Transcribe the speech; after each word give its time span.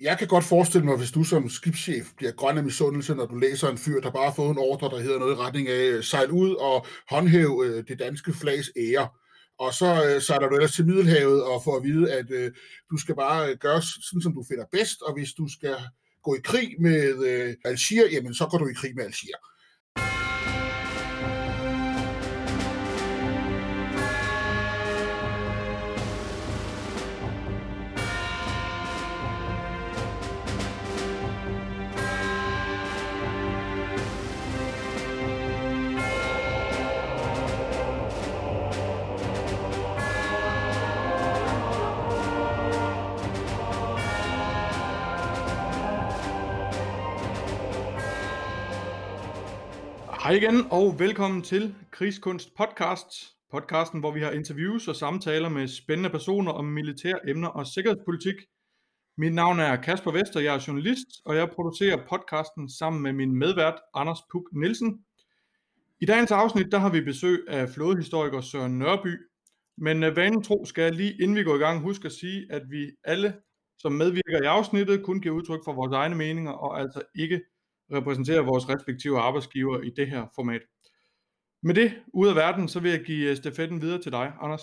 jeg 0.00 0.18
kan 0.18 0.28
godt 0.28 0.44
forestille 0.44 0.86
mig, 0.86 0.96
hvis 0.96 1.10
du 1.10 1.24
som 1.24 1.48
skibschef 1.48 2.06
bliver 2.16 2.32
grøn 2.32 2.58
af 2.58 2.64
misundelse, 2.64 3.14
når 3.14 3.26
du 3.26 3.36
læser 3.36 3.68
en 3.68 3.78
fyr, 3.78 4.00
der 4.00 4.10
bare 4.10 4.24
har 4.24 4.34
fået 4.34 4.50
en 4.50 4.58
ordre, 4.58 4.88
der 4.88 5.02
hedder 5.02 5.18
noget 5.18 5.32
i 5.32 5.38
retning 5.38 5.68
af 5.68 5.84
øh, 5.88 6.04
sejl 6.04 6.30
ud 6.30 6.54
og 6.54 6.86
håndhæv 7.10 7.62
øh, 7.66 7.84
det 7.88 7.98
danske 7.98 8.32
flags 8.32 8.70
ære. 8.76 9.08
Og 9.58 9.74
så 9.74 10.04
øh, 10.06 10.22
sejler 10.22 10.48
du 10.48 10.54
ellers 10.54 10.74
til 10.74 10.86
Middelhavet 10.86 11.44
og 11.44 11.64
får 11.64 11.76
at 11.76 11.82
vide, 11.82 12.12
at 12.12 12.30
øh, 12.30 12.52
du 12.90 12.96
skal 12.96 13.14
bare 13.14 13.50
øh, 13.50 13.56
gøre 13.56 13.82
sådan, 13.82 14.22
som 14.22 14.34
du 14.34 14.44
finder 14.48 14.64
bedst, 14.72 15.02
og 15.02 15.12
hvis 15.14 15.32
du 15.32 15.48
skal 15.58 15.76
gå 16.22 16.34
i 16.34 16.40
krig 16.44 16.68
med 16.80 17.26
øh, 17.30 17.54
Algier, 17.64 18.08
jamen 18.12 18.34
så 18.34 18.46
går 18.46 18.58
du 18.58 18.68
i 18.68 18.72
krig 18.72 18.92
med 18.96 19.04
Algier. 19.04 19.36
Hej 50.36 50.42
igen, 50.42 50.66
og 50.70 50.98
velkommen 50.98 51.42
til 51.42 51.74
Krigskunst 51.90 52.54
Podcast. 52.54 53.08
Podcasten, 53.50 54.00
hvor 54.00 54.10
vi 54.12 54.20
har 54.20 54.30
interviews 54.30 54.88
og 54.88 54.96
samtaler 54.96 55.48
med 55.48 55.68
spændende 55.68 56.10
personer 56.10 56.52
om 56.52 56.64
militære 56.64 57.28
emner 57.28 57.48
og 57.48 57.66
sikkerhedspolitik. 57.66 58.34
Mit 59.18 59.34
navn 59.34 59.60
er 59.60 59.76
Kasper 59.76 60.10
Vester, 60.10 60.40
jeg 60.40 60.54
er 60.54 60.64
journalist, 60.68 61.06
og 61.24 61.36
jeg 61.36 61.50
producerer 61.50 62.06
podcasten 62.08 62.70
sammen 62.70 63.02
med 63.02 63.12
min 63.12 63.36
medvært 63.38 63.74
Anders 63.94 64.18
Puk 64.32 64.42
Nielsen. 64.52 65.04
I 66.00 66.06
dagens 66.06 66.30
afsnit, 66.30 66.72
der 66.72 66.78
har 66.78 66.90
vi 66.90 67.00
besøg 67.00 67.44
af 67.48 67.68
flådehistoriker 67.68 68.40
Søren 68.40 68.78
Nørby. 68.78 69.18
Men 69.78 70.02
øh, 70.02 70.16
vanen 70.16 70.42
tro 70.42 70.64
skal 70.64 70.82
jeg 70.82 70.94
lige 70.94 71.22
inden 71.22 71.36
vi 71.36 71.44
går 71.44 71.54
i 71.54 71.58
gang 71.58 71.80
huske 71.80 72.06
at 72.06 72.12
sige, 72.12 72.46
at 72.50 72.62
vi 72.70 72.90
alle, 73.04 73.34
som 73.78 73.92
medvirker 73.92 74.42
i 74.42 74.46
afsnittet, 74.46 75.02
kun 75.02 75.20
giver 75.20 75.34
udtryk 75.34 75.60
for 75.64 75.72
vores 75.72 75.92
egne 75.92 76.14
meninger 76.14 76.52
og 76.52 76.80
altså 76.80 77.02
ikke 77.14 77.40
repræsenterer 77.92 78.42
vores 78.42 78.68
respektive 78.68 79.20
arbejdsgiver 79.20 79.80
i 79.80 79.90
det 79.96 80.10
her 80.10 80.26
format. 80.34 80.62
Med 81.62 81.74
det 81.74 81.94
ud 82.14 82.28
af 82.28 82.36
verden, 82.36 82.68
så 82.68 82.80
vil 82.80 82.90
jeg 82.90 83.00
give 83.00 83.30
øh, 83.30 83.36
stafetten 83.36 83.80
videre 83.80 84.02
til 84.02 84.12
dig, 84.12 84.32
Anders. 84.40 84.62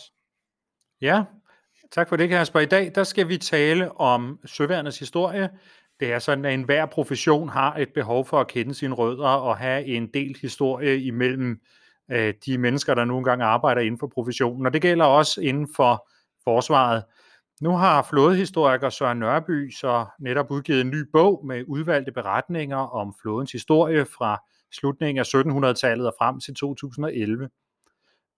Ja, 1.02 1.23
tak 1.91 2.09
for 2.09 2.15
det, 2.15 2.30
Kasper. 2.30 2.59
I 2.59 2.65
dag 2.65 2.91
der 2.95 3.03
skal 3.03 3.27
vi 3.27 3.38
tale 3.38 3.91
om 3.97 4.39
søværnets 4.45 4.99
historie. 4.99 5.49
Det 5.99 6.13
er 6.13 6.19
sådan, 6.19 6.45
at 6.45 6.53
enhver 6.53 6.85
profession 6.85 7.49
har 7.49 7.75
et 7.75 7.89
behov 7.93 8.25
for 8.25 8.39
at 8.39 8.47
kende 8.47 8.73
sine 8.73 8.95
rødder 8.95 9.27
og 9.27 9.58
have 9.58 9.85
en 9.85 10.08
del 10.13 10.37
historie 10.41 11.02
imellem 11.02 11.61
øh, 12.11 12.33
de 12.45 12.58
mennesker, 12.58 12.93
der 12.93 13.05
nogle 13.05 13.23
gange 13.23 13.45
arbejder 13.45 13.81
inden 13.81 13.99
for 13.99 14.08
professionen. 14.08 14.65
Og 14.65 14.73
det 14.73 14.81
gælder 14.81 15.05
også 15.05 15.41
inden 15.41 15.67
for 15.75 16.09
forsvaret. 16.43 17.03
Nu 17.64 17.72
har 17.72 18.08
flådehistoriker 18.09 18.89
Søren 18.89 19.19
Nørby 19.19 19.72
så 19.72 20.06
netop 20.19 20.52
udgivet 20.52 20.81
en 20.81 20.89
ny 20.89 21.06
bog 21.11 21.45
med 21.45 21.64
udvalgte 21.67 22.11
beretninger 22.11 22.78
om 22.78 23.14
flådens 23.22 23.52
historie 23.52 24.05
fra 24.05 24.38
slutningen 24.72 25.20
af 25.20 25.36
1700-tallet 25.36 26.08
og 26.08 26.14
frem 26.20 26.39
til 26.39 26.55
2011. 26.55 27.50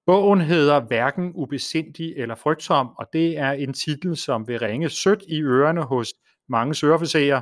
Bogen 0.06 0.42
hedder 0.42 0.80
Hverken 0.80 1.32
ubesindig 1.36 2.14
eller 2.18 2.36
frygtsom, 2.36 2.90
og 2.98 3.10
det 3.14 3.38
er 3.38 3.52
en 3.52 3.74
titel, 3.74 4.18
som 4.18 4.48
vil 4.48 4.60
ringe 4.60 4.90
sødt 4.90 5.24
i 5.28 5.42
ørerne 5.42 5.84
hos 5.84 6.14
mange 6.50 6.76
søofficerer. 6.76 7.42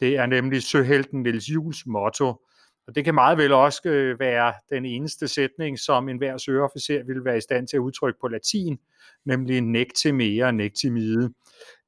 Det 0.00 0.16
er 0.16 0.26
nemlig 0.26 0.62
søhelten 0.62 1.22
Niels 1.22 1.48
Jules 1.48 1.86
motto. 1.86 2.46
Og 2.90 2.96
det 2.96 3.04
kan 3.04 3.14
meget 3.14 3.38
vel 3.38 3.52
også 3.52 3.80
øh, 3.84 4.20
være 4.20 4.52
den 4.70 4.84
eneste 4.84 5.28
sætning, 5.28 5.78
som 5.78 6.08
enhver 6.08 6.38
søofficer 6.38 7.04
vil 7.04 7.24
være 7.24 7.36
i 7.36 7.40
stand 7.40 7.68
til 7.68 7.76
at 7.76 7.80
udtrykke 7.80 8.20
på 8.20 8.28
latin, 8.28 8.78
nemlig 9.24 9.60
nægte 9.60 10.12
mere, 10.12 10.52
nægte 10.52 10.90
mide. 10.90 11.32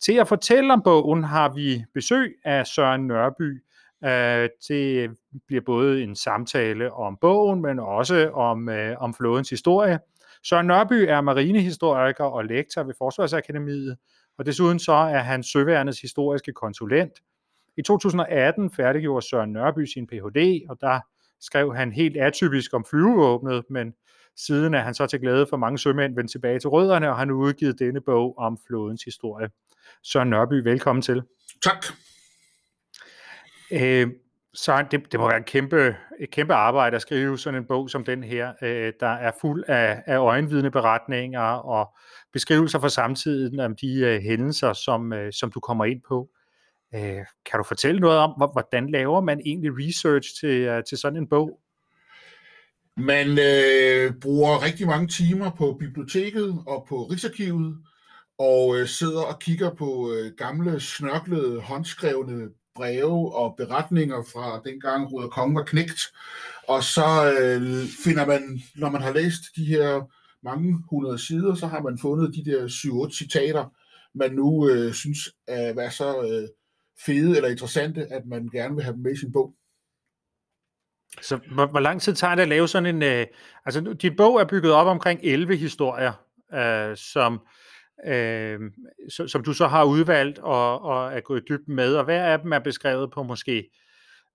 Til 0.01 0.13
at 0.13 0.29
fortælle 0.29 0.73
om 0.73 0.83
bogen 0.83 1.25
har 1.25 1.49
vi 1.55 1.85
besøg 1.95 2.35
af 2.45 2.67
Søren 2.67 3.07
Nørby. 3.07 3.63
Øh, 4.05 4.49
det 4.69 5.11
bliver 5.47 5.63
både 5.67 6.03
en 6.03 6.17
samtale 6.17 6.93
om 6.93 7.19
bogen, 7.21 7.63
men 7.63 7.79
også 7.79 8.31
om, 8.31 8.69
øh, 8.69 8.97
om 8.99 9.15
flådens 9.15 9.51
historie. 9.51 9.99
Søren 10.45 10.67
Nørby 10.67 11.07
er 11.09 11.21
marinehistoriker 11.21 12.25
og 12.25 12.45
lektor 12.45 12.83
ved 12.83 12.95
Forsvarsakademiet, 12.99 13.97
og 14.39 14.47
desuden 14.47 14.79
så 14.79 14.93
er 14.93 15.19
han 15.19 15.43
Søværnets 15.43 16.01
historiske 16.01 16.53
konsulent. 16.53 17.13
I 17.77 17.83
2018 17.83 18.71
færdiggjorde 18.71 19.27
Søren 19.27 19.53
Nørby 19.53 19.85
sin 19.85 20.07
Ph.D., 20.07 20.67
og 20.69 20.81
der 20.81 21.01
skrev 21.41 21.75
han 21.75 21.93
helt 21.93 22.17
atypisk 22.17 22.75
om 22.75 22.85
flyvevåbnet, 22.91 23.65
men 23.71 23.95
siden 24.37 24.75
er 24.75 24.81
han 24.81 24.95
så 24.95 25.07
til 25.07 25.21
glæde 25.21 25.47
for 25.51 25.57
mange 25.57 25.79
sømænd 25.79 26.15
vendt 26.15 26.31
tilbage 26.31 26.59
til 26.59 26.69
rødderne, 26.69 27.11
og 27.11 27.19
han 27.19 27.29
har 27.29 27.35
udgivet 27.35 27.79
denne 27.79 28.01
bog 28.01 28.39
om 28.39 28.59
flådens 28.67 29.03
historie. 29.03 29.49
Søren 30.03 30.31
Nørby, 30.31 30.55
velkommen 30.55 31.03
til. 31.03 31.23
Tak. 31.65 31.87
Øh, 33.73 34.09
så 34.55 34.85
det, 34.91 35.13
det 35.13 35.21
må 35.21 35.29
være 35.29 35.39
et 35.39 35.47
kæmpe, 35.47 35.97
et 36.21 36.31
kæmpe 36.31 36.55
arbejde 36.55 36.97
at 36.97 37.03
skrive 37.03 37.39
sådan 37.39 37.61
en 37.61 37.67
bog 37.67 37.91
som 37.91 38.05
den 38.05 38.25
her, 38.25 38.53
øh, 38.63 38.93
der 39.01 39.07
er 39.07 39.33
fuld 39.41 39.65
af, 39.69 40.03
af 40.07 40.19
øjenvidende 40.19 40.71
beretninger 40.71 41.41
og 41.41 41.97
beskrivelser 42.33 42.79
fra 42.79 42.89
samtiden 42.89 43.61
om 43.61 43.77
de 43.77 44.01
øh, 44.01 44.21
hændelser, 44.21 44.73
som, 44.73 45.13
øh, 45.13 45.33
som 45.33 45.53
du 45.53 45.61
kommer 45.61 45.85
ind 45.85 46.01
på. 46.09 46.29
Øh, 46.95 47.25
kan 47.47 47.59
du 47.59 47.63
fortælle 47.69 48.01
noget 48.01 48.19
om, 48.19 48.51
hvordan 48.53 48.91
laver 48.91 49.21
man 49.21 49.41
egentlig 49.45 49.71
research 49.75 50.41
til, 50.41 50.61
øh, 50.61 50.85
til 50.89 50.99
sådan 50.99 51.19
en 51.19 51.29
bog? 51.29 51.61
Man 52.97 53.29
øh, 53.29 54.13
bruger 54.21 54.63
rigtig 54.63 54.87
mange 54.87 55.09
timer 55.09 55.51
på 55.51 55.77
biblioteket 55.81 56.63
og 56.67 56.87
på 56.89 57.03
Rigsarkivet, 57.03 57.77
og 58.39 58.77
øh, 58.79 58.87
sidder 58.87 59.23
og 59.23 59.39
kigger 59.39 59.75
på 59.75 60.13
øh, 60.13 60.33
gamle, 60.33 60.81
snørklede, 60.81 61.61
håndskrevne 61.61 62.49
breve 62.75 63.35
og 63.35 63.55
beretninger 63.57 64.23
fra 64.33 64.61
dengang 64.65 65.13
Ruder 65.13 65.29
Kong 65.29 65.55
var 65.55 65.65
knægt. 65.65 66.01
Og 66.69 66.83
så 66.83 67.35
øh, 67.41 67.87
finder 68.05 68.27
man, 68.27 68.61
når 68.75 68.91
man 68.91 69.03
har 69.03 69.13
læst 69.13 69.43
de 69.57 69.65
her 69.65 70.01
mange 70.45 70.79
hundrede 70.91 71.27
sider, 71.27 71.55
så 71.55 71.67
har 71.67 71.83
man 71.83 71.99
fundet 71.99 72.35
de 72.35 72.51
der 72.51 72.67
7-8 73.09 73.19
citater, 73.19 73.65
man 74.15 74.33
nu 74.33 74.69
øh, 74.69 74.93
synes 74.93 75.19
at 75.47 75.77
være 75.77 75.91
så 75.91 76.23
øh, 76.23 76.49
fede 77.07 77.37
eller 77.37 77.51
interessante, 77.51 78.07
at 78.11 78.27
man 78.27 78.49
gerne 78.49 78.75
vil 78.75 78.85
have 78.85 78.95
dem 78.95 79.03
med 79.03 79.13
i 79.13 79.17
sin 79.17 79.33
bog. 79.33 79.55
Så 81.21 81.41
hvor, 81.55 81.67
hvor 81.67 81.81
lang 81.81 82.01
tid 82.01 82.15
tager 82.15 82.35
det 82.35 82.43
at 82.43 82.49
lave 82.49 82.69
sådan 82.69 82.95
en... 82.97 83.03
Øh, 83.03 83.27
altså, 83.65 83.97
din 84.03 84.17
bog 84.17 84.41
er 84.41 84.45
bygget 84.45 84.73
op 84.73 84.87
omkring 84.87 85.21
11 85.23 85.57
historier, 85.57 86.13
øh, 86.55 86.97
som, 86.97 87.47
øh, 88.07 88.61
som, 89.09 89.29
som 89.29 89.45
du 89.45 89.53
så 89.53 89.67
har 89.67 89.85
udvalgt 89.85 90.39
og, 90.39 90.83
og 90.83 91.13
er 91.13 91.21
gået 91.21 91.41
i 91.41 91.45
dybden 91.49 91.75
med, 91.75 91.95
og 91.95 92.05
hver 92.05 92.25
af 92.25 92.39
dem 92.39 92.53
er 92.53 92.59
beskrevet 92.59 93.11
på 93.11 93.23
måske 93.23 93.71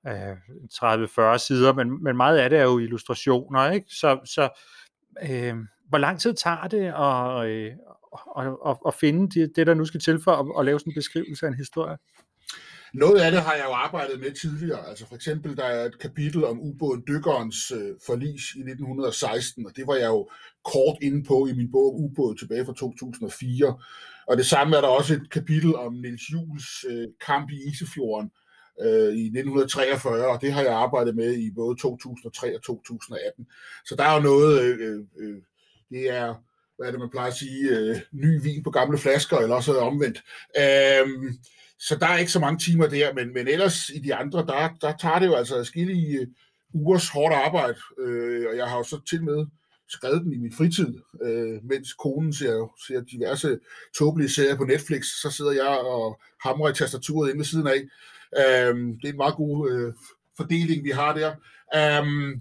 øh, 0.07 0.31
30-40 0.73 1.37
sider, 1.37 1.73
men, 1.73 2.03
men 2.03 2.17
meget 2.17 2.37
af 2.37 2.49
det 2.49 2.59
er 2.59 2.63
jo 2.63 2.77
illustrationer, 2.77 3.71
ikke? 3.71 3.87
Så, 3.89 4.19
så 4.25 4.61
øh, 5.29 5.55
hvor 5.89 5.97
lang 5.97 6.19
tid 6.19 6.33
tager 6.33 6.67
det 6.67 6.85
at, 6.85 7.49
øh, 7.49 7.71
at, 8.37 8.69
at, 8.69 8.77
at 8.87 8.93
finde 8.93 9.39
det, 9.39 9.51
det, 9.55 9.67
der 9.67 9.73
nu 9.73 9.85
skal 9.85 9.99
til 9.99 10.19
for 10.23 10.31
at, 10.31 10.59
at 10.59 10.65
lave 10.65 10.79
sådan 10.79 10.91
en 10.91 10.95
beskrivelse 10.95 11.45
af 11.45 11.49
en 11.49 11.57
historie? 11.57 11.97
Noget 12.93 13.19
af 13.19 13.31
det 13.31 13.41
har 13.41 13.53
jeg 13.53 13.65
jo 13.65 13.73
arbejdet 13.73 14.19
med 14.19 14.31
tidligere. 14.31 14.89
Altså 14.89 15.07
for 15.07 15.15
eksempel, 15.15 15.57
der 15.57 15.63
er 15.63 15.85
et 15.85 15.99
kapitel 15.99 16.45
om 16.45 16.59
ubåden 16.59 17.03
Dykkerens 17.07 17.71
øh, 17.71 17.95
forlis 18.05 18.43
i 18.55 18.59
1916, 18.59 19.65
og 19.65 19.71
det 19.75 19.87
var 19.87 19.95
jeg 19.95 20.07
jo 20.07 20.29
kort 20.65 20.97
inde 21.01 21.23
på 21.23 21.47
i 21.47 21.53
min 21.53 21.71
bog 21.71 22.11
om 22.19 22.35
tilbage 22.35 22.65
fra 22.65 22.73
2004. 22.73 23.77
Og 24.27 24.37
det 24.37 24.45
samme 24.45 24.77
er 24.77 24.81
der 24.81 24.87
også 24.87 25.13
et 25.13 25.29
kapitel 25.31 25.75
om 25.75 25.93
Niels 25.93 26.31
Jules 26.33 26.85
øh, 26.89 27.07
kamp 27.25 27.49
i 27.51 27.69
Isefjorden 27.69 28.31
øh, 28.81 29.13
i 29.13 29.25
1943, 29.25 30.27
og 30.27 30.41
det 30.41 30.53
har 30.53 30.61
jeg 30.61 30.73
arbejdet 30.73 31.15
med 31.15 31.33
i 31.37 31.51
både 31.55 31.77
2003 31.81 32.55
og 32.55 32.63
2018. 32.63 33.47
Så 33.85 33.95
der 33.95 34.03
er 34.03 34.13
jo 34.15 34.21
noget, 34.21 34.61
øh, 34.61 34.79
øh, 34.79 34.99
øh, 35.19 35.41
det 35.89 36.09
er, 36.09 36.35
hvad 36.77 36.87
er 36.87 36.91
det 36.91 36.99
man 36.99 37.09
plejer 37.09 37.27
at 37.27 37.37
sige, 37.37 37.69
øh, 37.69 37.97
ny 38.11 38.41
vin 38.43 38.63
på 38.63 38.71
gamle 38.71 38.97
flasker, 38.97 39.37
eller 39.37 39.55
også 39.55 39.79
omvendt. 39.79 40.23
Øh, 40.57 41.33
så 41.79 41.95
der 41.95 42.07
er 42.07 42.17
ikke 42.17 42.31
så 42.31 42.39
mange 42.39 42.59
timer 42.59 42.87
der, 42.87 43.13
men, 43.13 43.33
men 43.33 43.47
ellers 43.47 43.89
i 43.89 43.99
de 43.99 44.15
andre, 44.15 44.39
der, 44.39 44.69
der 44.81 44.97
tager 44.97 45.19
det 45.19 45.25
jo 45.25 45.35
altså 45.35 45.63
skille 45.63 46.19
øh, 46.19 46.27
ugers 46.73 47.09
hårdt 47.09 47.35
arbejde, 47.35 47.77
øh, 47.99 48.45
og 48.51 48.57
jeg 48.57 48.67
har 48.67 48.77
jo 48.77 48.83
så 48.83 48.99
til 49.09 49.23
med 49.23 49.45
skrevet 49.89 50.21
den 50.21 50.33
i 50.33 50.37
min 50.37 50.53
fritid, 50.53 50.93
øh, 51.23 51.63
mens 51.63 51.93
konen 51.93 52.33
ser, 52.33 52.73
ser 52.87 53.01
diverse 53.01 53.59
tåbelige 53.97 54.29
serier 54.29 54.55
på 54.55 54.63
Netflix, 54.63 55.05
så 55.05 55.31
sidder 55.31 55.51
jeg 55.51 55.67
og 55.67 56.19
hamrer 56.43 56.69
i 56.69 56.73
tastaturet 56.73 57.29
inde 57.29 57.39
ved 57.39 57.45
siden 57.45 57.67
af. 57.67 57.81
Øh, 58.37 58.75
det 58.75 59.05
er 59.05 59.11
en 59.11 59.17
meget 59.17 59.35
god 59.35 59.71
øh, 59.71 59.93
fordeling, 60.37 60.83
vi 60.83 60.89
har 60.89 61.13
der. 61.13 61.31
Øh, 61.75 62.37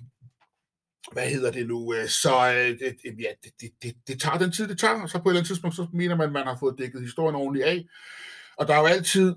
hvad 1.13 1.29
hedder 1.31 1.51
det 1.51 1.67
nu? 1.67 1.95
Øh, 1.95 2.09
så 2.09 2.53
øh, 2.53 2.79
det, 2.79 2.97
ja, 3.05 3.31
det, 3.45 3.53
det, 3.61 3.71
det, 3.83 3.95
det 4.09 4.21
tager 4.21 4.39
den 4.39 4.53
tid, 4.53 4.69
det 4.69 4.79
tager, 4.79 5.03
og 5.03 5.09
så 5.09 5.19
på 5.19 5.29
et 5.29 5.33
eller 5.33 5.41
andet 5.41 5.49
tidspunkt, 5.49 5.77
så 5.77 5.87
mener 5.93 6.17
man, 6.17 6.27
at 6.27 6.33
man 6.33 6.47
har 6.47 6.57
fået 6.61 6.79
dækket 6.79 7.03
historien 7.03 7.37
ordentligt 7.37 7.67
af. 7.67 7.87
Og 8.57 8.69
der 8.69 8.75
er 8.75 8.81
jo 8.81 8.87
altid, 8.87 9.35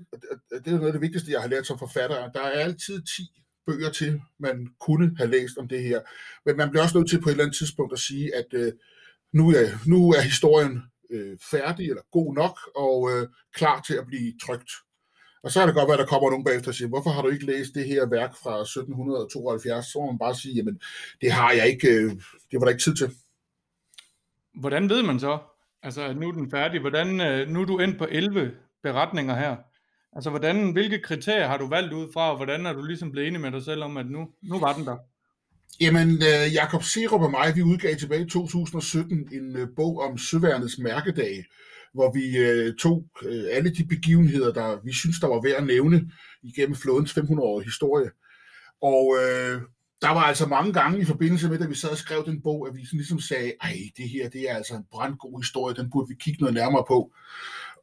det 0.50 0.66
er 0.66 0.70
noget 0.70 0.86
af 0.86 0.92
det 0.92 1.00
vigtigste, 1.00 1.32
jeg 1.32 1.40
har 1.40 1.48
lært 1.48 1.66
som 1.66 1.78
forfatter, 1.78 2.30
der 2.32 2.40
er 2.40 2.50
altid 2.50 3.02
10 3.02 3.22
bøger 3.66 3.90
til, 3.90 4.20
man 4.38 4.68
kunne 4.80 5.16
have 5.16 5.30
læst 5.30 5.58
om 5.58 5.68
det 5.68 5.82
her. 5.82 6.00
Men 6.46 6.56
man 6.56 6.70
bliver 6.70 6.82
også 6.82 6.98
nødt 6.98 7.10
til 7.10 7.20
på 7.20 7.28
et 7.28 7.32
eller 7.32 7.44
andet 7.44 7.56
tidspunkt 7.56 7.92
at 7.92 7.98
sige, 7.98 8.34
at 8.34 8.46
øh, 8.52 8.72
nu, 9.32 9.50
er, 9.50 9.88
nu 9.88 10.10
er 10.10 10.20
historien 10.20 10.82
øh, 11.10 11.38
færdig 11.50 11.88
eller 11.88 12.02
god 12.10 12.34
nok 12.34 12.58
og 12.76 13.10
øh, 13.12 13.28
klar 13.54 13.80
til 13.80 13.94
at 13.94 14.06
blive 14.06 14.32
trygt. 14.46 14.70
Og 15.42 15.50
så 15.50 15.60
er 15.60 15.66
det 15.66 15.74
godt, 15.74 15.90
at 15.90 15.98
der 15.98 16.06
kommer 16.06 16.30
nogen 16.30 16.44
bagefter 16.44 16.70
og 16.70 16.74
siger, 16.74 16.88
hvorfor 16.88 17.10
har 17.10 17.22
du 17.22 17.28
ikke 17.28 17.46
læst 17.46 17.74
det 17.74 17.84
her 17.84 18.06
værk 18.06 18.34
fra 18.42 18.60
1772? 18.60 19.86
Så 19.86 19.98
må 19.98 20.06
man 20.06 20.18
bare 20.18 20.34
sige, 20.34 20.54
jamen 20.54 20.80
det 21.20 21.32
har 21.32 21.52
jeg 21.52 21.66
ikke, 21.68 21.88
øh, 21.88 22.10
det 22.50 22.60
var 22.60 22.60
der 22.60 22.68
ikke 22.68 22.82
tid 22.82 22.96
til. 22.96 23.10
Hvordan 24.54 24.88
ved 24.88 25.02
man 25.02 25.20
så, 25.20 25.38
altså 25.82 26.02
at 26.02 26.16
nu 26.16 26.28
er 26.28 26.32
den 26.32 26.50
færdig, 26.50 26.80
hvordan, 26.80 27.20
øh, 27.20 27.48
nu 27.48 27.60
er 27.60 27.64
du 27.64 27.78
endt 27.78 27.98
på 27.98 28.06
11 28.10 28.52
beretninger 28.82 29.34
her. 29.34 29.56
Altså 30.12 30.30
hvordan, 30.30 30.72
hvilke 30.72 31.02
kriterier 31.02 31.46
har 31.46 31.56
du 31.56 31.68
valgt 31.68 31.92
ud 31.92 32.12
fra, 32.12 32.30
og 32.30 32.36
hvordan 32.36 32.66
er 32.66 32.72
du 32.72 32.82
ligesom 32.82 33.12
blevet 33.12 33.28
enig 33.28 33.40
med 33.40 33.52
dig 33.52 33.64
selv 33.64 33.82
om, 33.82 33.96
at 33.96 34.06
nu, 34.06 34.28
nu 34.42 34.60
var 34.60 34.72
den 34.72 34.86
der? 34.86 34.96
Jamen, 35.80 36.08
øh, 36.08 36.54
Jakob 36.54 36.82
Serup 36.82 37.20
og 37.20 37.30
mig, 37.30 37.56
vi 37.56 37.62
udgav 37.62 37.96
tilbage 37.96 38.26
i 38.26 38.28
2017 38.28 39.28
en 39.32 39.56
øh, 39.56 39.68
bog 39.76 40.00
om 40.00 40.18
Søværnets 40.18 40.78
mærkedag, 40.78 41.44
hvor 41.94 42.12
vi 42.12 42.38
øh, 42.38 42.74
tog 42.74 43.06
alle 43.50 43.74
de 43.74 43.84
begivenheder, 43.84 44.52
der 44.52 44.80
vi 44.84 44.92
synes, 44.92 45.20
der 45.20 45.26
var 45.26 45.40
værd 45.42 45.56
at 45.56 45.66
nævne 45.66 46.10
igennem 46.42 46.76
flådens 46.76 47.18
500-årige 47.18 47.64
historie. 47.64 48.10
Og 48.82 49.16
øh, 49.22 49.60
der 50.02 50.08
var 50.08 50.22
altså 50.22 50.46
mange 50.46 50.72
gange 50.72 51.00
i 51.00 51.04
forbindelse 51.04 51.48
med, 51.48 51.60
at 51.60 51.70
vi 51.70 51.74
sad 51.74 51.90
og 51.90 51.96
skrev 51.96 52.24
den 52.26 52.42
bog, 52.42 52.68
at 52.68 52.74
vi 52.74 52.80
ligesom 52.92 53.20
sagde, 53.20 53.52
ej, 53.60 53.76
det 53.96 54.08
her 54.08 54.28
det 54.28 54.50
er 54.50 54.54
altså 54.54 54.74
en 54.74 54.84
brandgod 54.90 55.42
historie, 55.42 55.74
den 55.74 55.90
burde 55.90 56.08
vi 56.08 56.14
kigge 56.20 56.40
noget 56.40 56.54
nærmere 56.54 56.84
på. 56.88 57.12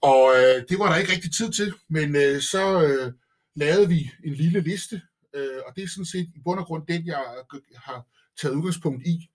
Og 0.02 0.34
øh, 0.36 0.64
det 0.70 0.80
var 0.80 0.90
der 0.90 0.98
ikke 0.98 1.12
rigtig 1.12 1.34
tid 1.34 1.52
til, 1.52 1.74
men 1.90 2.16
øh, 2.16 2.42
så 2.42 2.84
øh, 2.84 3.14
lavede 3.56 3.88
vi 3.88 4.12
en 4.24 4.34
lille 4.34 4.60
liste, 4.60 5.02
øh, 5.36 5.60
og 5.68 5.76
det 5.76 5.84
er 5.84 5.88
sådan 5.88 6.06
set 6.06 6.30
i 6.36 6.40
bund 6.44 6.60
og 6.60 6.66
grund 6.66 6.88
den, 6.88 7.06
jeg 7.06 7.24
har 7.76 8.08
taget 8.42 8.56
udgangspunkt 8.56 9.08
i, 9.08 9.30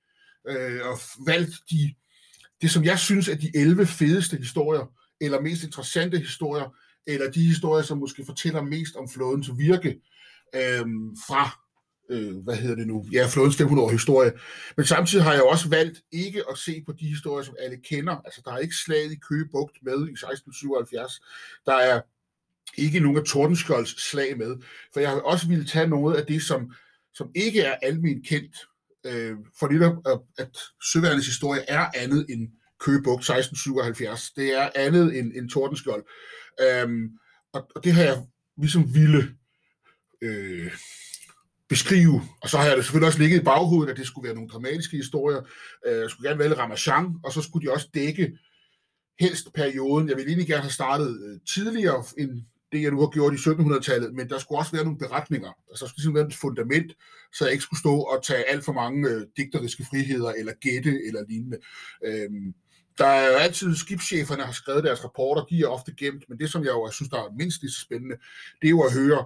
øh, 0.49 0.81
og 0.87 0.99
valgt 1.27 1.55
de, 1.71 1.95
det, 2.63 2.71
som 2.71 2.85
jeg 2.85 2.99
synes 2.99 3.29
er 3.29 3.35
de 3.35 3.51
11 3.55 3.87
fedeste 3.87 4.37
historier, 4.37 4.93
eller 5.21 5.41
mest 5.41 5.65
interessante 5.65 6.19
historier, 6.19 6.77
eller 7.07 7.31
de 7.31 7.43
historier, 7.43 7.85
som 7.85 7.99
måske 7.99 8.25
fortæller 8.27 8.63
mest 8.63 8.97
om 8.97 9.09
flådens 9.09 9.51
virke 9.59 10.01
øh, 10.55 10.87
fra 11.27 11.63
øh, 12.11 12.37
hvad 12.37 12.57
hedder 12.57 12.77
det 12.77 12.87
nu, 12.87 13.05
ja, 13.13 13.27
flådens 13.27 13.57
500 13.57 13.87
år 13.87 13.91
historie. 13.91 14.33
Men 14.77 14.87
samtidig 14.87 15.25
har 15.25 15.33
jeg 15.33 15.43
også 15.43 15.69
valgt 15.69 16.01
ikke 16.13 16.43
at 16.51 16.59
se 16.59 16.83
på 16.87 16.93
de 16.93 17.07
historier, 17.07 17.45
som 17.45 17.57
alle 17.59 17.77
kender. 17.77 18.17
Altså, 18.17 18.43
der 18.45 18.53
er 18.53 18.59
ikke 18.59 18.75
slaget 18.75 19.13
i 19.13 19.21
Køge 19.29 19.49
Bugt 19.53 19.79
med 19.83 20.09
i 20.09 20.13
1677. 20.13 21.21
Der 21.67 21.75
er 21.75 22.01
ikke 22.77 23.01
nogen 23.01 23.19
af 23.19 23.25
Tordenskjolds 23.25 24.11
slag 24.11 24.39
med. 24.39 24.57
For 24.93 25.01
jeg 25.01 25.11
har 25.11 25.21
også 25.21 25.49
ville 25.49 25.67
tage 25.67 25.87
noget 25.87 26.17
af 26.17 26.27
det, 26.27 26.43
som, 26.43 26.73
som 27.15 27.31
ikke 27.35 27.61
er 27.61 27.75
almindeligt 27.83 28.29
kendt, 28.29 28.57
øh, 29.07 29.37
for 29.59 29.69
netop 29.69 29.97
at, 30.07 30.45
at 30.45 30.59
søværnets 30.93 31.27
historie 31.27 31.61
er 31.69 31.87
andet 31.95 32.27
end 32.29 32.49
Køge 32.81 33.03
Bugt 33.03 33.21
1677. 33.21 34.31
Det 34.31 34.59
er 34.59 34.71
andet 34.75 35.19
end, 35.19 35.33
end 35.37 35.51
Tordenskjold. 35.51 36.05
Øh, 36.61 36.89
og, 37.53 37.71
og 37.75 37.85
det 37.85 37.93
har 37.93 38.03
jeg 38.03 38.23
ligesom 38.57 38.95
ville 38.95 39.35
øh, 40.23 40.73
beskrive, 41.73 42.23
og 42.43 42.49
så 42.49 42.57
har 42.59 42.65
jeg 42.65 42.77
det 42.77 42.85
selvfølgelig 42.85 43.07
også 43.07 43.19
ligget 43.19 43.41
i 43.41 43.45
baghovedet, 43.45 43.91
at 43.93 43.99
det 43.99 44.07
skulle 44.07 44.27
være 44.27 44.35
nogle 44.35 44.51
dramatiske 44.51 44.97
historier. 44.97 45.41
Øh, 45.87 46.01
jeg 46.01 46.11
skulle 46.11 46.29
gerne 46.29 46.39
vælge 46.39 46.59
Ramachan, 46.59 47.05
og 47.25 47.33
så 47.33 47.43
skulle 47.43 47.67
de 47.67 47.73
også 47.73 47.89
dække 47.95 48.39
helst 49.21 49.53
perioden. 49.55 50.09
Jeg 50.09 50.17
ville 50.17 50.29
egentlig 50.29 50.49
gerne 50.49 50.63
have 50.63 50.79
startet 50.81 51.11
øh, 51.25 51.41
tidligere 51.55 52.05
end 52.19 52.31
det, 52.73 52.83
jeg 52.83 52.91
nu 52.91 53.01
har 53.01 53.11
gjort 53.17 53.35
i 53.35 53.37
1700-tallet, 53.37 54.15
men 54.15 54.29
der 54.29 54.39
skulle 54.39 54.59
også 54.59 54.73
være 54.73 54.85
nogle 54.85 54.99
beretninger. 54.99 55.53
Altså, 55.71 55.85
der 55.85 55.89
skulle 55.89 55.99
ligesom 55.99 56.15
være 56.15 56.27
et 56.27 56.35
fundament, 56.35 56.93
så 57.35 57.45
jeg 57.45 57.53
ikke 57.53 57.65
skulle 57.65 57.81
stå 57.81 57.95
og 58.01 58.23
tage 58.25 58.49
alt 58.51 58.65
for 58.65 58.73
mange 58.73 59.09
øh, 59.09 59.27
digteriske 59.37 59.87
friheder, 59.91 60.31
eller 60.33 60.53
gætte, 60.61 60.93
eller 61.07 61.23
lignende. 61.29 61.59
Øhm, 62.05 62.55
der 62.99 63.07
er 63.07 63.27
jo 63.33 63.37
altid 63.37 63.77
skibscheferne 63.77 64.43
har 64.43 64.53
skrevet 64.53 64.85
deres 64.85 65.05
rapporter, 65.05 65.45
de 65.45 65.61
er 65.63 65.67
ofte 65.67 65.95
gemt, 65.95 66.25
men 66.29 66.39
det, 66.39 66.51
som 66.51 66.63
jeg 66.65 66.71
jo 66.71 66.91
synes, 66.93 67.11
der 67.11 67.19
er 67.19 67.37
mindst 67.39 67.63
lige 67.63 67.73
så 67.73 67.81
spændende, 67.81 68.17
det 68.61 68.67
er 68.67 68.77
jo 68.77 68.83
at 68.83 68.93
høre, 68.93 69.25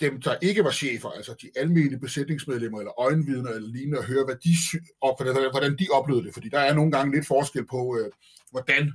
dem, 0.00 0.20
der 0.20 0.34
ikke 0.42 0.64
var 0.64 0.70
chefer, 0.70 1.10
altså 1.10 1.34
de 1.42 1.50
almindelige 1.56 2.00
besætningsmedlemmer 2.00 2.78
eller 2.78 3.00
øjenvidner 3.00 3.50
eller 3.50 3.68
lignende, 3.68 3.98
og 3.98 4.04
høre, 4.04 4.24
hvad 4.24 4.34
de, 4.34 4.54
op, 5.00 5.22
hvordan 5.50 5.76
de 5.78 5.86
oplevede 5.92 6.24
det. 6.24 6.34
Fordi 6.34 6.48
der 6.48 6.58
er 6.58 6.74
nogle 6.74 6.92
gange 6.92 7.14
lidt 7.14 7.26
forskel 7.26 7.66
på, 7.66 7.98
øh, 8.00 8.10
hvordan 8.50 8.92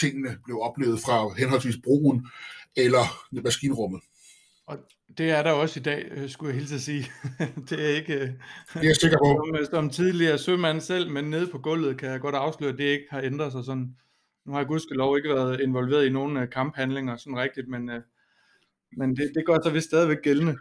tingene 0.00 0.38
blev 0.44 0.60
oplevet 0.60 1.00
fra 1.00 1.34
henholdsvis 1.38 1.76
broen 1.84 2.26
eller 2.76 3.04
maskinrummet. 3.32 4.02
Og 4.66 4.78
det 5.18 5.30
er 5.30 5.42
der 5.42 5.52
også 5.52 5.80
i 5.80 5.82
dag, 5.82 6.08
øh, 6.10 6.30
skulle 6.30 6.52
jeg 6.52 6.58
hilse 6.60 6.74
at 6.74 6.80
sige. 6.80 7.10
det 7.70 7.84
er 7.84 7.96
ikke... 7.96 8.20
Det 8.20 8.36
er 8.74 8.82
jeg 8.82 8.96
sikker 8.96 9.18
på. 9.18 9.46
Som, 9.54 9.66
som 9.70 9.90
tidligere 9.90 10.38
sømand 10.38 10.80
selv, 10.80 11.10
men 11.10 11.24
nede 11.24 11.46
på 11.46 11.58
gulvet 11.58 11.98
kan 11.98 12.10
jeg 12.10 12.20
godt 12.20 12.34
afsløre, 12.34 12.72
at 12.72 12.78
det 12.78 12.84
ikke 12.84 13.06
har 13.10 13.20
ændret 13.20 13.52
sig 13.52 13.64
sådan. 13.64 13.96
Nu 14.46 14.52
har 14.52 14.60
jeg 14.60 14.68
gudskelov 14.68 15.16
ikke 15.16 15.28
været 15.28 15.60
involveret 15.60 16.06
i 16.06 16.10
nogen 16.10 16.36
øh, 16.36 16.50
kamphandlinger 16.50 17.16
sådan 17.16 17.36
rigtigt, 17.36 17.68
men 17.68 17.90
men 18.96 19.16
det, 19.16 19.32
det 19.34 19.46
gør 19.46 19.58
så 19.64 19.70
vist 19.70 19.86
stadigvæk 19.86 20.22
gældende. 20.22 20.56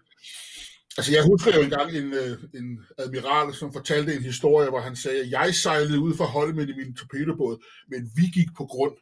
Altså 0.97 1.11
jeg 1.13 1.23
husker 1.23 1.51
jo 1.55 1.61
engang 1.61 1.91
en, 1.91 2.13
øh, 2.13 2.37
en 2.59 2.79
admiral, 2.97 3.53
som 3.53 3.73
fortalte 3.73 4.15
en 4.15 4.23
historie, 4.23 4.69
hvor 4.69 4.79
han 4.79 4.95
sagde, 4.95 5.21
at 5.21 5.31
jeg 5.31 5.55
sejlede 5.55 5.99
ud 5.99 6.17
fra 6.17 6.25
Holmen 6.25 6.69
i 6.69 6.73
min 6.73 6.95
torpedobåd, 6.95 7.65
men 7.87 8.11
vi 8.15 8.25
gik 8.33 8.47
på 8.57 8.65
grund. 8.65 8.93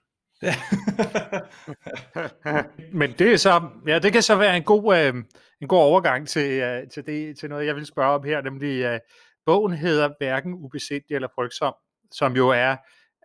Ja. 0.42 0.56
men 3.00 3.13
det 3.19 3.33
er 3.33 3.38
så, 3.38 3.69
ja, 3.88 4.00
det 4.00 4.13
kan 4.13 4.22
så 4.22 4.36
være 4.36 4.57
en 4.57 4.63
god, 4.63 4.98
øh, 4.98 5.13
en 5.62 5.68
god 5.68 5.80
overgang 5.80 6.27
til, 6.27 6.51
øh, 6.51 6.89
til, 6.94 7.06
det, 7.06 7.38
til 7.39 7.50
noget, 7.50 7.66
jeg 7.66 7.75
vil 7.75 7.86
spørge 7.86 8.16
om 8.16 8.24
her, 8.24 8.42
nemlig 8.42 8.83
øh, 8.83 9.00
bogen 9.45 9.74
hedder 9.74 10.10
hverken 10.19 10.54
ubesindig 10.54 11.16
eller 11.16 11.27
frygtsom, 11.36 11.74
som 12.12 12.36
jo 12.36 12.50
er 12.50 12.75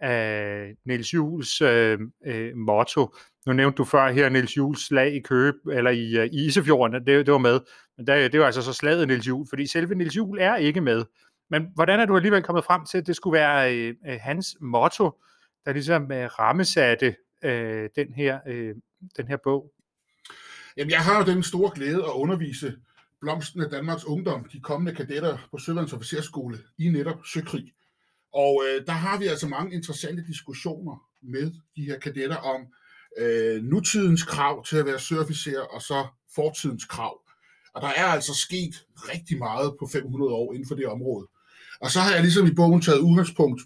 af 0.01 0.75
Niels 0.85 1.15
Jules 1.15 1.61
øh, 1.61 1.99
øh, 2.27 2.57
motto. 2.57 3.15
Nu 3.47 3.53
nævnte 3.53 3.77
du 3.77 3.85
før 3.85 4.11
her 4.11 4.29
Niels 4.29 4.57
Jules 4.57 4.81
slag 4.81 5.15
i 5.15 5.21
Køge, 5.21 5.53
eller 5.73 5.91
i, 5.91 6.19
uh, 6.19 6.25
i 6.25 6.47
Isefjorden, 6.47 7.07
det, 7.07 7.27
det 7.27 7.33
var 7.33 7.39
med. 7.39 7.61
Men 7.97 8.07
det, 8.07 8.33
det 8.33 8.41
var 8.41 8.47
altså 8.47 8.63
så 8.63 8.73
slaget 8.73 9.09
Niels 9.09 9.29
Juhl, 9.29 9.47
fordi 9.49 9.67
selve 9.67 9.95
Niels 9.95 10.17
Juhl 10.17 10.39
er 10.41 10.57
ikke 10.57 10.81
med. 10.81 11.05
Men 11.51 11.67
hvordan 11.75 12.01
er 12.01 12.07
du 12.07 12.17
alligevel 12.17 12.43
kommet 12.43 12.65
frem 12.65 12.87
til, 12.87 12.99
at 12.99 13.07
det 13.07 13.17
skulle 13.17 13.39
være 13.39 13.77
øh, 13.77 13.95
øh, 14.09 14.19
hans 14.21 14.57
motto, 14.61 15.11
der 15.65 15.73
ligesom 15.73 16.13
øh, 16.13 16.27
rammesatte 16.39 17.15
øh, 17.45 17.89
den, 17.97 18.13
her, 18.13 18.39
øh, 18.47 18.75
den 19.17 19.29
her 19.29 19.37
bog? 19.45 19.73
Jamen, 20.77 20.91
jeg 20.91 21.01
har 21.01 21.19
jo 21.19 21.35
den 21.35 21.43
store 21.43 21.71
glæde 21.75 22.05
at 22.05 22.13
undervise 22.15 22.77
blomsten 23.21 23.63
af 23.63 23.71
Danmarks 23.71 24.05
Ungdom, 24.05 24.45
de 24.53 24.61
kommende 24.61 24.95
kadetter 24.95 25.39
på 25.51 25.59
Søvands 25.59 25.93
Officerskole 25.93 26.59
i 26.79 26.89
netop 26.89 27.19
søkrig. 27.27 27.73
Og 28.33 28.63
øh, 28.67 28.87
der 28.87 28.93
har 28.93 29.19
vi 29.19 29.27
altså 29.27 29.49
mange 29.49 29.75
interessante 29.75 30.25
diskussioner 30.27 31.07
med 31.23 31.53
de 31.77 31.85
her 31.85 31.99
kadetter 31.99 32.37
om, 32.37 32.67
øh, 33.19 33.63
nutidens 33.63 34.23
krav 34.23 34.65
til 34.65 34.77
at 34.77 34.87
være 34.87 34.99
søofficer, 34.99 35.61
og 35.61 35.83
så 35.83 36.07
fortidens 36.35 36.85
krav. 36.85 37.21
Og 37.75 37.83
der 37.83 37.89
er 37.89 38.05
altså 38.05 38.35
sket 38.35 38.85
rigtig 38.97 39.39
meget 39.39 39.77
på 39.79 39.87
500 39.93 40.33
år 40.33 40.53
inden 40.53 40.69
for 40.69 40.75
det 40.75 40.87
område. 40.87 41.27
Og 41.81 41.91
så 41.91 42.01
har 42.01 42.13
jeg 42.13 42.23
ligesom 42.23 42.47
i 42.47 42.55
bogen 42.55 42.83
taget 42.83 42.99
udgangspunkt 42.99 43.63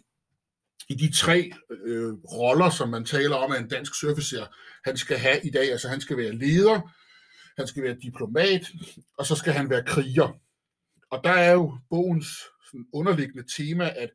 i 0.88 0.94
de 0.94 1.12
tre 1.12 1.52
øh, 1.84 2.12
roller, 2.12 2.70
som 2.70 2.88
man 2.88 3.04
taler 3.04 3.36
om, 3.36 3.52
at 3.52 3.60
en 3.60 3.68
dansk 3.68 4.00
søofficer 4.00 4.46
han 4.84 4.96
skal 4.96 5.18
have 5.18 5.40
i 5.44 5.50
dag. 5.50 5.72
Altså 5.72 5.88
han 5.88 6.00
skal 6.00 6.16
være 6.16 6.32
leder, 6.32 6.80
han 7.58 7.66
skal 7.66 7.82
være 7.82 7.96
diplomat, 8.02 8.66
og 9.18 9.26
så 9.26 9.34
skal 9.34 9.52
han 9.52 9.70
være 9.70 9.84
kriger. 9.86 10.38
Og 11.10 11.20
der 11.24 11.30
er 11.30 11.52
jo 11.52 11.78
bogens 11.90 12.26
sådan 12.66 12.86
underliggende 12.92 13.44
tema, 13.56 13.92
at 13.96 14.10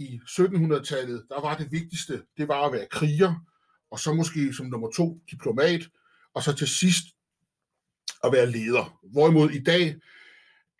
i 0.00 0.20
1700-tallet, 0.28 1.26
der 1.28 1.40
var 1.40 1.56
det 1.56 1.72
vigtigste, 1.72 2.22
det 2.36 2.48
var 2.48 2.66
at 2.66 2.72
være 2.72 2.86
kriger, 2.90 3.34
og 3.90 3.98
så 3.98 4.12
måske 4.12 4.52
som 4.52 4.66
nummer 4.66 4.90
to 4.90 5.20
diplomat, 5.30 5.88
og 6.34 6.42
så 6.42 6.52
til 6.52 6.68
sidst 6.68 7.04
at 8.24 8.32
være 8.32 8.50
leder. 8.50 8.98
Hvorimod 9.12 9.50
i 9.50 9.62
dag 9.62 9.96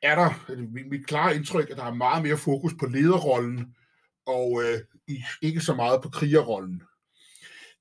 er 0.02 0.14
der 0.14 0.46
altså, 0.48 0.66
mit 0.90 1.06
klare 1.06 1.36
indtryk, 1.36 1.70
at 1.70 1.76
der 1.76 1.84
er 1.84 1.94
meget 1.94 2.22
mere 2.22 2.36
fokus 2.36 2.72
på 2.80 2.86
lederrollen, 2.86 3.74
og 4.26 4.62
øh, 4.64 4.80
ikke 5.42 5.60
så 5.60 5.74
meget 5.74 6.02
på 6.02 6.08
krigerrollen. 6.08 6.82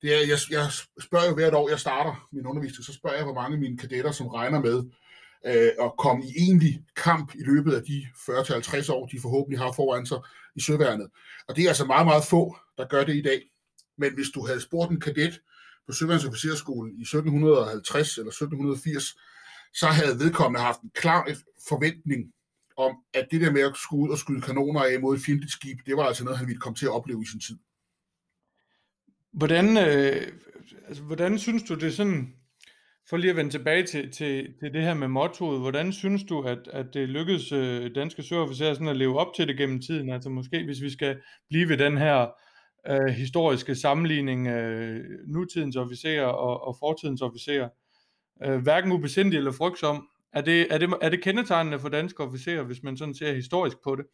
Det 0.02 0.14
er, 0.14 0.18
jeg, 0.18 0.38
jeg 0.50 0.66
spørger 1.00 1.28
jo 1.28 1.34
hvert 1.34 1.54
år, 1.54 1.68
jeg 1.68 1.80
starter 1.80 2.28
min 2.32 2.46
undervisning, 2.46 2.84
så 2.84 2.92
spørger 2.92 3.16
jeg, 3.16 3.24
hvor 3.24 3.34
mange 3.34 3.54
af 3.54 3.60
mine 3.60 3.78
kadetter, 3.78 4.12
som 4.12 4.26
regner 4.26 4.60
med 4.60 4.90
øh, 5.46 5.70
at 5.80 5.92
komme 5.98 6.24
i 6.24 6.32
egentlig 6.38 6.84
kamp 6.96 7.34
i 7.34 7.42
løbet 7.42 7.72
af 7.72 7.82
de 7.82 8.06
40-50 8.14 8.92
år, 8.92 9.06
de 9.06 9.20
forhåbentlig 9.20 9.58
har 9.58 9.72
foran 9.72 10.06
sig 10.06 10.18
i 10.56 10.60
søværnet. 10.60 11.08
Og 11.48 11.56
det 11.56 11.64
er 11.64 11.68
altså 11.68 11.84
meget, 11.84 12.06
meget 12.06 12.24
få, 12.24 12.56
der 12.78 12.86
gør 12.86 13.04
det 13.04 13.16
i 13.16 13.22
dag. 13.22 13.42
Men 13.98 14.14
hvis 14.14 14.28
du 14.34 14.46
havde 14.46 14.60
spurgt 14.60 14.90
en 14.90 15.00
kadet 15.00 15.40
på 15.86 15.92
Søværnsofficerskolen 15.92 16.98
i 16.98 17.02
1750 17.02 18.18
eller 18.18 18.30
1780, 18.30 19.04
så 19.74 19.86
havde 19.86 20.18
vedkommende 20.18 20.60
haft 20.64 20.80
en 20.80 20.90
klar 20.94 21.28
forventning 21.68 22.32
om, 22.76 22.96
at 23.14 23.28
det 23.30 23.40
der 23.40 23.50
med 23.50 23.60
at 23.60 23.76
skulle 23.76 24.02
ud 24.04 24.10
og 24.10 24.18
skyde 24.18 24.40
kanoner 24.40 24.80
af 24.80 25.00
mod 25.00 25.16
et 25.16 25.22
fjendtligt 25.22 25.52
skib, 25.52 25.78
det 25.86 25.96
var 25.96 26.04
altså 26.04 26.24
noget, 26.24 26.38
han 26.38 26.46
ville 26.46 26.60
komme 26.60 26.76
til 26.76 26.86
at 26.86 26.92
opleve 26.92 27.22
i 27.22 27.26
sin 27.26 27.40
tid. 27.40 27.58
Hvordan, 29.32 29.76
øh, 29.76 30.32
altså, 30.88 31.02
hvordan 31.02 31.38
synes 31.38 31.62
du, 31.62 31.74
det 31.74 31.94
sådan 31.94 32.34
for 33.10 33.16
lige 33.16 33.30
at 33.30 33.36
vende 33.36 33.50
tilbage 33.50 33.82
til, 33.82 34.10
til, 34.12 34.54
til 34.60 34.72
det 34.72 34.82
her 34.82 34.94
med 34.94 35.08
mottoet, 35.08 35.60
hvordan 35.60 35.92
synes 35.92 36.24
du, 36.24 36.42
at, 36.42 36.58
at 36.72 36.86
det 36.94 37.08
lykkedes 37.08 37.52
øh, 37.52 37.94
danske 37.94 38.22
søofficerer 38.22 38.74
sådan 38.74 38.88
at 38.88 38.96
leve 38.96 39.18
op 39.18 39.34
til 39.36 39.48
det 39.48 39.56
gennem 39.56 39.80
tiden? 39.80 40.10
Altså 40.10 40.28
måske, 40.30 40.64
hvis 40.64 40.82
vi 40.82 40.90
skal 40.90 41.20
blive 41.48 41.68
ved 41.68 41.76
den 41.76 41.98
her 41.98 42.26
øh, 42.90 43.06
historiske 43.06 43.74
sammenligning 43.74 44.46
øh, 44.48 45.04
nutidens 45.26 45.76
officerer 45.76 46.26
og, 46.26 46.66
og 46.66 46.76
fortidens 46.78 47.22
officerer, 47.22 47.68
øh, 48.44 48.62
hverken 48.62 48.92
ubesindig 48.92 49.36
eller 49.36 49.52
frygtsom, 49.52 50.08
er 50.32 50.40
det, 50.40 50.66
er, 50.70 50.78
det, 50.78 50.88
er 51.02 51.08
det 51.08 51.22
kendetegnende 51.22 51.78
for 51.78 51.88
danske 51.88 52.22
officerer, 52.22 52.62
hvis 52.62 52.82
man 52.82 52.96
sådan 52.96 53.14
ser 53.14 53.34
historisk 53.34 53.76
på 53.84 53.96
det? 53.96 54.04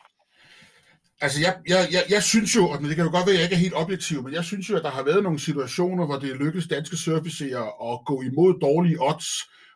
Altså, 1.21 1.41
jeg, 1.41 1.59
jeg, 1.69 1.89
jeg, 1.93 2.03
jeg 2.11 2.23
synes 2.23 2.57
jo, 2.57 2.69
og 2.69 2.83
det 2.83 2.97
kan 2.97 3.05
jo 3.05 3.11
godt 3.11 3.27
være, 3.27 3.35
at 3.35 3.41
jeg 3.41 3.43
ikke 3.43 3.55
er 3.55 3.67
helt 3.67 3.75
objektiv, 3.75 4.23
men 4.23 4.33
jeg 4.33 4.45
synes 4.45 4.71
jo, 4.71 4.77
at 4.77 4.83
der 4.83 4.91
har 4.91 5.03
været 5.03 5.23
nogle 5.23 5.39
situationer, 5.39 6.07
hvor 6.07 6.19
det 6.19 6.37
lykkedes 6.37 6.67
danske 6.67 6.97
surfacerer 6.97 7.93
at 7.93 8.07
gå 8.07 8.23
imod 8.23 8.61
dårlige 8.61 9.03
odds, 9.03 9.29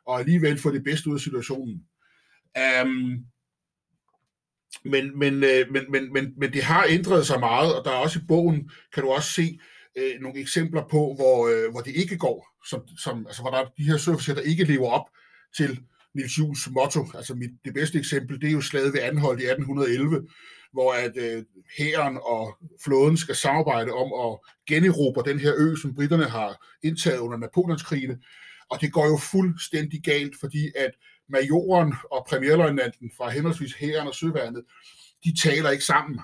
og 0.07 0.21
alligevel 0.21 0.59
få 0.59 0.71
det 0.71 0.85
bedste 0.85 1.11
ud 1.11 1.15
af 1.15 1.21
situationen. 1.21 1.83
Um, 2.85 3.25
men, 4.85 5.19
men, 5.19 5.35
øh, 5.45 5.73
men, 5.73 5.85
men, 5.91 6.13
men, 6.13 6.35
men 6.37 6.53
det 6.53 6.63
har 6.63 6.87
ændret 6.89 7.27
sig 7.27 7.41
meget, 7.41 7.75
og 7.75 7.85
der 7.85 7.91
er 7.91 7.97
også 7.97 8.19
i 8.19 8.27
bogen, 8.29 8.71
kan 8.95 9.03
du 9.03 9.11
også 9.11 9.33
se 9.33 9.59
øh, 9.99 10.21
nogle 10.21 10.41
eksempler 10.41 10.83
på, 10.83 11.15
hvor, 11.17 11.49
øh, 11.49 11.71
hvor 11.71 11.81
det 11.81 11.97
ikke 11.97 12.19
går, 12.19 12.47
som, 12.69 12.89
som, 12.99 13.27
altså 13.27 13.43
hvor 13.43 13.51
der 13.51 13.59
er 13.59 13.65
de 13.79 13.85
her 13.85 13.97
surfacer, 13.97 14.35
der 14.35 14.41
ikke 14.41 14.65
lever 14.65 14.91
op 14.91 15.07
til 15.57 15.81
Nils 16.15 16.39
Jules 16.39 16.71
motto. 16.71 17.07
Altså 17.15 17.35
mit, 17.35 17.51
det 17.65 17.75
bedste 17.75 17.99
eksempel, 17.99 18.41
det 18.41 18.49
er 18.49 18.53
jo 18.53 18.61
slaget 18.61 18.93
ved 18.93 19.01
Anhold 19.01 19.41
i 19.41 19.45
1811, 19.45 20.29
hvor 20.73 20.93
at 20.93 21.17
øh, 21.17 21.45
hæren 21.79 22.19
og 22.23 22.59
flåden 22.85 23.17
skal 23.17 23.35
samarbejde 23.35 23.93
om 23.93 24.31
at 24.31 24.39
generobre 24.69 25.23
den 25.31 25.41
her 25.41 25.53
ø, 25.57 25.77
som 25.77 25.95
britterne 25.95 26.25
har 26.25 26.67
indtaget 26.83 27.19
under 27.19 27.39
Napoleonskrigene. 27.39 28.19
Og 28.71 28.81
det 28.81 28.93
går 28.93 29.07
jo 29.07 29.17
fuldstændig 29.17 30.03
galt, 30.03 30.35
fordi 30.41 30.71
at 30.77 30.91
majoren 31.29 31.95
og 32.11 32.27
premierløjtnanten 32.29 33.11
fra 33.17 33.31
henholdsvis 33.31 33.75
hæren 33.75 34.09
og 34.09 34.15
søværnet, 34.15 34.65
de 35.25 35.37
taler 35.37 35.71
ikke 35.71 35.85
sammen. 35.85 36.21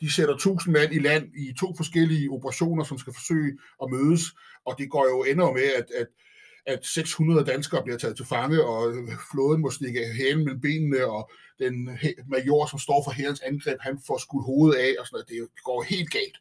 De 0.00 0.12
sætter 0.12 0.36
tusind 0.36 0.72
mand 0.72 0.92
i 0.92 0.98
land 0.98 1.24
i 1.34 1.52
to 1.60 1.74
forskellige 1.76 2.30
operationer, 2.30 2.84
som 2.84 2.98
skal 2.98 3.12
forsøge 3.12 3.58
at 3.82 3.90
mødes, 3.90 4.22
og 4.66 4.74
det 4.78 4.90
går 4.90 5.04
jo 5.08 5.24
ender 5.32 5.52
med, 5.52 5.62
at, 5.62 5.90
at 6.00 6.06
at 6.66 6.86
600 6.86 7.44
danskere 7.44 7.82
bliver 7.82 7.98
taget 7.98 8.16
til 8.16 8.26
fange, 8.26 8.64
og 8.64 8.94
flåden 9.32 9.60
må 9.60 9.70
stikke 9.70 10.00
hælen 10.18 10.44
mellem 10.44 10.60
benene, 10.60 11.06
og 11.06 11.30
den 11.58 11.84
major, 12.28 12.66
som 12.66 12.78
står 12.78 13.02
for 13.04 13.10
hærens 13.10 13.40
angreb, 13.40 13.78
han 13.80 13.98
får 14.06 14.18
skudt 14.18 14.44
hovedet 14.44 14.78
af, 14.78 14.92
og 14.98 15.06
sådan 15.06 15.16
noget. 15.16 15.48
Det 15.54 15.64
går 15.64 15.82
helt 15.82 16.10
galt. 16.10 16.38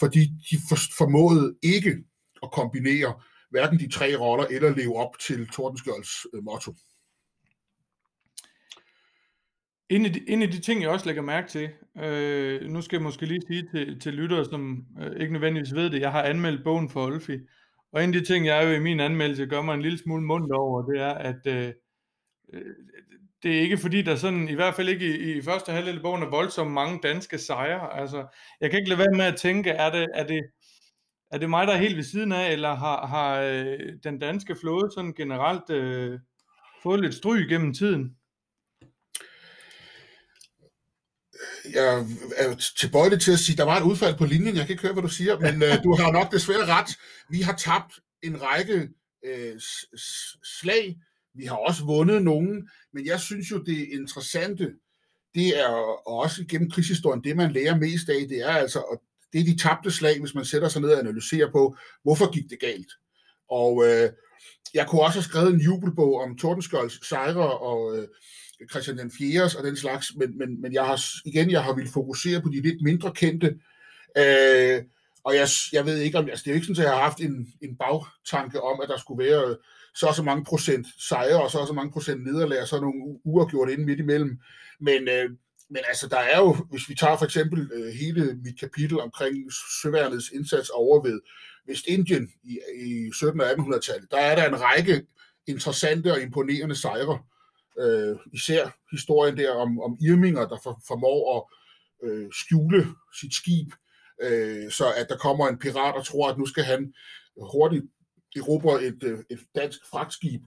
Fordi 0.00 0.20
de 0.50 0.56
formåede 0.98 1.56
ikke 1.62 1.96
at 2.42 2.50
kombinere 2.50 3.14
hverken 3.50 3.78
de 3.78 3.90
tre 3.90 4.16
roller, 4.16 4.44
eller 4.50 4.76
leve 4.76 4.96
op 4.96 5.18
til 5.18 5.48
Tordenskjolds 5.48 6.26
øh, 6.34 6.44
motto. 6.44 6.74
En 9.88 10.04
af, 10.04 10.12
de, 10.12 10.20
en 10.28 10.42
af 10.42 10.50
de 10.50 10.60
ting, 10.60 10.82
jeg 10.82 10.90
også 10.90 11.06
lægger 11.06 11.22
mærke 11.22 11.48
til, 11.48 11.70
øh, 12.02 12.70
nu 12.70 12.80
skal 12.80 12.96
jeg 12.96 13.02
måske 13.02 13.26
lige 13.26 13.42
sige 13.46 13.68
til, 13.74 14.00
til 14.00 14.12
lyttere, 14.12 14.44
som 14.44 14.86
øh, 15.00 15.20
ikke 15.20 15.32
nødvendigvis 15.32 15.74
ved 15.74 15.90
det, 15.90 16.00
jeg 16.00 16.12
har 16.12 16.22
anmeldt 16.22 16.64
bogen 16.64 16.90
for 16.90 17.06
Olfi, 17.06 17.38
og 17.92 18.04
en 18.04 18.14
af 18.14 18.20
de 18.20 18.26
ting, 18.26 18.46
jeg 18.46 18.64
jo 18.64 18.70
i 18.70 18.80
min 18.80 19.00
anmeldelse 19.00 19.46
gør 19.46 19.62
mig 19.62 19.74
en 19.74 19.82
lille 19.82 19.98
smule 19.98 20.22
mundt 20.22 20.52
over, 20.52 20.82
det 20.82 21.00
er, 21.00 21.14
at 21.14 21.46
øh, 21.46 21.72
øh, 22.52 22.74
det 23.42 23.56
er 23.56 23.60
ikke 23.60 23.78
fordi, 23.78 24.02
der 24.02 24.16
sådan, 24.16 24.48
i 24.48 24.54
hvert 24.54 24.74
fald 24.74 24.88
ikke 24.88 25.18
i, 25.18 25.38
i 25.38 25.42
første 25.42 25.72
halvdel 25.72 25.96
af 25.96 26.02
bogen, 26.02 26.22
er 26.22 26.30
voldsomt 26.30 26.70
mange 26.70 27.00
danske 27.02 27.38
sejre. 27.38 28.00
Altså, 28.00 28.36
jeg 28.60 28.70
kan 28.70 28.78
ikke 28.78 28.88
lade 28.88 28.98
være 28.98 29.16
med 29.16 29.24
at 29.24 29.36
tænke, 29.36 29.70
er 29.70 29.90
det, 29.90 30.08
er 30.14 30.26
det, 30.26 30.40
er 31.32 31.38
det 31.38 31.50
mig, 31.50 31.66
der 31.66 31.72
er 31.72 31.78
helt 31.78 31.96
ved 31.96 32.02
siden 32.02 32.32
af, 32.32 32.52
eller 32.52 32.74
har, 32.74 33.06
har 33.06 33.40
øh, 33.40 33.78
den 34.04 34.18
danske 34.18 34.56
flåde 34.60 34.90
sådan 34.94 35.12
generelt 35.12 35.70
øh, 35.70 36.18
fået 36.82 37.00
lidt 37.00 37.14
stryg 37.14 37.48
gennem 37.48 37.74
tiden? 37.74 38.16
Jeg 41.72 42.06
er 42.36 42.54
tilbøjelig 42.78 43.20
til 43.20 43.32
at 43.32 43.38
sige, 43.38 43.56
der 43.56 43.64
var 43.64 43.76
et 43.76 43.82
udfald 43.82 44.18
på 44.18 44.24
linjen, 44.24 44.56
jeg 44.56 44.66
kan 44.66 44.72
ikke 44.72 44.82
høre, 44.82 44.92
hvad 44.92 45.02
du 45.02 45.08
siger, 45.08 45.38
men 45.38 45.62
øh, 45.62 45.84
du 45.84 45.94
har 45.94 46.12
nok 46.12 46.32
desværre 46.32 46.66
ret. 46.66 46.98
Vi 47.30 47.40
har 47.40 47.56
tabt 47.56 47.92
en 48.22 48.42
række 48.42 48.88
øh, 49.24 49.60
slag, 50.60 50.96
vi 51.34 51.44
har 51.44 51.56
også 51.56 51.84
vundet 51.84 52.22
nogen, 52.22 52.68
men 52.92 53.06
jeg 53.06 53.20
synes 53.20 53.50
jo, 53.50 53.62
det 53.62 53.88
interessante, 53.92 54.72
det 55.34 55.60
er 55.60 55.68
også 56.08 56.44
gennem 56.48 56.70
krigshistorien, 56.70 57.24
det 57.24 57.36
man 57.36 57.52
lærer 57.52 57.76
mest 57.76 58.08
af, 58.08 58.28
det 58.28 58.38
er 58.38 58.52
altså, 58.52 58.80
at 58.80 58.98
det 59.32 59.40
er 59.40 59.44
de 59.44 59.58
tabte 59.58 59.90
slag, 59.90 60.20
hvis 60.20 60.34
man 60.34 60.44
sætter 60.44 60.68
sig 60.68 60.82
ned 60.82 60.90
og 60.90 61.00
analyserer 61.00 61.50
på, 61.50 61.76
hvorfor 62.02 62.32
gik 62.32 62.50
det 62.50 62.60
galt. 62.60 62.92
Og 63.50 63.84
øh, 63.86 64.10
jeg 64.74 64.86
kunne 64.88 65.02
også 65.02 65.18
have 65.18 65.24
skrevet 65.24 65.54
en 65.54 65.60
jubelbog 65.60 66.20
om 66.20 66.38
Tordenskjolds 66.38 67.08
sejre 67.08 67.58
og 67.58 67.98
øh, 67.98 68.08
Christian 68.70 68.98
den 68.98 69.10
4. 69.10 69.42
og 69.58 69.64
den 69.64 69.76
slags, 69.76 70.12
men, 70.16 70.38
men, 70.38 70.62
men 70.62 70.72
jeg 70.72 70.84
har, 70.84 71.00
igen, 71.24 71.50
jeg 71.50 71.64
har 71.64 71.74
ville 71.74 71.90
fokusere 71.92 72.40
på 72.40 72.48
de 72.48 72.62
lidt 72.62 72.82
mindre 72.82 73.12
kendte, 73.14 73.46
øh, 74.18 74.82
og 75.24 75.34
jeg, 75.34 75.48
jeg 75.72 75.86
ved 75.86 75.98
ikke 75.98 76.18
om, 76.18 76.28
altså 76.28 76.42
det 76.42 76.50
er 76.50 76.54
jo 76.54 76.56
ikke 76.56 76.66
sådan, 76.66 76.82
at 76.82 76.86
jeg 76.86 76.94
har 76.94 77.02
haft 77.02 77.20
en, 77.20 77.48
en 77.60 77.76
bagtanke 77.76 78.60
om, 78.60 78.80
at 78.82 78.88
der 78.88 78.98
skulle 78.98 79.24
være 79.24 79.50
øh, 79.50 79.56
så 79.94 80.06
og 80.06 80.14
så 80.14 80.22
mange 80.22 80.44
procent 80.44 80.86
sejre, 80.98 81.42
og 81.42 81.50
så 81.50 81.58
og 81.58 81.66
så 81.66 81.72
mange 81.72 81.92
procent 81.92 82.24
nederlag, 82.24 82.60
og 82.60 82.68
så 82.68 82.80
nogle 82.80 83.20
uafgjort 83.24 83.70
inden 83.70 83.86
midt 83.86 84.00
imellem. 84.00 84.38
Men, 84.80 85.08
øh, 85.08 85.30
men 85.70 85.82
altså, 85.88 86.08
der 86.08 86.18
er 86.18 86.38
jo, 86.38 86.56
hvis 86.70 86.88
vi 86.88 86.94
tager 86.94 87.16
for 87.16 87.24
eksempel 87.24 87.70
øh, 87.74 87.92
hele 88.00 88.38
mit 88.44 88.60
kapitel 88.60 89.00
omkring 89.00 89.36
søværnets 89.82 90.30
indsats 90.30 90.68
over 90.68 91.02
ved 91.02 91.20
Vestindien 91.66 92.28
i, 92.44 92.58
i 92.76 93.08
1700- 93.08 93.42
og 93.42 93.50
1800-tallet, 93.50 94.10
der 94.10 94.18
er 94.18 94.34
der 94.34 94.48
en 94.48 94.60
række 94.60 95.02
interessante 95.46 96.12
og 96.12 96.20
imponerende 96.20 96.74
sejre. 96.74 97.18
Øh, 97.78 98.16
især 98.32 98.70
historien 98.90 99.36
der 99.36 99.50
om, 99.50 99.80
om 99.80 99.96
Irminger, 100.00 100.48
der 100.48 100.58
for, 100.62 100.80
formår 100.88 101.36
at 101.36 101.42
øh, 102.08 102.28
skjule 102.32 102.86
sit 103.20 103.34
skib, 103.34 103.72
øh, 104.22 104.70
så 104.70 104.92
at 104.96 105.06
der 105.08 105.16
kommer 105.16 105.48
en 105.48 105.58
pirat 105.58 105.94
og 105.94 106.06
tror, 106.06 106.30
at 106.30 106.38
nu 106.38 106.46
skal 106.46 106.64
han 106.64 106.94
hurtigt 107.52 107.84
erobre 108.36 108.82
et, 108.84 109.02
øh, 109.02 109.18
et 109.30 109.40
dansk 109.54 109.78
fragtskib, 109.90 110.42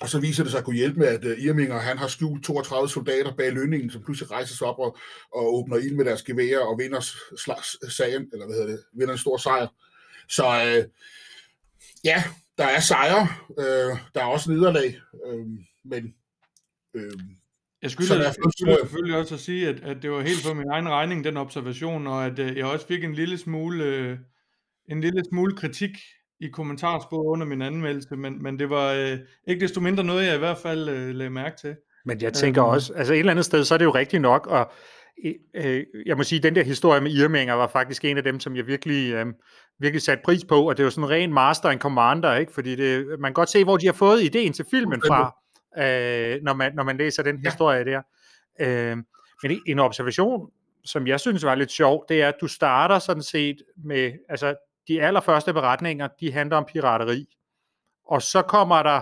og 0.00 0.08
så 0.08 0.20
viser 0.20 0.42
det 0.42 0.50
sig 0.50 0.58
at 0.58 0.64
kunne 0.64 0.76
hjælpe 0.76 0.98
med, 0.98 1.06
at 1.06 1.24
øh, 1.24 1.38
Irminger 1.38 1.78
han 1.78 1.98
har 1.98 2.08
skjult 2.08 2.44
32 2.44 2.88
soldater 2.88 3.36
bag 3.36 3.52
lønningen, 3.52 3.90
som 3.90 4.02
pludselig 4.02 4.30
rejser 4.30 4.56
sig 4.56 4.66
op 4.66 4.78
og, 4.78 4.96
og 5.32 5.54
åbner 5.54 5.76
ild 5.76 5.94
med 5.94 6.04
deres 6.04 6.22
geværer 6.22 6.60
og 6.60 6.78
vinder 6.78 7.00
slags 7.38 7.94
sagen, 7.96 8.28
eller 8.32 8.46
hvad 8.46 8.56
hedder 8.56 8.70
det, 8.70 8.84
vinder 8.92 9.12
en 9.12 9.18
stor 9.18 9.36
sejr. 9.36 9.66
Så 10.28 10.44
øh, 10.44 10.84
ja, 12.04 12.24
der 12.58 12.64
er 12.64 12.80
sejre, 12.80 13.28
øh, 13.58 13.98
der 14.14 14.20
er 14.20 14.24
også 14.24 14.50
nederlag, 14.50 15.00
øh, 15.26 15.46
men 15.84 16.14
øh, 16.94 17.12
jeg 17.84 17.90
skylder, 17.90 18.22
jeg 18.22 18.34
skylder 18.58 18.76
selvfølgelig 18.80 19.16
også 19.16 19.34
at 19.34 19.40
sige, 19.40 19.68
at, 19.68 19.80
at 19.82 20.02
det 20.02 20.10
var 20.10 20.20
helt 20.20 20.46
på 20.48 20.54
min 20.54 20.66
egen 20.70 20.88
regning, 20.88 21.24
den 21.24 21.36
observation, 21.36 22.06
og 22.06 22.26
at 22.26 22.38
øh, 22.38 22.56
jeg 22.56 22.66
også 22.66 22.86
fik 22.86 23.04
en 23.04 23.14
lille 23.14 23.38
smule, 23.38 23.84
øh, 23.84 24.18
en 24.88 25.00
lille 25.00 25.22
smule 25.30 25.56
kritik 25.56 25.90
i 26.40 26.48
kommentarsporet 26.48 27.26
under 27.26 27.46
min 27.46 27.62
anmeldelse, 27.62 28.16
men, 28.16 28.42
men 28.42 28.58
det 28.58 28.70
var 28.70 28.92
øh, 28.92 29.18
ikke 29.48 29.60
desto 29.60 29.80
mindre 29.80 30.04
noget, 30.04 30.26
jeg 30.26 30.34
i 30.34 30.38
hvert 30.38 30.58
fald 30.58 30.88
øh, 30.88 31.14
lagde 31.14 31.30
mærke 31.30 31.56
til. 31.60 31.76
Men 32.04 32.22
jeg 32.22 32.32
tænker 32.32 32.64
øh, 32.64 32.70
også, 32.70 32.92
altså 32.92 33.12
et 33.12 33.18
eller 33.18 33.32
andet 33.32 33.44
sted, 33.44 33.64
så 33.64 33.74
er 33.74 33.78
det 33.78 33.84
jo 33.84 33.94
rigtigt 33.94 34.22
nok, 34.22 34.46
og 34.46 34.72
øh, 35.54 35.84
jeg 36.06 36.16
må 36.16 36.22
sige, 36.22 36.42
den 36.42 36.54
der 36.54 36.64
historie 36.64 37.00
med 37.00 37.10
Irminger 37.10 37.54
var 37.54 37.66
faktisk 37.66 38.04
en 38.04 38.16
af 38.16 38.24
dem, 38.24 38.40
som 38.40 38.56
jeg 38.56 38.66
virkelig, 38.66 39.12
øh, 39.12 39.26
virkelig 39.80 40.02
satte 40.02 40.22
pris 40.24 40.44
på, 40.44 40.68
og 40.68 40.76
det 40.76 40.84
var 40.84 40.90
sådan 40.90 41.04
en 41.04 41.10
ren 41.10 41.32
master 41.32 41.68
and 41.68 41.80
commander, 41.80 42.34
ikke? 42.34 42.52
fordi 42.52 42.76
det, 42.76 43.06
man 43.06 43.28
kan 43.28 43.34
godt 43.34 43.50
se, 43.50 43.64
hvor 43.64 43.76
de 43.76 43.86
har 43.86 43.92
fået 43.92 44.22
ideen 44.22 44.52
til 44.52 44.64
filmen 44.70 45.02
fra, 45.06 45.34
øh, 45.78 46.42
når, 46.42 46.54
man, 46.54 46.74
når 46.74 46.82
man 46.82 46.96
læser 46.96 47.22
den 47.22 47.36
ja. 47.36 47.50
historie 47.50 47.84
der. 47.84 48.02
Øh, 48.60 48.96
men 49.42 49.60
en 49.66 49.78
observation, 49.78 50.50
som 50.84 51.06
jeg 51.06 51.20
synes 51.20 51.44
var 51.44 51.54
lidt 51.54 51.70
sjov, 51.70 52.04
det 52.08 52.22
er, 52.22 52.28
at 52.28 52.34
du 52.40 52.46
starter 52.46 52.98
sådan 52.98 53.22
set 53.22 53.62
med, 53.76 54.12
altså 54.28 54.54
de 54.88 55.02
allerførste 55.02 55.52
beretninger, 55.52 56.08
de 56.20 56.32
handler 56.32 56.56
om 56.56 56.64
pirateri. 56.64 57.26
Og 58.06 58.22
så 58.22 58.42
kommer 58.42 58.82
der 58.82 59.00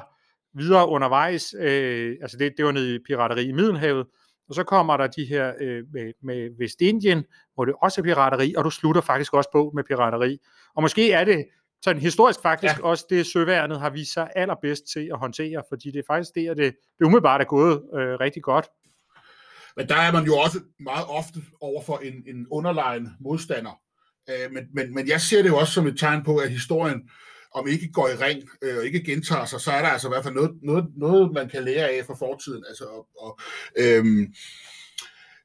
videre 0.54 0.88
undervejs, 0.88 1.54
øh, 1.58 2.16
altså 2.22 2.36
det, 2.36 2.52
det 2.56 2.64
var 2.64 2.72
nede 2.72 2.94
i 2.94 2.98
pirateri 3.06 3.44
i 3.44 3.52
Middelhavet, 3.52 4.06
og 4.48 4.54
så 4.54 4.64
kommer 4.64 4.96
der 4.96 5.06
de 5.06 5.24
her 5.24 5.52
øh, 5.60 5.84
med, 5.92 6.12
med 6.22 6.50
Vestindien, 6.58 7.24
hvor 7.54 7.64
det 7.64 7.74
også 7.82 8.00
er 8.00 8.02
pirateri, 8.02 8.54
og 8.54 8.64
du 8.64 8.70
slutter 8.70 9.00
faktisk 9.00 9.34
også 9.34 9.50
på 9.52 9.72
med 9.74 9.84
pirateri. 9.84 10.38
Og 10.74 10.82
måske 10.82 11.12
er 11.12 11.24
det 11.24 11.44
sådan 11.84 12.02
historisk 12.02 12.40
faktisk 12.42 12.78
ja. 12.78 12.84
også 12.84 13.06
det, 13.10 13.26
søværnet 13.26 13.80
har 13.80 13.90
vist 13.90 14.12
sig 14.12 14.30
allerbedst 14.36 14.82
til 14.92 15.08
at 15.12 15.18
håndtere, 15.18 15.62
fordi 15.68 15.90
det 15.90 15.98
er 15.98 16.02
faktisk 16.06 16.34
det, 16.34 16.48
at 16.48 16.56
det, 16.56 16.74
det 16.98 17.04
umiddelbart 17.04 17.40
er 17.40 17.44
gået 17.44 17.82
øh, 17.94 18.20
rigtig 18.20 18.42
godt. 18.42 18.68
Men 19.76 19.88
der 19.88 19.96
er 19.96 20.12
man 20.12 20.24
jo 20.24 20.38
også 20.38 20.60
meget 20.80 21.06
ofte 21.08 21.40
over 21.60 21.82
for 21.82 21.98
en, 21.98 22.14
en 22.26 22.46
underlegen 22.50 23.08
modstander. 23.20 23.80
Øh, 24.30 24.52
men, 24.52 24.64
men, 24.74 24.94
men 24.94 25.08
jeg 25.08 25.20
ser 25.20 25.42
det 25.42 25.48
jo 25.48 25.58
også 25.58 25.72
som 25.72 25.86
et 25.86 25.98
tegn 25.98 26.24
på, 26.24 26.36
at 26.36 26.50
historien 26.50 27.10
om 27.54 27.68
ikke 27.68 27.92
går 27.92 28.08
i 28.08 28.14
ring 28.14 28.42
øh, 28.62 28.76
og 28.78 28.84
ikke 28.84 29.04
gentager 29.04 29.44
sig, 29.44 29.60
så 29.60 29.70
er 29.70 29.82
der 29.82 29.88
altså 29.88 30.08
i 30.08 30.10
hvert 30.10 30.24
fald 30.24 30.34
noget, 30.34 30.50
noget, 30.62 30.84
noget 30.96 31.32
man 31.32 31.48
kan 31.48 31.64
lære 31.64 31.88
af 31.88 32.04
fra 32.06 32.14
fortiden. 32.14 32.64
Altså, 32.68 32.84
og, 32.84 33.08
og, 33.18 33.38
øhm, 33.76 34.34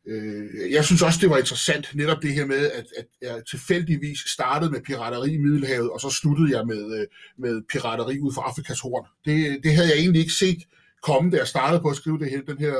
øh, 0.08 0.72
jeg 0.72 0.86
synes 0.86 1.02
også, 1.02 1.20
det 1.22 1.30
var 1.30 1.38
interessant, 1.38 1.96
netop 1.96 2.22
det 2.22 2.34
her 2.34 2.46
med, 2.46 2.72
at, 2.72 2.86
at 2.98 3.06
jeg 3.22 3.44
tilfældigvis 3.50 4.20
startede 4.20 4.72
med 4.72 4.82
pirateri 4.82 5.34
i 5.34 5.38
Middelhavet, 5.38 5.90
og 5.92 6.02
så 6.02 6.10
sluttede 6.10 6.58
jeg 6.58 6.68
med, 6.68 7.00
øh, 7.00 7.08
med 7.38 7.62
pirateri 7.70 8.20
ud 8.20 8.34
for 8.34 8.42
Afrikas 8.42 8.80
horn. 8.80 9.06
Det, 9.26 9.64
det 9.64 9.74
havde 9.74 9.90
jeg 9.90 9.98
egentlig 9.98 10.20
ikke 10.20 10.34
set 10.34 10.58
komme, 11.04 11.32
da 11.32 11.38
jeg 11.38 11.48
startede 11.48 11.82
på 11.82 11.90
at 11.90 11.96
skrive 11.96 12.20
det 12.20 12.30
her, 12.30 12.42
den 12.42 12.58
her 12.58 12.76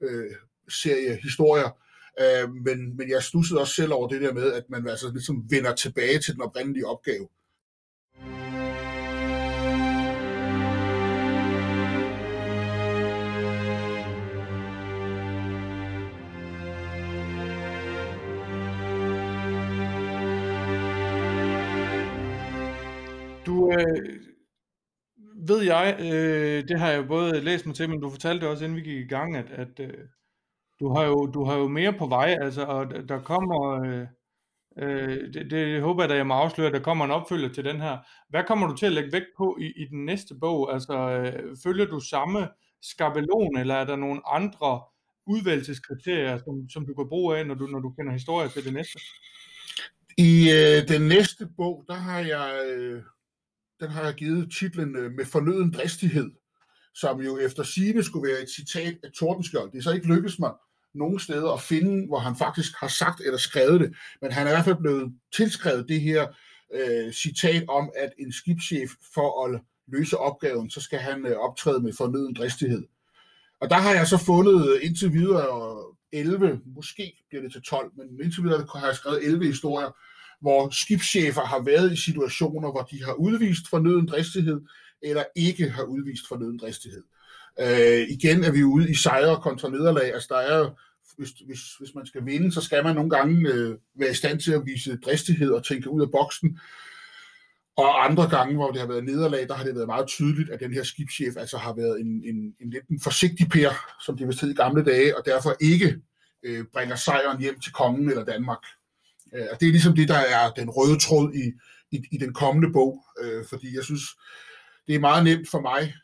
øh, 0.00 0.30
serie 0.68 1.18
historier. 1.22 1.70
Øh, 2.20 2.54
men, 2.54 2.96
men 2.96 3.10
jeg 3.10 3.22
stussede 3.22 3.60
også 3.60 3.74
selv 3.74 3.92
over 3.92 4.08
det 4.08 4.20
der 4.20 4.32
med, 4.32 4.52
at 4.52 4.64
man 4.68 4.88
altså 4.88 5.10
ligesom 5.12 5.44
vender 5.50 5.74
tilbage 5.74 6.18
til 6.18 6.34
den 6.34 6.42
oprindelige 6.42 6.86
opgave. 6.86 7.28
Øh, 23.72 24.20
ved 25.48 25.62
jeg, 25.62 25.96
øh, 26.00 26.68
det 26.68 26.78
har 26.78 26.90
jeg 26.90 27.08
både 27.08 27.40
læst 27.40 27.66
mig 27.66 27.74
til, 27.74 27.90
men 27.90 28.00
du 28.00 28.10
fortalte 28.10 28.48
også, 28.48 28.64
inden 28.64 28.76
vi 28.76 28.82
gik 28.82 29.04
i 29.04 29.08
gang, 29.08 29.36
at, 29.36 29.50
at 29.50 29.80
øh, 29.80 30.04
du, 30.80 30.94
har 30.94 31.04
jo, 31.04 31.26
du 31.26 31.44
har 31.44 31.56
jo 31.56 31.68
mere 31.68 31.92
på 31.92 32.06
vej, 32.06 32.38
altså, 32.40 32.62
og 32.62 33.08
der 33.08 33.22
kommer, 33.22 33.82
øh, 33.84 34.06
øh, 34.78 35.34
det, 35.34 35.50
det 35.50 35.82
håber 35.82 36.02
jeg 36.02 36.10
da, 36.10 36.14
jeg 36.14 36.26
må 36.26 36.34
afsløre, 36.34 36.66
at 36.66 36.72
der 36.72 36.80
kommer 36.80 37.04
en 37.04 37.10
opfølger 37.10 37.48
til 37.48 37.64
den 37.64 37.80
her. 37.80 37.98
Hvad 38.28 38.44
kommer 38.44 38.66
du 38.66 38.76
til 38.76 38.86
at 38.86 38.92
lægge 38.92 39.12
vægt 39.12 39.30
på 39.36 39.58
i, 39.60 39.66
i 39.66 39.86
den 39.90 40.04
næste 40.04 40.34
bog? 40.40 40.72
Altså, 40.72 40.94
øh, 40.94 41.56
følger 41.62 41.86
du 41.86 42.00
samme 42.00 42.48
skabelon, 42.82 43.58
eller 43.58 43.74
er 43.74 43.84
der 43.84 43.96
nogle 43.96 44.20
andre 44.26 44.80
udvalgelseskriterier, 45.26 46.38
som, 46.38 46.68
som 46.68 46.86
du 46.86 46.94
kan 46.94 47.08
bruge 47.08 47.38
af, 47.38 47.46
når 47.46 47.54
du, 47.54 47.66
når 47.66 47.78
du 47.78 47.90
kender 47.90 48.12
historie 48.12 48.48
til 48.48 48.64
det 48.64 48.72
næste? 48.72 49.00
I 50.18 50.50
øh, 50.50 50.88
den 50.88 51.08
næste 51.08 51.48
bog, 51.56 51.84
der 51.88 51.94
har 51.94 52.18
jeg 52.18 52.64
øh, 52.66 53.02
den 53.82 53.90
har 53.90 54.04
jeg 54.04 54.14
givet 54.14 54.52
titlen 54.58 54.96
øh, 54.96 55.12
Med 55.12 55.24
fornøden 55.24 55.72
dristighed, 55.72 56.30
som 56.94 57.20
jo 57.20 57.38
efter 57.38 57.62
sigende 57.62 58.04
skulle 58.04 58.32
være 58.32 58.42
et 58.42 58.50
citat 58.50 58.94
af 59.02 59.10
Tordenskjold. 59.12 59.72
Det 59.72 59.78
er 59.78 59.82
så 59.82 59.92
ikke 59.92 60.06
lykkedes 60.06 60.38
mig 60.38 60.52
nogen 60.94 61.18
steder 61.18 61.50
at 61.52 61.60
finde, 61.60 62.06
hvor 62.06 62.18
han 62.18 62.36
faktisk 62.36 62.72
har 62.80 62.88
sagt 62.88 63.20
eller 63.20 63.38
skrevet 63.38 63.80
det, 63.80 63.94
men 64.22 64.32
han 64.32 64.46
er 64.46 64.50
i 64.50 64.54
hvert 64.54 64.64
fald 64.64 64.76
blevet 64.76 65.12
tilskrevet 65.36 65.88
det 65.88 66.00
her 66.00 66.26
øh, 66.74 67.12
citat 67.12 67.64
om, 67.68 67.90
at 67.96 68.12
en 68.18 68.32
skibschef 68.32 68.90
for 69.14 69.44
at 69.44 69.60
løse 69.86 70.18
opgaven, 70.18 70.70
så 70.70 70.80
skal 70.80 70.98
han 70.98 71.26
øh, 71.26 71.36
optræde 71.36 71.80
med 71.80 71.92
fornøden 71.92 72.34
dristighed. 72.34 72.84
Og 73.60 73.70
der 73.70 73.76
har 73.76 73.92
jeg 73.92 74.06
så 74.06 74.16
fundet 74.16 74.68
øh, 74.68 74.86
indtil 74.86 75.12
videre 75.12 75.86
øh, 76.12 76.20
11, 76.20 76.60
måske 76.66 77.24
bliver 77.28 77.42
det 77.42 77.52
til 77.52 77.62
12, 77.62 77.92
men 77.96 78.20
indtil 78.22 78.42
videre 78.42 78.66
har 78.76 78.86
jeg 78.86 78.96
skrevet 78.96 79.26
11 79.26 79.46
historier, 79.46 79.90
hvor 80.42 80.70
skibschefer 80.70 81.40
har 81.40 81.62
været 81.62 81.92
i 81.92 81.96
situationer, 81.96 82.70
hvor 82.70 82.82
de 82.82 83.04
har 83.04 83.12
udvist 83.12 83.68
fornøden 83.70 84.06
dristighed, 84.06 84.60
eller 85.02 85.24
ikke 85.36 85.70
har 85.70 85.82
udvist 85.82 86.28
fornøden 86.28 86.58
dristighed. 86.58 87.02
Øh, 87.60 88.08
igen 88.10 88.44
er 88.44 88.52
vi 88.52 88.64
ude 88.64 88.90
i 88.90 88.94
sejre 88.94 89.40
kontra 89.42 89.68
nederlag. 89.68 90.14
Altså 90.14 90.28
der 90.30 90.40
er, 90.40 90.70
hvis, 91.18 91.30
hvis, 91.30 91.60
hvis 91.78 91.94
man 91.94 92.06
skal 92.06 92.26
vinde, 92.26 92.52
så 92.52 92.60
skal 92.60 92.84
man 92.84 92.94
nogle 92.94 93.10
gange 93.10 93.52
øh, 93.52 93.74
være 93.94 94.10
i 94.10 94.14
stand 94.14 94.40
til 94.40 94.52
at 94.52 94.66
vise 94.66 94.96
dristighed 94.96 95.50
og 95.50 95.64
tænke 95.64 95.90
ud 95.90 96.02
af 96.02 96.10
boksen. 96.10 96.58
Og 97.76 98.04
andre 98.04 98.28
gange, 98.28 98.54
hvor 98.54 98.70
det 98.70 98.80
har 98.80 98.88
været 98.88 99.04
nederlag, 99.04 99.48
der 99.48 99.54
har 99.54 99.64
det 99.64 99.74
været 99.74 99.86
meget 99.86 100.06
tydeligt, 100.06 100.50
at 100.50 100.60
den 100.60 100.72
her 100.72 100.82
skibschef 100.82 101.36
altså 101.36 101.56
har 101.56 101.74
været 101.74 102.00
en, 102.00 102.22
en, 102.24 102.54
en 102.60 102.70
lidt 102.70 102.88
en 102.88 103.00
forsigtig 103.00 103.48
per, 103.48 103.70
som 104.04 104.16
det 104.16 104.26
var 104.26 104.48
i 104.50 104.54
gamle 104.54 104.84
dage, 104.84 105.16
og 105.16 105.22
derfor 105.24 105.56
ikke 105.60 105.98
øh, 106.42 106.64
bringer 106.72 106.96
sejren 106.96 107.40
hjem 107.40 107.60
til 107.60 107.72
kongen 107.72 108.10
eller 108.10 108.24
Danmark. 108.24 108.58
Øh, 109.34 109.46
og 109.52 109.60
det 109.60 109.68
er 109.68 109.72
ligesom 109.72 109.96
det, 109.96 110.08
der 110.08 110.18
er 110.18 110.50
den 110.50 110.70
røde 110.70 110.98
tråd 110.98 111.34
i, 111.34 111.52
i, 111.96 112.04
i 112.12 112.16
den 112.16 112.34
kommende 112.34 112.72
bog, 112.72 113.04
øh, 113.22 113.44
fordi 113.48 113.76
jeg 113.76 113.84
synes, 113.84 114.02
det 114.86 114.94
er 114.94 115.00
meget 115.00 115.24
nemt 115.24 115.48
for 115.50 115.60
mig 115.60 115.94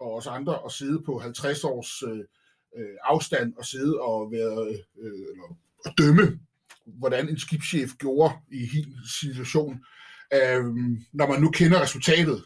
og 0.00 0.14
os 0.14 0.26
andre 0.26 0.58
at 0.64 0.72
sidde 0.72 1.02
på 1.06 1.18
50 1.18 1.64
års 1.64 2.02
øh, 2.02 2.24
øh, 2.76 2.96
afstand 3.04 3.54
og 3.56 3.64
sidde 3.64 4.00
og 4.00 4.32
være 4.32 4.66
øh, 5.02 5.12
eller, 5.30 5.56
og 5.84 5.92
dømme, 5.98 6.38
hvordan 6.84 7.28
en 7.28 7.38
skibschef 7.38 7.90
gjorde 7.98 8.34
i 8.52 8.66
hin 8.66 8.96
situation, 9.20 9.84
øh, 10.34 10.64
når 11.12 11.26
man 11.26 11.40
nu 11.40 11.50
kender 11.50 11.80
resultatet. 11.82 12.44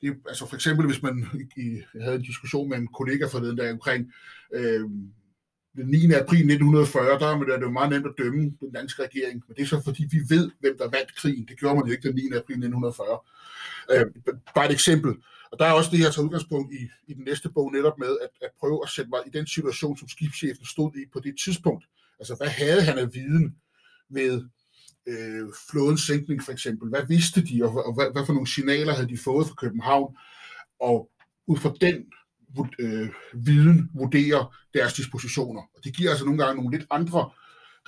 Det, 0.00 0.16
altså 0.28 0.46
for 0.46 0.54
eksempel, 0.54 0.86
hvis 0.86 1.02
man 1.02 1.26
i, 1.56 1.82
jeg 1.94 2.02
havde 2.02 2.16
en 2.16 2.22
diskussion 2.22 2.68
med 2.68 2.78
en 2.78 2.88
kollega 2.88 3.26
forleden 3.26 3.56
dag 3.56 3.72
omkring 3.72 4.12
øh, 4.54 4.90
den 5.78 5.90
9. 5.90 6.12
april 6.12 6.38
1940, 6.38 7.18
der 7.18 7.28
er 7.28 7.56
det 7.56 7.62
jo 7.62 7.70
meget 7.70 7.90
nemt 7.90 8.06
at 8.06 8.18
dømme 8.18 8.42
den 8.60 8.72
danske 8.74 9.02
regering, 9.02 9.42
men 9.46 9.56
det 9.56 9.62
er 9.62 9.66
så 9.66 9.80
fordi, 9.84 10.02
vi 10.10 10.20
ved, 10.34 10.50
hvem 10.60 10.78
der 10.78 10.88
vandt 10.96 11.16
krigen. 11.16 11.46
Det 11.48 11.58
gjorde 11.58 11.76
man 11.76 11.86
jo 11.86 11.92
ikke 11.92 12.08
den 12.08 12.14
9. 12.14 12.22
april 12.22 12.56
1940. 12.56 13.18
Øh, 13.92 14.06
bare 14.54 14.66
et 14.66 14.72
eksempel. 14.72 15.12
Og 15.50 15.58
der 15.58 15.64
er 15.66 15.72
også 15.72 15.90
det, 15.90 16.00
jeg 16.00 16.12
tager 16.12 16.26
udgangspunkt 16.26 16.72
i, 16.72 16.82
i 17.10 17.14
den 17.14 17.24
næste 17.24 17.48
bog 17.48 17.72
netop 17.72 17.98
med, 17.98 18.12
at, 18.24 18.30
at 18.42 18.50
prøve 18.60 18.80
at 18.84 18.90
sætte 18.90 19.10
mig 19.10 19.20
i 19.26 19.30
den 19.30 19.46
situation, 19.46 19.96
som 19.96 20.08
skibschefen 20.08 20.64
stod 20.64 20.90
i 20.96 21.04
på 21.12 21.20
det 21.20 21.34
tidspunkt. 21.44 21.84
Altså, 22.18 22.34
hvad 22.34 22.48
havde 22.48 22.82
han 22.82 22.98
af 22.98 23.14
viden 23.14 23.56
ved 24.08 24.44
øh, 25.06 25.46
flådens 25.70 26.00
sænkning 26.00 26.42
for 26.42 26.52
eksempel? 26.52 26.88
Hvad 26.88 27.06
vidste 27.08 27.40
de, 27.44 27.64
og, 27.64 27.86
og 27.86 27.94
hvad, 27.94 28.12
hvad 28.12 28.26
for 28.26 28.32
nogle 28.32 28.48
signaler 28.54 28.94
havde 28.94 29.08
de 29.08 29.18
fået 29.18 29.46
fra 29.46 29.54
København? 29.54 30.16
Og 30.80 31.10
ud 31.46 31.56
fra 31.56 31.74
den 31.80 32.06
øh, 32.78 33.08
viden 33.34 33.90
vurderer 33.94 34.56
deres 34.74 34.94
dispositioner. 34.94 35.60
Og 35.60 35.84
det 35.84 35.96
giver 35.96 36.10
altså 36.10 36.24
nogle 36.24 36.44
gange 36.44 36.62
nogle 36.62 36.78
lidt 36.78 36.88
andre 36.90 37.30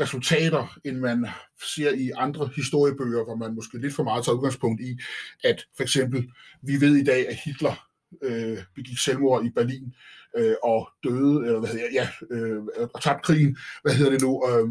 resultater, 0.01 0.79
end 0.85 0.99
man 0.99 1.27
ser 1.75 1.93
i 1.93 2.11
andre 2.17 2.51
historiebøger, 2.57 3.25
hvor 3.25 3.37
man 3.37 3.55
måske 3.55 3.79
lidt 3.79 3.95
for 3.95 4.03
meget 4.03 4.25
tager 4.25 4.37
udgangspunkt 4.37 4.81
i, 4.81 4.99
at 5.45 5.67
for 5.77 5.83
eksempel, 5.83 6.33
vi 6.63 6.81
ved 6.81 6.97
i 6.97 7.05
dag, 7.05 7.29
at 7.29 7.37
Hitler 7.45 7.89
øh, 8.23 8.59
begik 8.75 8.99
selvmord 8.99 9.45
i 9.45 9.51
Berlin 9.51 9.95
øh, 10.37 10.55
og 10.63 10.89
døde, 11.05 11.47
eller 11.47 11.59
hvad 11.61 11.71
hedder 11.71 11.89
ja, 11.93 12.09
øh, 12.31 12.63
og 12.95 13.03
tabte 13.03 13.23
krigen, 13.23 13.57
hvad 13.83 13.95
hedder 13.95 14.11
det 14.11 14.23
nu, 14.23 14.49
øh, 14.49 14.69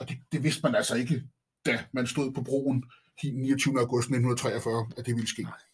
og 0.00 0.08
det, 0.08 0.16
det 0.32 0.42
vidste 0.42 0.60
man 0.62 0.74
altså 0.74 0.94
ikke, 0.94 1.22
da 1.66 1.84
man 1.92 2.06
stod 2.06 2.32
på 2.32 2.42
broen 2.42 2.84
29. 3.24 3.80
august 3.80 4.06
1943, 4.06 4.86
at 4.96 5.06
det 5.06 5.14
ville 5.14 5.28
ske. 5.28 5.42
Nej 5.42 5.71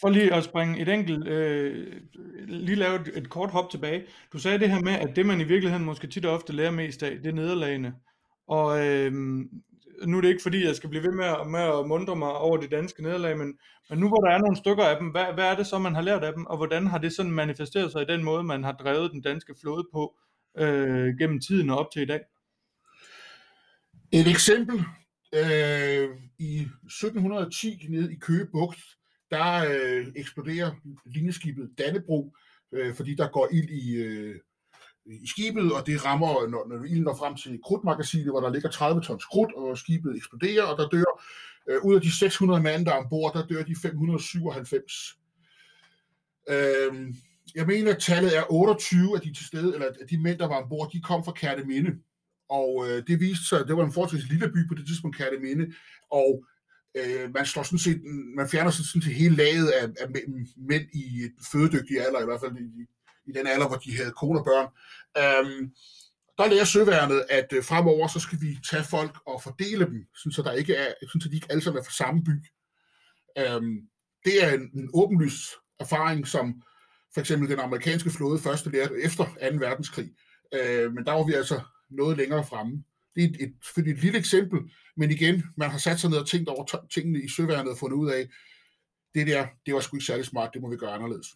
for 0.00 0.08
lige 0.08 0.34
at 0.34 0.44
springe 0.44 0.80
et 0.80 0.88
enkelt, 0.88 1.28
øh, 1.28 1.92
lige 2.48 2.76
lave 2.76 3.00
et, 3.00 3.10
et 3.14 3.30
kort 3.30 3.50
hop 3.50 3.70
tilbage. 3.70 4.04
Du 4.32 4.38
sagde 4.38 4.58
det 4.58 4.70
her 4.70 4.80
med, 4.80 4.92
at 4.92 5.16
det 5.16 5.26
man 5.26 5.40
i 5.40 5.44
virkeligheden 5.44 5.84
måske 5.84 6.06
tit 6.06 6.26
og 6.26 6.34
ofte 6.34 6.52
lærer 6.52 6.70
mest 6.70 7.02
af, 7.02 7.18
det 7.18 7.26
er 7.26 7.32
nederlagene. 7.32 7.94
Og 8.48 8.86
øh, 8.86 9.12
nu 10.04 10.16
er 10.16 10.20
det 10.20 10.28
ikke 10.28 10.42
fordi, 10.42 10.64
jeg 10.64 10.76
skal 10.76 10.90
blive 10.90 11.02
ved 11.02 11.12
med 11.12 11.24
at, 11.24 11.46
med 11.46 11.60
at 11.60 11.88
mundre 11.88 12.16
mig 12.16 12.32
over 12.32 12.56
de 12.56 12.66
danske 12.66 13.02
nederlag, 13.02 13.38
men, 13.38 13.58
men 13.90 13.98
nu 13.98 14.08
hvor 14.08 14.16
der 14.16 14.30
er 14.30 14.38
nogle 14.38 14.56
stykker 14.56 14.84
af 14.84 14.96
dem, 15.00 15.08
hvad, 15.08 15.24
hvad 15.34 15.44
er 15.44 15.56
det 15.56 15.66
så, 15.66 15.78
man 15.78 15.94
har 15.94 16.02
lært 16.02 16.24
af 16.24 16.32
dem, 16.32 16.46
og 16.46 16.56
hvordan 16.56 16.86
har 16.86 16.98
det 16.98 17.12
sådan 17.12 17.32
manifesteret 17.32 17.92
sig 17.92 18.02
i 18.02 18.12
den 18.12 18.24
måde, 18.24 18.42
man 18.42 18.64
har 18.64 18.72
drevet 18.72 19.12
den 19.12 19.22
danske 19.22 19.54
flåde 19.60 19.86
på 19.92 20.16
øh, 20.58 21.18
gennem 21.18 21.40
tiden 21.40 21.70
og 21.70 21.78
op 21.78 21.90
til 21.92 22.02
i 22.02 22.06
dag? 22.06 22.20
Et 24.12 24.28
eksempel. 24.28 24.84
Øh, 25.34 26.08
I 26.38 26.60
1710 26.60 27.86
nede 27.90 28.12
i 28.12 28.16
Køge 28.16 28.46
Bugt, 28.52 28.78
der 29.30 29.64
øh, 29.70 30.06
eksploderer 30.16 30.70
linjeskibet 31.04 31.70
Dannebro, 31.78 32.36
øh, 32.72 32.94
fordi 32.94 33.14
der 33.14 33.28
går 33.28 33.48
ild 33.52 33.70
i, 33.70 33.94
øh, 33.94 34.40
i 35.06 35.26
skibet, 35.26 35.72
og 35.72 35.86
det 35.86 36.04
rammer, 36.04 36.48
når, 36.48 36.68
når 36.68 36.84
ilden 36.84 37.02
når 37.02 37.14
frem 37.14 37.36
til 37.36 37.60
krudtmagasinet, 37.64 38.26
hvor 38.26 38.40
der 38.40 38.52
ligger 38.52 38.70
30 38.70 39.02
tons 39.02 39.24
krudt, 39.24 39.54
og 39.54 39.78
skibet 39.78 40.16
eksploderer, 40.16 40.62
og 40.62 40.78
der 40.78 40.88
dør, 40.88 41.22
øh, 41.68 41.84
ud 41.84 41.94
af 41.94 42.00
de 42.00 42.18
600 42.18 42.62
mand, 42.62 42.86
der 42.86 42.92
er 42.92 42.96
ombord, 42.96 43.34
der 43.34 43.46
dør 43.46 43.62
de 43.62 43.76
597. 43.82 45.18
Øh, 46.48 47.14
jeg 47.54 47.66
mener, 47.66 47.94
at 47.94 48.02
tallet 48.02 48.36
er 48.36 48.52
28 48.52 49.14
af 49.14 49.20
de 49.20 49.32
til 49.32 49.46
stede, 49.46 49.74
eller 49.74 49.86
af 50.00 50.06
de 50.10 50.22
mænd, 50.22 50.38
der 50.38 50.48
var 50.48 50.62
ombord, 50.62 50.90
de 50.92 51.00
kom 51.00 51.24
fra 51.24 51.32
Kærteminde. 51.32 51.90
Og 52.48 52.86
øh, 52.88 53.02
det 53.06 53.20
viste 53.20 53.48
sig, 53.48 53.60
at 53.60 53.68
det 53.68 53.76
var 53.76 53.84
en 53.84 53.92
forholdsvis 53.92 54.28
lille 54.30 54.48
by 54.48 54.68
på 54.68 54.74
det 54.74 54.86
tidspunkt, 54.86 55.16
Kærteminde, 55.16 55.74
og 56.10 56.44
Øh, 56.96 57.34
man, 57.34 57.46
slår 57.46 57.62
sådan 57.62 57.78
set, 57.78 58.02
man 58.36 58.48
fjerner 58.48 58.70
sådan 58.70 59.02
set 59.02 59.14
hele 59.14 59.36
laget 59.36 59.68
af, 59.68 59.84
af 60.00 60.08
mænd 60.56 60.86
i 60.94 61.20
øh, 61.20 61.26
et 61.26 61.32
fødedygtig 61.52 62.00
alder, 62.06 62.20
i 62.20 62.24
hvert 62.24 62.40
fald 62.40 62.56
i, 62.56 62.86
i 63.26 63.32
den 63.32 63.46
alder, 63.46 63.68
hvor 63.68 63.76
de 63.76 63.96
havde 63.96 64.10
kone 64.20 64.40
og 64.40 64.44
børn. 64.44 64.68
Øhm, 65.22 65.72
der 66.38 66.46
lærer 66.46 66.64
søværnet, 66.64 67.24
at 67.28 67.52
øh, 67.52 67.64
fremover 67.64 68.08
så 68.08 68.20
skal 68.20 68.40
vi 68.40 68.58
tage 68.70 68.84
folk 68.84 69.16
og 69.26 69.42
fordele 69.42 69.84
dem, 69.84 70.06
sådan 70.14 70.32
så, 70.32 70.42
der 70.42 70.52
ikke 70.52 70.74
er, 70.74 70.92
sådan 71.08 71.20
så 71.20 71.28
de 71.28 71.34
ikke 71.34 71.46
alle 71.50 71.62
sammen 71.62 71.80
er 71.80 71.84
fra 71.84 71.98
samme 72.04 72.24
by. 72.24 72.36
Øhm, 73.38 73.76
det 74.24 74.44
er 74.44 74.54
en, 74.54 74.70
en 74.74 74.90
åbenlys 74.94 75.54
erfaring, 75.80 76.26
som 76.26 76.62
for 77.14 77.20
eksempel 77.20 77.48
den 77.48 77.60
amerikanske 77.60 78.10
flåde 78.10 78.38
første 78.38 78.70
lærte 78.70 78.94
efter 79.02 79.24
2. 79.24 79.30
verdenskrig. 79.40 80.10
Øh, 80.54 80.92
men 80.92 81.04
der 81.04 81.12
var 81.12 81.24
vi 81.24 81.32
altså 81.32 81.60
noget 81.90 82.16
længere 82.16 82.44
fremme. 82.44 82.84
Det 83.16 83.24
er 83.24 83.28
et, 83.28 83.36
et, 83.76 83.86
et 83.86 83.98
lille 84.02 84.18
eksempel, 84.18 84.60
men 84.96 85.10
igen, 85.10 85.42
man 85.56 85.70
har 85.70 85.78
sat 85.78 86.00
sig 86.00 86.10
ned 86.10 86.18
og 86.18 86.28
tænkt 86.28 86.48
over 86.48 86.86
tingene 86.94 87.22
i 87.22 87.28
søværnet 87.28 87.72
og 87.72 87.78
fundet 87.78 87.96
ud 87.96 88.10
af, 88.10 88.28
det 89.14 89.26
der, 89.26 89.46
det 89.66 89.74
var 89.74 89.80
sgu 89.80 89.96
ikke 89.96 90.06
særlig 90.06 90.24
smart, 90.24 90.50
det 90.54 90.62
må 90.62 90.70
vi 90.70 90.76
gøre 90.76 90.90
anderledes. 90.90 91.26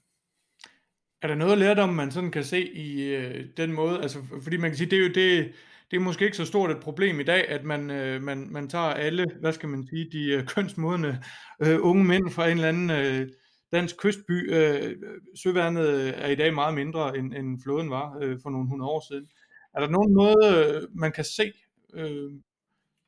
er 1.22 1.28
der 1.28 1.34
noget 1.34 1.58
lærdom, 1.58 1.88
man 1.88 2.10
sådan 2.10 2.30
kan 2.30 2.44
se 2.44 2.72
i 2.72 3.14
øh, 3.14 3.46
den 3.56 3.72
måde? 3.72 4.02
Altså, 4.02 4.18
fordi 4.42 4.56
man 4.56 4.70
kan 4.70 4.76
sige, 4.76 4.90
det 4.90 4.98
er 4.98 5.02
jo 5.02 5.12
det, 5.12 5.52
det 5.90 5.96
er 5.96 6.00
måske 6.00 6.24
ikke 6.24 6.36
så 6.36 6.44
stort 6.44 6.70
et 6.70 6.80
problem 6.80 7.20
i 7.20 7.24
dag, 7.24 7.48
at 7.48 7.64
man, 7.64 7.90
øh, 7.90 8.22
man, 8.22 8.48
man 8.50 8.68
tager 8.68 8.84
alle, 8.84 9.26
hvad 9.40 9.52
skal 9.52 9.68
man 9.68 9.86
sige, 9.86 10.10
de 10.12 10.24
øh, 10.32 10.46
kønsmodende 10.46 11.22
øh, 11.62 11.78
unge 11.80 12.04
mænd 12.04 12.30
fra 12.30 12.48
en 12.48 12.56
eller 12.56 12.68
anden 12.68 12.90
øh, 12.90 13.28
dansk 13.72 13.96
kystby. 13.98 14.54
Øh, 14.54 14.96
søværnet 15.42 15.88
øh, 15.88 16.12
er 16.16 16.28
i 16.28 16.34
dag 16.34 16.54
meget 16.54 16.74
mindre, 16.74 17.18
end, 17.18 17.34
end 17.34 17.62
flåden 17.62 17.90
var 17.90 18.18
øh, 18.22 18.38
for 18.42 18.50
nogle 18.50 18.68
hundrede 18.68 18.90
år 18.90 19.04
siden. 19.10 19.28
Er 19.74 19.80
der 19.80 19.88
nogen 19.88 20.14
måde, 20.14 20.74
øh, 20.74 20.88
man 20.94 21.12
kan 21.12 21.24
se 21.24 21.52
øh, 21.94 22.32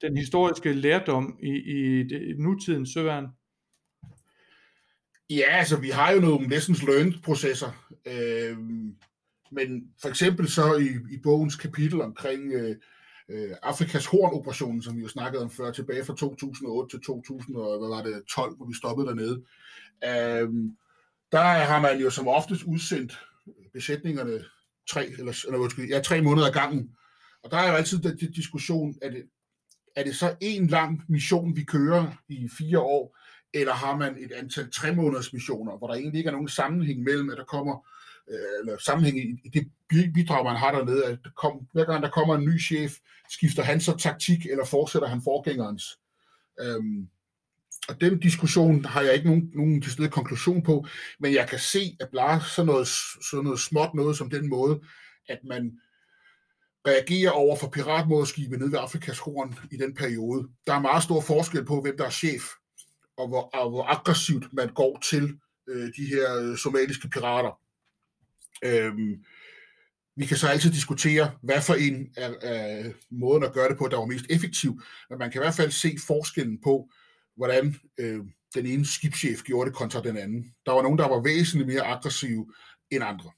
den 0.01 0.16
historiske 0.16 0.73
lærdom 0.73 1.38
i, 1.42 1.51
i 1.51 2.03
det, 2.03 2.38
nutidens 2.38 2.92
søværn? 2.92 3.27
Ja, 5.31 5.45
altså 5.51 5.81
vi 5.81 5.88
har 5.88 6.12
jo 6.12 6.21
nogle 6.21 6.49
lessons 6.49 6.83
learned 6.83 7.23
processer, 7.23 7.90
øh, 8.07 8.59
men 9.51 9.92
for 10.01 10.09
eksempel 10.09 10.49
så 10.49 10.75
i, 10.75 11.14
i 11.14 11.18
bogens 11.23 11.57
kapitel 11.57 12.01
omkring 12.01 12.53
øh, 12.53 12.77
øh, 13.29 13.51
Afrikas 13.62 14.07
Horn-operationen, 14.07 14.83
som 14.83 14.97
vi 14.97 15.03
jo 15.03 15.09
snakkede 15.09 15.42
om 15.42 15.51
før, 15.51 15.71
tilbage 15.71 16.05
fra 16.05 16.16
2008 16.16 16.90
til 16.90 17.05
2012, 17.07 18.57
hvor 18.57 18.66
vi 18.66 18.75
stoppede 18.75 19.07
dernede, 19.09 19.42
øh, 20.05 20.49
der 21.33 21.42
har 21.42 21.81
man 21.81 22.01
jo 22.01 22.11
som 22.11 22.29
oftest 22.29 22.62
udsendt 22.62 23.18
besætningerne 23.73 24.45
tre, 24.90 25.07
eller, 25.07 25.45
eller 25.47 25.87
ja, 25.88 26.01
tre 26.01 26.23
måneder 26.23 26.47
ad 26.47 26.53
gangen. 26.53 26.97
Og 27.44 27.50
der 27.50 27.57
er 27.57 27.68
jo 27.68 27.74
altid 27.74 27.98
den 27.98 28.33
diskussion, 28.33 28.94
er 29.02 29.11
det, 29.11 29.24
er 29.96 30.05
det 30.05 30.16
så 30.16 30.37
en 30.40 30.66
lang 30.66 31.05
mission, 31.09 31.57
vi 31.57 31.64
kører 31.64 32.22
i 32.28 32.48
fire 32.59 32.78
år, 32.78 33.18
eller 33.55 33.72
har 33.72 33.96
man 33.96 34.16
et 34.18 34.33
antal 34.33 34.70
tre 34.70 34.94
måneders 34.94 35.33
missioner, 35.33 35.78
hvor 35.78 35.87
der 35.87 35.94
egentlig 35.94 36.18
ikke 36.18 36.28
er 36.28 36.33
nogen 36.33 36.48
sammenhæng 36.48 37.02
mellem, 37.02 37.31
at 37.31 37.37
der 37.38 37.44
kommer 37.44 37.87
øh, 38.31 38.61
eller 38.61 38.78
sammenhæng 38.78 39.18
i 39.18 39.48
det 39.48 39.70
bidrag, 40.14 40.44
man 40.44 40.57
har 40.57 40.72
dernede, 40.72 41.05
at 41.05 41.18
der 41.24 41.31
kom, 41.37 41.68
hver 41.72 41.85
gang 41.85 42.02
der 42.02 42.11
kommer 42.11 42.35
en 42.35 42.44
ny 42.44 42.61
chef, 42.61 42.92
skifter 43.31 43.62
han 43.62 43.81
så 43.81 43.96
taktik, 43.96 44.46
eller 44.46 44.64
fortsætter 44.64 45.09
han 45.09 45.22
forgængerens. 45.24 45.98
Øhm, 46.61 47.09
og 47.88 48.00
den 48.00 48.20
diskussion 48.20 48.85
har 48.85 49.00
jeg 49.02 49.14
ikke 49.14 49.26
nogen, 49.26 49.50
nogen 49.55 49.83
til 49.83 50.11
konklusion 50.11 50.62
på, 50.62 50.87
men 51.20 51.35
jeg 51.35 51.48
kan 51.48 51.59
se, 51.59 51.96
at 52.00 52.09
bare 52.14 52.40
sådan 52.40 52.66
noget, 52.66 52.88
sådan 53.31 53.44
noget 53.44 53.61
småt 53.61 53.94
noget 53.94 54.16
som 54.16 54.31
den 54.31 54.48
måde, 54.48 54.81
at 55.28 55.38
man 55.44 55.81
reagerer 56.87 57.31
over 57.31 57.57
for 57.57 57.68
piratmåderskibet 57.68 58.59
nede 58.59 58.73
ved 58.73 58.79
Afrikas 58.79 59.18
Horn 59.18 59.59
i 59.71 59.77
den 59.77 59.95
periode. 59.95 60.49
Der 60.66 60.75
er 60.75 60.81
meget 60.81 61.03
stor 61.03 61.21
forskel 61.21 61.64
på, 61.64 61.81
hvem 61.81 61.97
der 61.97 62.05
er 62.05 62.11
chef, 62.11 62.42
og 63.16 63.29
hvor, 63.29 63.40
og 63.40 63.71
hvor 63.71 63.85
aggressivt 63.85 64.53
man 64.53 64.68
går 64.68 64.99
til 65.11 65.38
øh, 65.68 65.92
de 65.97 66.07
her 66.07 66.38
øh, 66.40 66.57
somaliske 66.57 67.09
pirater. 67.09 67.61
Øhm, 68.64 69.25
vi 70.16 70.27
kan 70.27 70.37
så 70.37 70.49
altid 70.49 70.71
diskutere, 70.71 71.31
hvad 71.42 71.62
for 71.62 71.75
en 71.75 72.12
af, 72.16 72.35
af 72.42 72.92
måden 73.11 73.45
at 73.45 73.53
gøre 73.53 73.68
det 73.68 73.79
på, 73.79 73.88
der 73.88 73.97
var 73.97 74.07
mest 74.07 74.27
effektiv, 74.31 74.83
men 75.11 75.18
man 75.18 75.31
kan 75.31 75.40
i 75.40 75.45
hvert 75.45 75.55
fald 75.55 75.71
se 75.71 75.97
forskellen 76.07 76.61
på, 76.64 76.90
hvordan 77.37 77.75
øh, 77.99 78.21
den 78.55 78.66
ene 78.66 78.87
skibschef 78.87 79.42
gjorde 79.42 79.71
det 79.71 79.77
kontra 79.77 80.03
den 80.03 80.16
anden. 80.16 80.55
Der 80.66 80.73
var 80.73 80.83
nogen, 80.83 80.99
der 80.99 81.09
var 81.09 81.21
væsentligt 81.21 81.68
mere 81.68 81.83
aggressive 81.83 82.47
end 82.90 83.05
andre. 83.05 83.31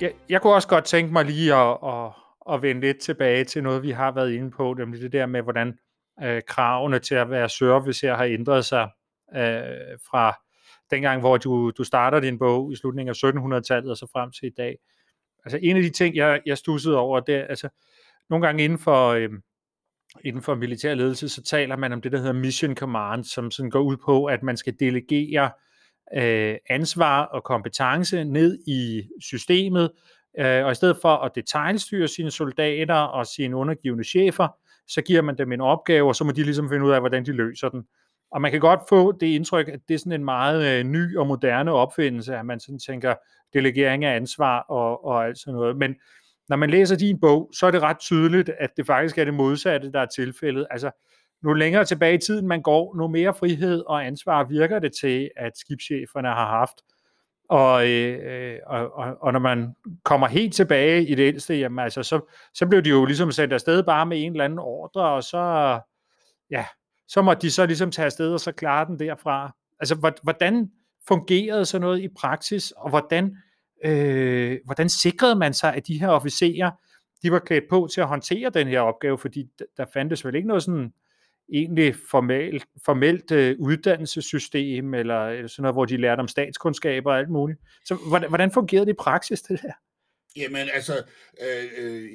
Jeg, 0.00 0.12
jeg 0.28 0.42
kunne 0.42 0.54
også 0.54 0.68
godt 0.68 0.84
tænke 0.84 1.12
mig 1.12 1.24
lige 1.24 1.54
at, 1.54 1.78
at, 1.84 2.12
at 2.52 2.62
vende 2.62 2.80
lidt 2.80 2.98
tilbage 2.98 3.44
til 3.44 3.62
noget, 3.62 3.82
vi 3.82 3.90
har 3.90 4.10
været 4.12 4.32
inde 4.32 4.50
på, 4.50 4.74
nemlig 4.74 5.00
det 5.00 5.12
der 5.12 5.26
med, 5.26 5.42
hvordan 5.42 5.78
øh, 6.22 6.42
kravene 6.46 6.98
til 6.98 7.14
at 7.14 7.30
være 7.30 7.48
service 7.48 8.06
her 8.06 8.16
har 8.16 8.24
ændret 8.24 8.64
sig 8.64 8.88
øh, 9.36 9.98
fra 10.10 10.34
dengang, 10.90 11.20
hvor 11.20 11.36
du, 11.36 11.70
du 11.70 11.84
starter 11.84 12.20
din 12.20 12.38
bog 12.38 12.72
i 12.72 12.76
slutningen 12.76 13.08
af 13.10 13.30
1700-tallet 13.30 13.90
og 13.90 13.96
så 13.96 14.06
frem 14.12 14.30
til 14.30 14.46
i 14.46 14.54
dag. 14.56 14.76
Altså 15.44 15.58
en 15.62 15.76
af 15.76 15.82
de 15.82 15.90
ting, 15.90 16.16
jeg, 16.16 16.40
jeg 16.46 16.58
stussede 16.58 16.96
over, 16.96 17.20
det 17.20 17.34
er, 17.34 17.44
altså 17.44 17.68
nogle 18.30 18.46
gange 18.46 18.64
inden 18.64 18.78
for, 18.78 19.08
øh, 19.08 19.30
inden 20.24 20.42
for 20.42 20.54
militær 20.54 20.94
ledelse, 20.94 21.28
så 21.28 21.42
taler 21.42 21.76
man 21.76 21.92
om 21.92 22.00
det, 22.00 22.12
der 22.12 22.18
hedder 22.18 22.32
mission 22.32 22.76
command, 22.76 23.24
som 23.24 23.50
sådan 23.50 23.70
går 23.70 23.80
ud 23.80 23.96
på, 23.96 24.24
at 24.24 24.42
man 24.42 24.56
skal 24.56 24.74
delegere 24.80 25.44
øh, 25.44 25.50
Øh, 26.16 26.56
ansvar 26.68 27.22
og 27.22 27.44
kompetence 27.44 28.24
ned 28.24 28.58
i 28.66 29.02
systemet, 29.20 29.90
øh, 30.38 30.64
og 30.64 30.72
i 30.72 30.74
stedet 30.74 30.96
for 31.02 31.16
at 31.16 31.32
detaljstyre 31.34 32.08
sine 32.08 32.30
soldater 32.30 32.94
og 32.94 33.26
sine 33.26 33.56
undergivende 33.56 34.04
chefer, 34.04 34.48
så 34.88 35.02
giver 35.02 35.22
man 35.22 35.38
dem 35.38 35.52
en 35.52 35.60
opgave, 35.60 36.08
og 36.08 36.16
så 36.16 36.24
må 36.24 36.30
de 36.30 36.42
ligesom 36.42 36.68
finde 36.68 36.84
ud 36.84 36.90
af, 36.90 37.00
hvordan 37.00 37.26
de 37.26 37.32
løser 37.32 37.68
den. 37.68 37.84
Og 38.32 38.40
man 38.40 38.50
kan 38.50 38.60
godt 38.60 38.80
få 38.88 39.12
det 39.12 39.26
indtryk, 39.26 39.68
at 39.68 39.80
det 39.88 39.94
er 39.94 39.98
sådan 39.98 40.12
en 40.12 40.24
meget 40.24 40.78
øh, 40.78 40.84
ny 40.84 41.16
og 41.16 41.26
moderne 41.26 41.72
opfindelse, 41.72 42.36
at 42.36 42.46
man 42.46 42.60
sådan 42.60 42.78
tænker 42.78 43.14
delegering 43.54 44.04
af 44.04 44.16
ansvar 44.16 44.60
og, 44.60 45.04
og 45.04 45.26
alt 45.26 45.38
sådan 45.38 45.54
noget. 45.54 45.76
Men 45.76 45.94
når 46.48 46.56
man 46.56 46.70
læser 46.70 46.96
din 46.96 47.20
bog, 47.20 47.50
så 47.54 47.66
er 47.66 47.70
det 47.70 47.82
ret 47.82 47.98
tydeligt, 47.98 48.50
at 48.58 48.70
det 48.76 48.86
faktisk 48.86 49.18
er 49.18 49.24
det 49.24 49.34
modsatte, 49.34 49.92
der 49.92 50.00
er 50.00 50.06
tilfældet. 50.06 50.66
Altså, 50.70 50.90
nu 51.42 51.52
længere 51.52 51.84
tilbage 51.84 52.14
i 52.14 52.18
tiden 52.18 52.46
man 52.46 52.62
går, 52.62 52.96
nu 52.96 53.08
mere 53.08 53.34
frihed 53.34 53.82
og 53.86 54.06
ansvar 54.06 54.44
virker 54.44 54.78
det 54.78 54.92
til, 55.00 55.30
at 55.36 55.52
skibscheferne 55.58 56.28
har 56.28 56.58
haft. 56.58 56.74
Og, 57.48 57.88
øh, 57.88 58.18
øh, 58.32 58.58
og, 58.66 58.92
og, 58.94 59.16
og 59.20 59.32
når 59.32 59.40
man 59.40 59.74
kommer 60.04 60.26
helt 60.26 60.54
tilbage 60.54 61.06
i 61.06 61.14
det 61.14 61.26
ældste, 61.26 61.54
jamen 61.54 61.78
altså, 61.78 62.02
så, 62.02 62.20
så 62.54 62.66
blev 62.66 62.82
de 62.82 62.90
jo 62.90 63.04
ligesom 63.04 63.32
sendt 63.32 63.52
afsted 63.52 63.82
bare 63.82 64.06
med 64.06 64.24
en 64.24 64.32
eller 64.32 64.44
anden 64.44 64.58
ordre, 64.58 65.08
og 65.08 65.24
så, 65.24 65.38
ja, 66.50 66.66
så 67.08 67.22
måtte 67.22 67.42
de 67.42 67.50
så 67.50 67.66
ligesom 67.66 67.90
tage 67.90 68.06
afsted 68.06 68.32
og 68.32 68.40
så 68.40 68.52
klare 68.52 68.86
den 68.86 68.98
derfra. 68.98 69.56
Altså, 69.80 70.14
hvordan 70.22 70.70
fungerede 71.08 71.64
sådan 71.64 71.80
noget 71.80 72.00
i 72.00 72.08
praksis, 72.08 72.70
og 72.70 72.90
hvordan, 72.90 73.36
øh, 73.84 74.58
hvordan 74.64 74.88
sikrede 74.88 75.34
man 75.34 75.54
sig, 75.54 75.74
at 75.74 75.86
de 75.86 76.00
her 76.00 76.08
officerer, 76.08 76.70
de 77.22 77.32
var 77.32 77.38
klædt 77.38 77.64
på 77.70 77.88
til 77.92 78.00
at 78.00 78.08
håndtere 78.08 78.50
den 78.50 78.68
her 78.68 78.80
opgave, 78.80 79.18
fordi 79.18 79.48
der 79.76 79.84
fandtes 79.92 80.24
vel 80.24 80.34
ikke 80.34 80.48
noget 80.48 80.62
sådan 80.62 80.92
egentlig 81.52 81.94
formelt, 82.10 82.66
formelt 82.84 83.32
uddannelsessystem, 83.58 84.94
eller, 84.94 85.26
eller 85.28 85.48
sådan 85.48 85.62
noget, 85.62 85.74
hvor 85.74 85.84
de 85.84 85.96
lærte 85.96 86.20
om 86.20 86.28
statskundskaber 86.28 87.10
og 87.10 87.18
alt 87.18 87.30
muligt. 87.30 87.60
Så 87.84 87.94
hvordan, 87.94 88.28
hvordan 88.28 88.52
fungerede 88.52 88.86
det 88.86 88.92
i 88.92 88.96
praksis, 88.98 89.42
det 89.42 89.60
der? 89.62 89.72
Jamen 90.36 90.68
altså, 90.74 91.02
øh, 91.42 91.70
øh, 91.78 92.08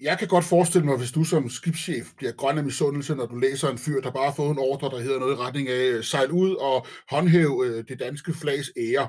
jeg 0.00 0.18
kan 0.18 0.28
godt 0.28 0.44
forestille 0.44 0.86
mig, 0.86 0.98
hvis 0.98 1.12
du 1.12 1.24
som 1.24 1.50
skibschef 1.50 2.06
bliver 2.16 2.32
grøn 2.32 2.58
af 2.58 2.64
misundelse, 2.64 3.14
når 3.14 3.26
du 3.26 3.36
læser 3.36 3.68
en 3.68 3.78
fyr, 3.78 4.00
der 4.00 4.10
bare 4.10 4.24
har 4.24 4.34
fået 4.34 4.50
en 4.50 4.58
ordre, 4.58 4.90
der 4.90 4.98
hedder 4.98 5.18
noget 5.18 5.32
i 5.32 5.36
retning 5.36 5.68
af 5.68 5.88
øh, 5.88 6.04
sejl 6.04 6.30
ud 6.30 6.54
og 6.54 6.86
håndhæve 7.10 7.66
øh, 7.66 7.84
det 7.88 7.98
danske 8.00 8.32
flags 8.34 8.70
ære. 8.76 9.08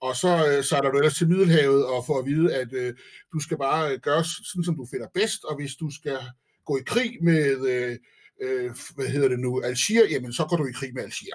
Og 0.00 0.16
så 0.16 0.28
øh, 0.48 0.64
sejler 0.64 0.90
du 0.90 0.96
ellers 0.96 1.14
til 1.14 1.28
Middelhavet 1.28 1.86
og 1.86 2.06
får 2.06 2.18
at 2.18 2.26
vide, 2.26 2.54
at 2.54 2.72
øh, 2.72 2.94
du 3.32 3.40
skal 3.40 3.58
bare 3.58 3.98
gøre 3.98 4.24
sådan, 4.24 4.64
som 4.64 4.76
du 4.76 4.86
finder 4.90 5.06
bedst, 5.14 5.44
og 5.44 5.56
hvis 5.56 5.74
du 5.74 5.90
skal 5.90 6.18
gå 6.66 6.76
i 6.76 6.82
krig 6.86 7.24
med... 7.24 7.68
Øh, 7.68 7.96
øh, 8.42 8.70
hvad 8.94 9.06
hedder 9.06 9.28
det 9.28 9.38
nu, 9.38 9.60
Algier, 9.60 10.06
jamen 10.10 10.32
så 10.32 10.44
går 10.44 10.56
du 10.56 10.66
i 10.66 10.72
krig 10.72 10.94
med 10.94 11.02
Algier. 11.02 11.34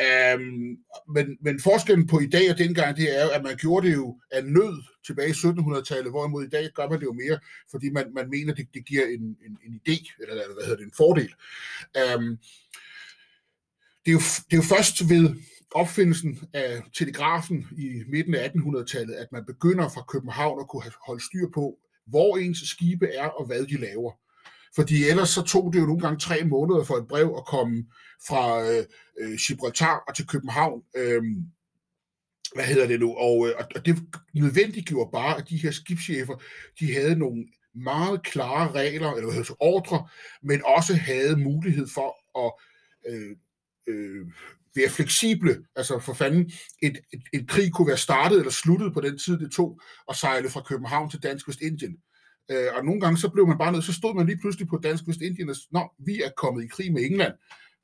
Um, 0.00 0.04
øhm, 0.06 0.78
men, 1.14 1.38
men 1.40 1.60
forskellen 1.60 2.06
på 2.06 2.20
i 2.20 2.26
dag 2.26 2.50
og 2.50 2.58
dengang, 2.58 2.96
det 2.96 3.18
er 3.18 3.24
jo, 3.24 3.30
at 3.30 3.42
man 3.42 3.56
gjorde 3.56 3.86
det 3.86 3.94
jo 3.94 4.20
af 4.30 4.44
nød 4.44 4.82
tilbage 5.06 5.28
i 5.28 5.32
1700-tallet, 5.32 6.12
hvorimod 6.12 6.44
i 6.44 6.48
dag 6.48 6.70
gør 6.74 6.88
man 6.88 7.00
det 7.00 7.06
jo 7.06 7.12
mere, 7.12 7.38
fordi 7.70 7.90
man, 7.90 8.14
man 8.14 8.30
mener, 8.30 8.54
det, 8.54 8.66
det 8.74 8.86
giver 8.86 9.06
en, 9.06 9.22
en, 9.46 9.58
en 9.66 9.80
idé, 9.80 10.16
eller 10.20 10.34
hvad 10.34 10.64
hedder 10.64 10.76
det, 10.76 10.84
en 10.84 10.96
fordel. 10.96 11.34
Um, 12.16 12.38
det, 14.04 14.10
er 14.10 14.16
jo, 14.18 14.22
det 14.46 14.52
er 14.52 14.56
jo 14.56 14.74
først 14.76 15.08
ved 15.08 15.34
opfindelsen 15.74 16.40
af 16.52 16.82
telegrafen 16.94 17.66
i 17.78 18.02
midten 18.08 18.34
af 18.34 18.48
1800-tallet, 18.48 19.14
at 19.14 19.32
man 19.32 19.44
begynder 19.44 19.88
fra 19.88 20.04
København 20.08 20.60
at 20.60 20.68
kunne 20.68 20.82
holde 21.06 21.24
styr 21.24 21.48
på, 21.54 21.78
hvor 22.06 22.36
ens 22.36 22.58
skibe 22.58 23.06
er 23.06 23.28
og 23.28 23.46
hvad 23.46 23.66
de 23.66 23.76
laver. 23.76 24.12
Fordi 24.74 25.04
ellers 25.04 25.28
så 25.28 25.42
tog 25.42 25.72
det 25.72 25.80
jo 25.80 25.86
nogle 25.86 26.00
gange 26.00 26.18
tre 26.18 26.44
måneder 26.44 26.84
for 26.84 26.94
et 26.94 27.08
brev 27.08 27.34
at 27.36 27.46
komme 27.46 27.84
fra 28.28 28.70
øh, 28.70 28.84
øh, 29.20 29.38
Gibraltar 29.46 30.04
og 30.08 30.16
til 30.16 30.26
København. 30.26 30.82
Øh, 30.96 31.22
hvad 32.54 32.64
hedder 32.64 32.86
det 32.86 33.00
nu? 33.00 33.14
Og, 33.14 33.48
øh, 33.48 33.54
og 33.74 33.86
det 33.86 33.96
nødvendiggjorde 34.34 35.10
bare, 35.12 35.38
at 35.38 35.48
de 35.48 35.56
her 35.56 35.70
skibschefer, 35.70 36.42
de 36.80 36.94
havde 36.94 37.16
nogle 37.16 37.46
meget 37.74 38.22
klare 38.22 38.72
regler, 38.72 39.12
eller 39.12 39.24
hvad 39.24 39.34
hedder 39.34 39.48
det, 39.48 39.56
ordre, 39.60 40.08
men 40.42 40.62
også 40.64 40.94
havde 40.94 41.36
mulighed 41.36 41.86
for 41.94 42.38
at 42.44 42.52
øh, 43.12 43.36
øh, 43.86 44.26
være 44.76 44.90
fleksible. 44.90 45.64
Altså 45.76 45.98
for 45.98 46.14
fanden, 46.14 46.50
et, 46.82 46.98
et, 47.12 47.22
et 47.32 47.48
krig 47.48 47.72
kunne 47.72 47.88
være 47.88 47.96
startet 47.96 48.38
eller 48.38 48.52
sluttet 48.52 48.94
på 48.94 49.00
den 49.00 49.18
tid, 49.18 49.38
det 49.38 49.52
tog 49.52 49.80
at 50.08 50.16
sejle 50.16 50.50
fra 50.50 50.62
København 50.62 51.10
til 51.10 51.22
Dansk 51.22 51.48
Vestindien. 51.48 51.96
Øh, 52.50 52.68
og 52.76 52.84
nogle 52.84 53.00
gange 53.00 53.18
så 53.18 53.28
blev 53.28 53.46
man 53.46 53.58
bare 53.58 53.72
nødt, 53.72 53.84
så 53.84 53.92
stod 53.92 54.14
man 54.14 54.26
lige 54.26 54.38
pludselig 54.38 54.68
på 54.68 54.78
Dansk 54.82 55.04
Vestindien 55.06 55.48
og 55.48 55.56
nå, 55.70 55.94
vi 55.98 56.22
er 56.22 56.30
kommet 56.36 56.64
i 56.64 56.68
krig 56.68 56.92
med 56.92 57.02
England. 57.02 57.32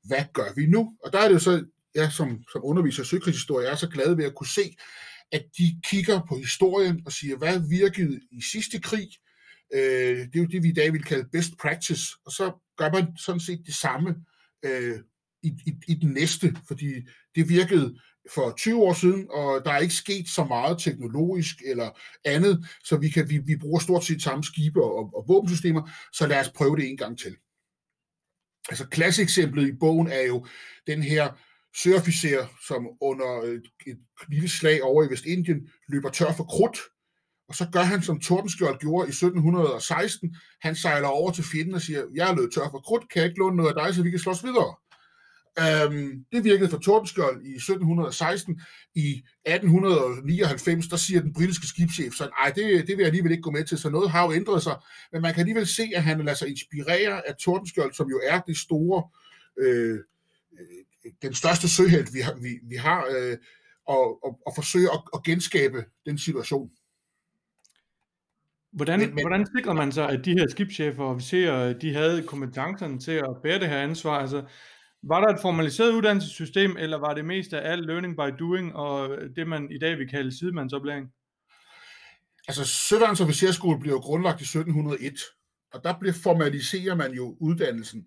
Hvad 0.03 0.23
gør 0.33 0.53
vi 0.55 0.65
nu? 0.65 0.97
Og 1.03 1.13
der 1.13 1.19
er 1.19 1.27
det 1.27 1.33
jo 1.33 1.39
så, 1.39 1.65
jeg 1.95 2.11
som, 2.11 2.43
som 2.51 2.61
underviser 2.63 3.03
i 3.03 3.05
søkrigshistorie, 3.05 3.67
er 3.67 3.75
så 3.75 3.89
glad 3.89 4.15
ved 4.15 4.25
at 4.25 4.35
kunne 4.35 4.47
se, 4.47 4.75
at 5.31 5.45
de 5.57 5.81
kigger 5.89 6.21
på 6.29 6.37
historien 6.37 7.01
og 7.05 7.11
siger, 7.11 7.37
hvad 7.37 7.69
virkede 7.69 8.21
i 8.31 8.41
sidste 8.41 8.79
krig? 8.79 9.07
Øh, 9.73 10.17
det 10.17 10.35
er 10.35 10.39
jo 10.39 10.45
det, 10.45 10.63
vi 10.63 10.69
i 10.69 10.73
dag 10.73 10.93
vil 10.93 11.03
kalde 11.03 11.29
best 11.31 11.51
practice, 11.61 12.03
og 12.25 12.31
så 12.31 12.51
gør 12.77 12.91
man 12.91 13.17
sådan 13.17 13.39
set 13.39 13.61
det 13.65 13.75
samme 13.75 14.15
øh, 14.65 14.99
i, 15.43 15.47
i, 15.65 15.73
i 15.87 15.93
den 15.93 16.11
næste, 16.11 16.55
fordi 16.67 16.93
det 17.35 17.49
virkede 17.49 17.99
for 18.31 18.53
20 18.57 18.81
år 18.81 18.93
siden, 18.93 19.27
og 19.29 19.61
der 19.65 19.71
er 19.71 19.77
ikke 19.77 19.93
sket 19.93 20.29
så 20.29 20.43
meget 20.43 20.79
teknologisk 20.79 21.55
eller 21.65 21.89
andet, 22.25 22.65
så 22.83 22.97
vi, 22.97 23.09
kan, 23.09 23.29
vi, 23.29 23.37
vi 23.37 23.55
bruger 23.55 23.79
stort 23.79 24.03
set 24.03 24.21
samme 24.21 24.43
skibe 24.43 24.83
og, 24.83 25.15
og 25.15 25.25
våbensystemer, 25.27 25.89
så 26.13 26.27
lad 26.27 26.39
os 26.39 26.49
prøve 26.49 26.75
det 26.75 26.89
en 26.89 26.97
gang 26.97 27.19
til. 27.19 27.35
Altså 28.69 28.87
klasseeksemplet 28.87 29.67
i 29.67 29.77
bogen 29.79 30.07
er 30.07 30.21
jo 30.21 30.45
den 30.87 31.03
her 31.03 31.31
søofficer, 31.83 32.45
som 32.67 32.87
under 33.01 33.41
et, 33.41 33.63
et 33.87 33.97
lille 34.29 34.49
slag 34.49 34.83
over 34.83 35.03
i 35.03 35.09
Vestindien 35.09 35.69
løber 35.87 36.09
tør 36.09 36.33
for 36.33 36.43
krudt, 36.43 36.77
og 37.47 37.55
så 37.55 37.67
gør 37.71 37.81
han, 37.81 38.01
som 38.01 38.19
Tordenskjold 38.19 38.79
gjorde 38.79 39.07
i 39.07 39.09
1716. 39.09 40.35
Han 40.61 40.75
sejler 40.75 41.07
over 41.07 41.31
til 41.31 41.43
fjenden 41.43 41.73
og 41.73 41.81
siger, 41.81 42.03
jeg 42.15 42.31
er 42.31 42.35
løbet 42.35 42.53
tør 42.53 42.69
for 42.71 42.79
krudt, 42.79 43.09
kan 43.09 43.21
jeg 43.21 43.29
ikke 43.29 43.39
låne 43.39 43.55
noget 43.57 43.77
af 43.77 43.85
dig, 43.85 43.95
så 43.95 44.03
vi 44.03 44.09
kan 44.09 44.19
slås 44.19 44.43
videre? 44.43 44.75
Øhm, 45.59 46.25
det 46.31 46.43
virkede 46.43 46.69
for 46.69 46.77
Tordenskjold 46.77 47.45
i 47.45 47.55
1716. 47.55 48.61
I 48.95 49.23
1899, 49.45 50.87
der 50.87 50.97
siger 50.97 51.21
den 51.21 51.33
britiske 51.33 51.67
skibschef 51.67 52.13
sådan, 52.13 52.33
ej, 52.43 52.51
det, 52.55 52.87
det 52.87 52.87
vil 52.87 52.97
jeg 52.97 53.05
alligevel 53.05 53.31
ikke 53.31 53.41
gå 53.41 53.51
med 53.51 53.63
til, 53.63 53.77
så 53.77 53.89
noget 53.89 54.11
har 54.11 54.25
jo 54.25 54.33
ændret 54.33 54.63
sig. 54.63 54.75
Men 55.11 55.21
man 55.21 55.33
kan 55.33 55.39
alligevel 55.39 55.67
se, 55.67 55.83
at 55.95 56.03
han 56.03 56.25
lader 56.25 56.37
sig 56.37 56.49
inspirere 56.49 57.27
af 57.27 57.35
Tordenskjold, 57.35 57.93
som 57.93 58.09
jo 58.09 58.21
er 58.23 58.39
det 58.39 58.57
store, 58.57 59.03
øh, 59.59 59.99
den 61.21 61.33
største 61.33 61.69
søhelt, 61.69 62.13
vi 62.13 62.19
har, 62.19 62.33
vi, 62.33 62.59
vi 62.69 62.75
har 62.75 63.05
øh, 63.17 63.37
og, 63.87 64.25
og, 64.25 64.39
og 64.45 64.53
forsøge 64.55 64.89
at, 64.93 65.01
at 65.13 65.23
genskabe 65.23 65.85
den 66.05 66.17
situation. 66.17 66.69
Hvordan, 68.71 68.99
men, 68.99 69.15
men, 69.15 69.23
hvordan 69.23 69.47
sikrer 69.57 69.73
man 69.73 69.91
sig, 69.91 70.09
at 70.09 70.25
de 70.25 70.31
her 70.31 70.47
skibschefer 70.49 71.03
og 71.03 71.09
officerer, 71.09 71.73
de 71.73 71.93
havde 71.93 72.23
kompetencerne 72.23 72.99
til 72.99 73.11
at 73.11 73.37
bære 73.43 73.59
det 73.59 73.69
her 73.69 73.77
ansvar? 73.77 74.19
Altså, 74.19 74.43
var 75.03 75.21
der 75.21 75.27
et 75.27 75.41
formaliseret 75.41 75.91
uddannelsessystem, 75.91 76.77
eller 76.79 76.97
var 76.97 77.13
det 77.13 77.25
mest 77.25 77.53
af 77.53 77.71
alt 77.71 77.85
learning 77.85 78.15
by 78.15 78.37
doing, 78.39 78.75
og 78.75 79.17
det 79.35 79.47
man 79.47 79.71
i 79.71 79.79
dag 79.79 79.97
vil 79.97 80.09
kalde 80.09 80.37
sidemandsoplæring? 80.37 81.07
Altså, 82.47 82.65
Søværnsofficerskole 82.65 83.79
blev 83.79 83.91
jo 83.91 83.99
grundlagt 83.99 84.41
i 84.41 84.43
1701, 84.43 85.13
og 85.73 85.83
der 85.83 85.99
blev 85.99 86.13
formaliserer 86.13 86.95
man 86.95 87.11
jo 87.11 87.37
uddannelsen 87.39 88.05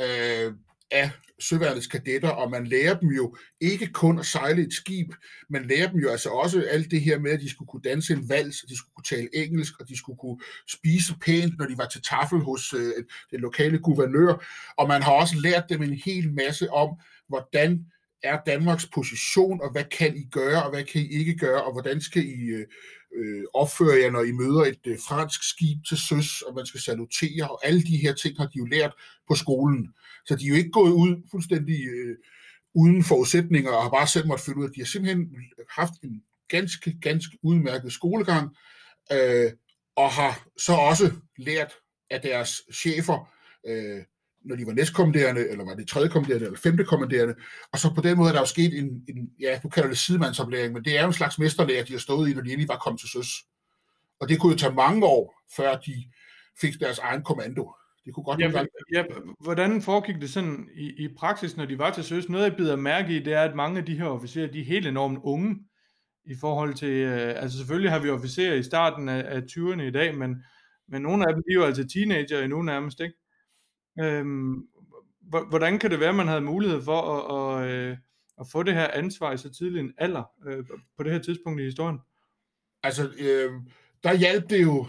øh, 0.00 0.52
af 0.90 1.10
søværnets 1.40 1.86
kadetter, 1.86 2.28
og 2.28 2.50
man 2.50 2.66
lærer 2.66 2.98
dem 2.98 3.08
jo 3.08 3.36
ikke 3.60 3.86
kun 3.86 4.18
at 4.18 4.26
sejle 4.26 4.62
et 4.62 4.72
skib, 4.72 5.12
man 5.48 5.66
lærer 5.66 5.90
dem 5.90 6.00
jo 6.00 6.08
altså 6.08 6.28
også 6.28 6.64
alt 6.70 6.90
det 6.90 7.00
her 7.00 7.18
med, 7.18 7.30
at 7.30 7.40
de 7.40 7.50
skulle 7.50 7.68
kunne 7.68 7.82
danse 7.82 8.12
en 8.12 8.28
vals, 8.28 8.62
og 8.62 8.68
de 8.68 8.76
skulle 8.76 8.94
kunne 8.94 9.16
tale 9.16 9.28
engelsk, 9.32 9.80
og 9.80 9.88
de 9.88 9.96
skulle 9.96 10.18
kunne 10.18 10.40
spise 10.68 11.14
pænt, 11.20 11.58
når 11.58 11.66
de 11.66 11.78
var 11.78 11.86
til 11.86 12.02
tafel 12.02 12.38
hos 12.38 12.72
øh, 12.72 13.04
den 13.30 13.40
lokale 13.40 13.78
guvernør, 13.78 14.46
og 14.76 14.88
man 14.88 15.02
har 15.02 15.12
også 15.12 15.36
lært 15.40 15.64
dem 15.68 15.82
en 15.82 15.94
hel 16.04 16.32
masse 16.32 16.70
om, 16.70 16.88
hvordan 17.28 17.86
er 18.22 18.38
Danmarks 18.46 18.86
position, 18.86 19.60
og 19.60 19.72
hvad 19.72 19.84
kan 19.84 20.16
I 20.16 20.24
gøre, 20.30 20.62
og 20.64 20.70
hvad 20.70 20.84
kan 20.84 21.00
I 21.00 21.08
ikke 21.08 21.36
gøre, 21.36 21.64
og 21.64 21.72
hvordan 21.72 22.00
skal 22.00 22.24
I 22.24 22.66
øh, 23.16 23.44
opføre 23.54 24.02
jer, 24.02 24.10
når 24.10 24.22
I 24.22 24.32
møder 24.32 24.64
et 24.64 24.86
øh, 24.86 24.98
fransk 25.08 25.42
skib 25.42 25.78
til 25.88 25.98
søs, 25.98 26.42
og 26.42 26.54
man 26.54 26.66
skal 26.66 26.80
salutere, 26.80 27.48
og 27.50 27.66
alle 27.66 27.82
de 27.82 27.96
her 27.96 28.14
ting 28.14 28.36
har 28.38 28.46
de 28.46 28.58
jo 28.58 28.64
lært 28.64 28.92
på 29.28 29.34
skolen. 29.34 29.94
Så 30.26 30.36
de 30.36 30.44
er 30.44 30.48
jo 30.48 30.54
ikke 30.54 30.70
gået 30.70 30.92
ud 30.92 31.28
fuldstændig 31.30 31.86
øh, 31.86 32.16
uden 32.74 33.04
forudsætninger, 33.04 33.70
og 33.70 33.82
har 33.82 33.90
bare 33.90 34.06
selv 34.06 34.26
måtte 34.26 34.44
finde 34.44 34.58
ud 34.58 34.64
af, 34.64 34.68
at 34.68 34.74
de 34.74 34.80
har 34.80 34.86
simpelthen 34.86 35.30
haft 35.70 35.92
en 36.02 36.22
ganske, 36.48 36.98
ganske 37.02 37.38
udmærket 37.42 37.92
skolegang, 37.92 38.56
øh, 39.12 39.52
og 39.96 40.10
har 40.10 40.46
så 40.58 40.72
også 40.72 41.12
lært 41.36 41.72
af 42.10 42.20
deres 42.20 42.62
chefer, 42.74 43.30
øh, 43.66 44.02
når 44.48 44.56
de 44.56 44.66
var 44.66 44.72
næstkommanderende, 44.72 45.48
eller 45.48 45.64
var 45.64 45.74
det 45.74 45.88
tredje 45.88 46.08
kommanderende, 46.08 46.46
eller 46.46 46.58
femte 46.58 46.84
kommanderende, 46.84 47.34
og 47.72 47.78
så 47.78 47.94
på 47.94 48.00
den 48.00 48.16
måde 48.16 48.28
er 48.28 48.32
der 48.32 48.40
jo 48.40 48.46
sket 48.46 48.78
en, 48.78 49.02
en 49.08 49.30
ja, 49.40 49.60
du 49.62 49.68
kalder 49.68 49.88
det 49.88 49.98
sidemandsoplæring, 49.98 50.72
men 50.72 50.84
det 50.84 50.96
er 50.98 51.00
jo 51.00 51.06
en 51.06 51.12
slags 51.12 51.38
mesterlærer, 51.38 51.84
de 51.84 51.92
har 51.92 52.00
stået 52.00 52.30
i, 52.30 52.34
når 52.34 52.42
de 52.42 52.48
egentlig 52.48 52.68
var 52.68 52.76
kommet 52.76 53.00
til 53.00 53.08
søs. 53.08 53.28
Og 54.20 54.28
det 54.28 54.40
kunne 54.40 54.52
jo 54.52 54.58
tage 54.58 54.74
mange 54.74 55.06
år, 55.06 55.42
før 55.56 55.76
de 55.76 55.92
fik 56.60 56.80
deres 56.80 56.98
egen 56.98 57.22
kommando. 57.22 57.72
Det 58.04 58.14
kunne 58.14 58.24
godt 58.24 58.40
ja, 58.40 58.64
ja, 58.92 59.04
hvordan 59.40 59.82
foregik 59.82 60.16
det 60.20 60.30
sådan 60.30 60.68
i, 60.74 61.04
i 61.04 61.08
praksis, 61.18 61.56
når 61.56 61.64
de 61.64 61.78
var 61.78 61.90
til 61.90 62.04
søs? 62.04 62.28
Noget, 62.28 62.44
jeg 62.44 62.56
bider 62.56 62.76
mærke 62.76 63.16
i, 63.16 63.22
det 63.22 63.32
er, 63.32 63.42
at 63.42 63.56
mange 63.56 63.78
af 63.78 63.84
de 63.84 63.98
her 63.98 64.04
officerer, 64.04 64.52
de 64.52 64.60
er 64.60 64.64
helt 64.64 64.86
enormt 64.86 65.18
unge 65.22 65.56
i 66.24 66.34
forhold 66.40 66.74
til, 66.74 66.88
øh, 66.88 67.42
altså 67.42 67.58
selvfølgelig 67.58 67.90
har 67.90 67.98
vi 67.98 68.10
officerer 68.10 68.54
i 68.54 68.62
starten 68.62 69.08
af, 69.08 69.36
af 69.36 69.40
20'erne 69.40 69.82
i 69.82 69.90
dag, 69.90 70.14
men, 70.14 70.42
men 70.88 71.02
nogle 71.02 71.24
af 71.28 71.34
dem, 71.34 71.42
de 71.42 71.52
er 71.52 71.54
jo 71.54 71.64
altså 71.64 71.88
teenager 71.88 72.42
endnu 72.42 72.62
nærmest, 72.62 73.00
ikke? 73.00 73.14
Øhm, 74.00 74.66
hvordan 75.48 75.78
kan 75.78 75.90
det 75.90 76.00
være, 76.00 76.08
at 76.08 76.14
man 76.14 76.28
havde 76.28 76.40
mulighed 76.40 76.82
for 76.82 77.00
at, 77.00 77.64
at, 77.64 77.70
øh, 77.70 77.96
at 78.40 78.46
få 78.52 78.62
det 78.62 78.74
her 78.74 78.88
ansvar 78.88 79.32
i 79.32 79.38
så 79.38 79.50
tidlig 79.50 79.80
en 79.80 79.92
alder 79.98 80.30
øh, 80.46 80.64
på 80.96 81.02
det 81.02 81.12
her 81.12 81.18
tidspunkt 81.18 81.60
i 81.60 81.64
historien? 81.64 81.98
Altså, 82.82 83.10
øh, 83.18 83.50
der 84.04 84.14
hjalp 84.14 84.50
det 84.50 84.62
jo, 84.62 84.86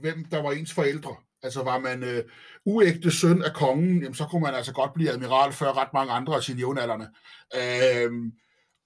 hvem 0.00 0.24
der 0.24 0.42
var 0.42 0.50
ens 0.50 0.72
forældre. 0.72 1.16
Altså 1.42 1.62
var 1.62 1.78
man 1.78 2.02
øh, 2.02 2.24
uægte 2.64 3.10
søn 3.10 3.42
af 3.42 3.54
kongen, 3.54 4.02
jamen, 4.02 4.14
så 4.14 4.24
kunne 4.24 4.42
man 4.42 4.54
altså 4.54 4.72
godt 4.72 4.94
blive 4.94 5.10
admiral 5.10 5.52
før 5.52 5.76
ret 5.76 5.92
mange 5.94 6.12
andre 6.12 6.36
af 6.36 6.42
sine 6.42 6.58
jævnaldrende. 6.58 7.08
Øh, 7.56 8.10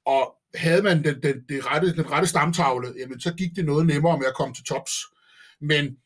og 0.07 0.37
havde 0.55 0.83
man 0.83 1.05
den, 1.05 1.23
den, 1.23 1.45
den, 1.49 1.67
rette, 1.67 1.97
den 1.97 2.11
rette 2.11 2.29
stamtavle, 2.29 2.95
jamen, 2.99 3.21
så 3.21 3.35
gik 3.35 3.57
det 3.57 3.65
noget 3.65 3.87
nemmere 3.87 4.19
med 4.19 4.27
at 4.27 4.35
komme 4.35 4.55
til 4.55 4.65
tops. 4.65 4.93
Men 5.61 5.97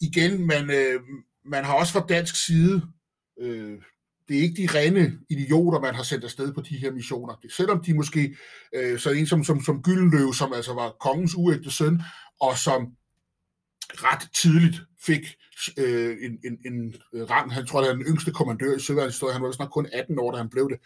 igen, 0.00 0.46
man, 0.46 0.70
øh, 0.70 1.00
man 1.50 1.64
har 1.64 1.74
også 1.74 1.92
fra 1.92 2.06
dansk 2.08 2.46
side, 2.46 2.82
øh, 3.40 3.78
det 4.28 4.38
er 4.38 4.42
ikke 4.42 4.62
de 4.62 4.78
rene 4.78 5.12
idioter, 5.30 5.80
man 5.80 5.94
har 5.94 6.02
sendt 6.02 6.24
afsted 6.24 6.52
på 6.52 6.60
de 6.60 6.76
her 6.76 6.92
missioner. 6.92 7.34
Det, 7.42 7.52
selvom 7.52 7.84
de 7.84 7.94
måske, 7.94 8.36
øh, 8.74 8.98
så 8.98 9.10
en 9.10 9.26
som, 9.26 9.44
som, 9.44 9.62
som 9.64 9.82
Gyldenløv, 9.82 10.32
som 10.32 10.52
altså 10.52 10.74
var 10.74 10.96
kongens 11.00 11.34
uægte 11.34 11.70
søn, 11.70 12.02
og 12.40 12.58
som 12.58 12.88
ret 13.92 14.28
tidligt 14.34 14.82
fik 15.06 15.20
øh, 15.76 16.16
en, 16.22 16.38
en, 16.44 16.72
en 16.72 16.94
rang, 17.30 17.52
han 17.52 17.66
tror, 17.66 17.80
det 17.80 17.90
er 17.90 17.94
den 17.94 18.06
yngste 18.06 18.32
kommandør 18.32 18.76
i 18.76 18.80
søværnshistorien. 18.80 19.34
han 19.34 19.42
var 19.42 19.52
snart 19.52 19.70
kun 19.70 19.88
18 19.92 20.18
år, 20.18 20.30
da 20.32 20.38
han 20.38 20.50
blev 20.50 20.70
det, 20.70 20.78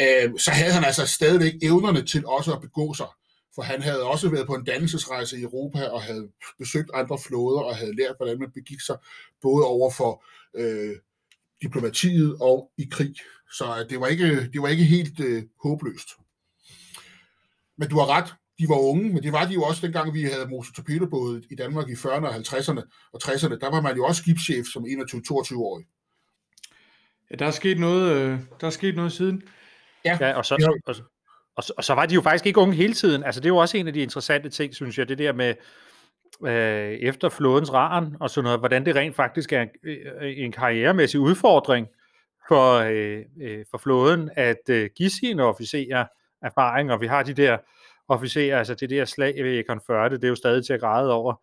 øh, 0.00 0.38
så 0.38 0.50
havde 0.50 0.72
han 0.72 0.84
altså 0.84 1.06
stadigvæk 1.06 1.52
evnerne 1.62 2.06
til 2.06 2.26
også 2.26 2.52
at 2.54 2.60
begå 2.60 2.94
sig. 2.94 3.06
For 3.54 3.62
han 3.62 3.82
havde 3.82 4.02
også 4.02 4.28
været 4.28 4.46
på 4.46 4.54
en 4.54 4.64
dannelsesrejse 4.64 5.38
i 5.38 5.42
Europa 5.42 5.84
og 5.84 6.02
havde 6.02 6.28
besøgt 6.58 6.90
andre 6.94 7.18
flåder 7.26 7.60
og 7.60 7.76
havde 7.76 7.96
lært, 7.96 8.16
hvordan 8.16 8.38
man 8.38 8.50
begik 8.50 8.80
sig 8.80 8.96
både 9.42 9.66
over 9.66 9.90
for 9.90 10.24
øh, 10.54 10.96
diplomatiet 11.62 12.36
og 12.40 12.70
i 12.78 12.88
krig. 12.90 13.14
Så 13.52 13.86
det 13.90 14.00
var 14.00 14.06
ikke, 14.06 14.50
det 14.52 14.62
var 14.62 14.68
ikke 14.68 14.84
helt 14.84 15.20
øh, 15.20 15.42
håbløst. 15.62 16.08
Men 17.78 17.88
du 17.88 17.98
har 17.98 18.06
ret, 18.06 18.34
de 18.58 18.68
var 18.68 18.78
unge, 18.78 19.12
men 19.12 19.22
det 19.22 19.32
var 19.32 19.44
de 19.44 19.54
jo 19.54 19.62
også 19.62 19.86
dengang, 19.86 20.14
vi 20.14 20.22
havde 20.22 20.46
motortorpedobåde 20.48 21.42
i 21.50 21.54
Danmark 21.54 21.88
i 21.88 21.92
40'erne 21.92 22.26
og 22.26 22.34
50'erne 22.34 22.82
og 23.12 23.20
60'erne. 23.24 23.58
Der 23.58 23.70
var 23.70 23.80
man 23.80 23.96
jo 23.96 24.04
også 24.04 24.22
skibschef 24.22 24.66
som 24.66 24.84
21-22-årig. 24.84 25.86
Ja, 27.30 27.36
der 27.36 27.46
er 27.46 27.50
sket 27.50 27.78
noget, 27.78 28.16
øh, 28.16 28.38
der 28.60 28.66
er 28.66 28.70
sket 28.70 28.96
noget 28.96 29.12
siden. 29.12 29.42
Ja, 30.04 30.18
ja 30.20 30.36
og, 30.36 30.46
så, 30.46 30.78
og, 30.86 30.94
og, 31.56 31.64
og 31.76 31.84
så 31.84 31.94
var 31.94 32.06
de 32.06 32.14
jo 32.14 32.20
faktisk 32.20 32.46
ikke 32.46 32.60
unge 32.60 32.74
hele 32.74 32.94
tiden. 32.94 33.24
Altså 33.24 33.40
det 33.40 33.46
er 33.46 33.50
jo 33.50 33.56
også 33.56 33.76
en 33.76 33.86
af 33.86 33.92
de 33.92 34.02
interessante 34.02 34.48
ting, 34.48 34.74
synes 34.74 34.98
jeg, 34.98 35.08
det 35.08 35.18
der 35.18 35.32
med 35.32 35.54
øh, 36.46 36.92
efter 36.92 37.28
flådens 37.28 37.72
raren 37.72 38.16
og 38.20 38.30
sådan 38.30 38.44
noget, 38.44 38.58
hvordan 38.58 38.84
det 38.84 38.96
rent 38.96 39.16
faktisk 39.16 39.52
er 39.52 39.62
en, 39.62 39.68
øh, 39.84 39.98
en 40.22 40.52
karrieremæssig 40.52 41.20
udfordring 41.20 41.86
for, 42.48 42.74
øh, 42.74 43.22
øh, 43.42 43.64
for 43.70 43.78
flåden 43.78 44.30
at 44.36 44.70
øh, 44.70 44.90
give 44.96 45.10
sine 45.10 45.44
officerer 45.44 46.04
erfaring, 46.42 46.92
og 46.92 47.00
vi 47.00 47.06
har 47.06 47.22
de 47.22 47.34
der 47.34 47.58
officerer, 48.08 48.58
altså 48.58 48.74
det 48.74 48.90
der 48.90 49.04
slag 49.04 49.44
ved 49.44 49.58
Ekon 49.58 49.80
40, 49.86 50.10
det 50.10 50.24
er 50.24 50.28
jo 50.28 50.34
stadig 50.34 50.66
til 50.66 50.72
at 50.72 50.80
græde 50.80 51.12
over. 51.12 51.34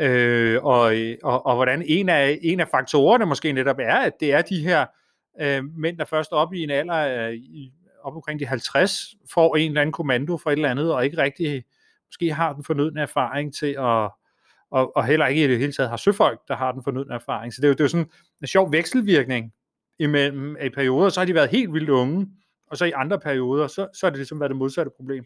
Øh, 0.00 0.64
og, 0.64 0.94
og, 1.22 1.46
og 1.46 1.54
hvordan 1.54 1.82
en 1.86 2.08
af, 2.08 2.38
en 2.42 2.60
af 2.60 2.68
faktorerne 2.68 3.26
måske 3.26 3.52
netop 3.52 3.78
er, 3.78 3.96
at 3.96 4.12
det 4.20 4.32
er 4.32 4.42
de 4.42 4.62
her 4.62 4.86
øh, 5.40 5.64
mænd, 5.78 5.98
der 5.98 6.04
først 6.04 6.32
op 6.32 6.54
i 6.54 6.62
en 6.62 6.70
alder 6.70 7.28
øh, 7.28 7.34
op 8.02 8.16
omkring 8.16 8.40
de 8.40 8.46
50, 8.46 9.14
får 9.32 9.56
en 9.56 9.70
eller 9.70 9.80
anden 9.80 9.92
kommando 9.92 10.36
for 10.36 10.50
et 10.50 10.56
eller 10.56 10.70
andet, 10.70 10.92
og 10.94 11.04
ikke 11.04 11.16
rigtig 11.16 11.64
måske 12.08 12.32
har 12.32 12.52
den 12.52 12.64
fornødne 12.64 13.00
erfaring 13.00 13.54
til 13.54 13.76
at, 13.78 14.10
og, 14.70 14.96
og 14.96 15.06
heller 15.06 15.26
ikke 15.26 15.44
i 15.44 15.48
det 15.48 15.58
hele 15.58 15.72
taget 15.72 15.90
har 15.90 15.96
søfolk, 15.96 16.40
der 16.48 16.56
har 16.56 16.72
den 16.72 16.84
fornødne 16.84 17.14
erfaring. 17.14 17.54
Så 17.54 17.60
det 17.60 17.66
er 17.66 17.68
jo, 17.68 17.72
det 17.72 17.80
er 17.80 17.84
jo 17.84 17.88
sådan 17.88 18.10
en 18.40 18.46
sjov 18.46 18.72
vekselvirkning 18.72 19.52
imellem, 19.98 20.56
i 20.56 20.68
perioder, 20.68 21.08
så 21.08 21.20
har 21.20 21.24
de 21.24 21.34
været 21.34 21.50
helt 21.50 21.72
vildt 21.72 21.90
unge, 21.90 22.26
og 22.70 22.76
så 22.76 22.84
i 22.84 22.92
andre 22.94 23.20
perioder, 23.20 23.66
så, 23.66 23.88
så 23.94 24.06
er 24.06 24.10
det 24.10 24.18
ligesom 24.18 24.40
været 24.40 24.50
det 24.50 24.56
modsatte 24.56 24.90
problem. 24.96 25.24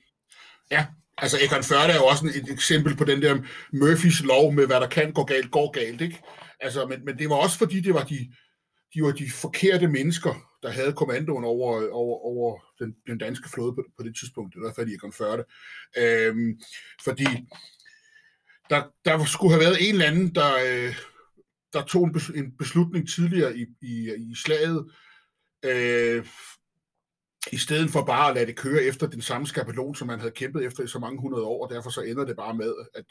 Ja, 0.70 0.86
altså 1.18 1.38
Egon 1.44 1.62
Førde 1.62 1.92
er 1.92 1.96
jo 1.96 2.04
også 2.04 2.26
et 2.26 2.52
eksempel 2.52 2.96
på 2.96 3.04
den 3.04 3.22
der 3.22 3.34
Murphys 3.72 4.24
lov 4.24 4.52
med, 4.52 4.66
hvad 4.66 4.80
der 4.80 4.88
kan 4.88 5.12
gå 5.12 5.24
galt, 5.24 5.50
går 5.50 5.70
galt, 5.70 6.00
ikke? 6.00 6.22
Altså, 6.60 6.86
men, 6.86 7.04
men 7.04 7.18
det 7.18 7.30
var 7.30 7.36
også 7.36 7.58
fordi, 7.58 7.80
det 7.80 7.94
var 7.94 8.04
de, 8.04 8.32
de 8.94 9.02
var 9.02 9.10
de 9.10 9.30
forkerte 9.30 9.88
mennesker, 9.88 10.34
der 10.64 10.70
havde 10.70 10.92
kommandoen 10.92 11.44
over, 11.44 11.92
over, 11.92 12.18
over 12.24 12.60
den, 12.78 12.96
den 13.06 13.18
danske 13.18 13.48
flåde 13.48 13.74
på, 13.74 13.82
på 13.96 14.02
det 14.02 14.16
tidspunkt, 14.16 14.54
i 14.54 14.58
hvert 14.60 14.74
fald 14.76 14.88
i 14.88 14.94
Egon 14.94 15.12
Førte. 15.12 15.44
Øhm, 15.98 16.60
fordi 17.04 17.26
der, 18.70 18.82
der 19.04 19.24
skulle 19.24 19.52
have 19.52 19.64
været 19.64 19.88
en 19.88 19.94
eller 19.94 20.06
anden, 20.06 20.34
der, 20.34 20.52
øh, 20.66 20.94
der 21.72 21.82
tog 21.84 22.04
en, 22.04 22.20
en 22.34 22.56
beslutning 22.56 23.08
tidligere 23.08 23.56
i, 23.56 23.66
i, 23.82 24.14
i 24.30 24.34
slaget, 24.34 24.90
øh, 25.64 26.26
i 27.52 27.58
stedet 27.58 27.90
for 27.90 28.04
bare 28.04 28.28
at 28.28 28.34
lade 28.34 28.46
det 28.46 28.56
køre 28.56 28.82
efter 28.82 29.06
den 29.06 29.22
samme 29.22 29.46
skabelon, 29.46 29.94
som 29.94 30.06
man 30.06 30.18
havde 30.18 30.32
kæmpet 30.32 30.64
efter 30.64 30.84
i 30.84 30.86
så 30.86 30.98
mange 30.98 31.20
hundrede 31.20 31.44
år, 31.44 31.66
og 31.66 31.74
derfor 31.74 31.90
så 31.90 32.00
ender 32.00 32.24
det 32.24 32.36
bare 32.36 32.54
med, 32.54 32.74
at 32.94 33.04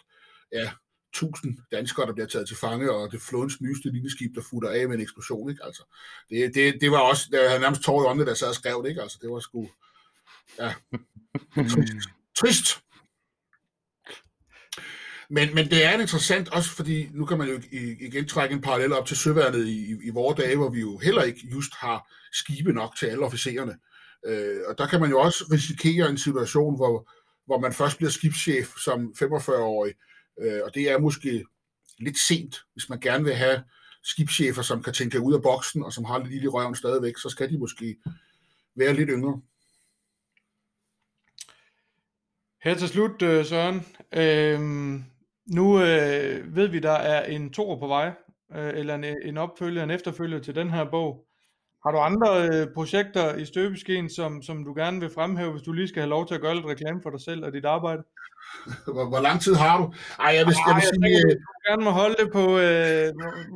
ja, 0.52 0.72
tusind 1.13 1.58
danskere, 1.71 2.06
der 2.06 2.13
bliver 2.13 2.28
taget 2.28 2.47
til 2.47 2.58
fange, 2.58 2.91
og 2.91 3.12
det 3.12 3.21
flådens 3.21 3.62
nyeste 3.62 3.89
linjeskib, 3.89 4.36
der 4.36 4.41
futter 4.41 4.69
af 4.69 4.88
med 4.88 4.95
en 4.95 5.02
eksplosion. 5.02 5.49
Ikke? 5.49 5.65
Altså, 5.65 5.84
det, 6.30 6.56
det, 6.56 6.82
det 6.82 6.91
var 6.91 6.99
også, 6.99 7.28
der 7.32 7.47
havde 7.47 7.62
nærmest 7.62 7.82
tår 7.82 8.04
i 8.04 8.06
ånden, 8.06 8.28
der 8.28 8.34
sad 8.34 8.47
og 8.47 8.56
skrev 8.56 8.84
det. 8.84 8.89
Ikke? 8.89 9.02
Altså, 9.02 9.17
det 9.21 9.30
var 9.30 9.39
sgu, 9.39 9.69
ja, 10.60 10.73
trist. 11.56 12.10
trist. 12.39 12.80
Men, 15.30 15.56
men 15.56 15.69
det 15.69 15.86
er 15.86 15.99
interessant 15.99 16.49
også, 16.49 16.69
fordi 16.69 17.10
nu 17.13 17.26
kan 17.26 17.38
man 17.38 17.47
jo 17.49 17.62
igen 17.99 18.28
trække 18.28 18.56
en 18.56 18.62
parallel 18.62 18.93
op 18.93 19.06
til 19.06 19.17
søværnet 19.17 19.67
i, 19.67 19.93
i, 19.93 19.97
i 20.04 20.10
vores 20.10 20.38
dage, 20.38 20.56
hvor 20.56 20.69
vi 20.69 20.80
jo 20.80 20.97
heller 20.97 21.23
ikke 21.23 21.47
just 21.52 21.73
har 21.76 22.12
skibe 22.32 22.73
nok 22.73 22.95
til 22.99 23.06
alle 23.06 23.26
officererne. 23.26 23.78
Øh, 24.26 24.62
og 24.67 24.78
der 24.78 24.88
kan 24.88 25.02
man 25.02 25.10
jo 25.10 25.19
også 25.19 25.45
risikere 25.52 26.10
en 26.10 26.17
situation, 26.17 26.76
hvor, 26.76 27.12
hvor 27.45 27.60
man 27.60 27.73
først 27.73 27.97
bliver 27.97 28.10
skibschef 28.10 28.78
som 28.78 29.13
45-årig, 29.21 29.93
øh, 30.39 30.62
og 30.65 30.76
det 30.76 30.91
er 30.91 30.98
måske 31.00 31.46
lidt 32.00 32.17
sent, 32.17 32.56
hvis 32.74 32.89
man 32.89 33.00
gerne 33.00 33.24
vil 33.24 33.36
have 33.36 33.63
skibschefer, 34.04 34.62
som 34.62 34.84
kan 34.84 34.93
tænke 34.93 35.22
ud 35.22 35.34
af 35.34 35.41
boksen, 35.41 35.84
og 35.84 35.93
som 35.93 36.06
har 36.06 36.17
lidt 36.17 36.32
lille 36.32 36.50
røven 36.50 36.76
stadigvæk, 36.76 37.17
så 37.17 37.30
skal 37.30 37.50
de 37.50 37.58
måske 37.58 37.98
være 38.76 38.93
lidt 38.93 39.10
yngre. 39.10 39.41
Her 42.63 42.76
til 42.76 42.88
slut, 42.88 43.22
øh, 43.22 43.46
Søren. 43.46 43.86
Øhm, 44.15 45.04
nu 45.46 45.82
øh, 45.82 46.56
ved 46.56 46.67
vi, 46.67 46.80
der 46.80 46.91
er 46.91 47.26
en 47.26 47.54
to 47.54 47.76
på 47.76 47.88
vej, 47.88 48.12
øh, 48.56 48.72
eller 48.80 48.96
en, 48.96 49.04
en 49.04 49.38
opfølger, 49.38 49.84
en 49.84 49.91
efterfølger 49.91 50.39
til 50.39 50.56
den 50.56 50.69
her 50.69 50.86
bog. 50.91 51.26
Har 51.86 51.91
du 51.91 51.98
andre 51.98 52.48
øh, 52.48 52.67
projekter 52.74 53.36
i 53.36 53.46
støbeskeen, 53.46 54.10
som, 54.10 54.41
som 54.41 54.65
du 54.65 54.74
gerne 54.74 55.00
vil 55.00 55.10
fremhæve, 55.10 55.52
hvis 55.52 55.63
du 55.63 55.72
lige 55.72 55.88
skal 55.88 56.02
have 56.02 56.10
lov 56.10 56.28
til 56.28 56.36
at 56.36 56.41
gøre 56.41 56.56
lidt 56.56 56.65
reklame 56.65 57.02
for 57.04 57.10
dig 57.10 57.22
selv 57.22 57.46
og 57.46 57.54
dit 57.54 57.65
arbejde? 57.65 58.04
Hvor, 58.94 59.06
hvor 59.06 59.22
lang 59.22 59.42
tid 59.42 59.54
har 59.54 59.78
du? 59.82 59.94
Ej, 60.20 60.32
jeg 60.38 60.46
vil, 60.48 60.54
Ej, 60.54 60.63
jeg 60.68 60.76
vil 60.76 60.84
sige... 60.84 61.06
Jeg 61.06 61.22
tænker, 61.24 61.46
du 61.54 61.70
gerne 61.70 61.84
må 61.84 61.92
holde 61.92 62.16
det 62.20 62.32
på... 62.32 62.44
Øh, 62.60 63.08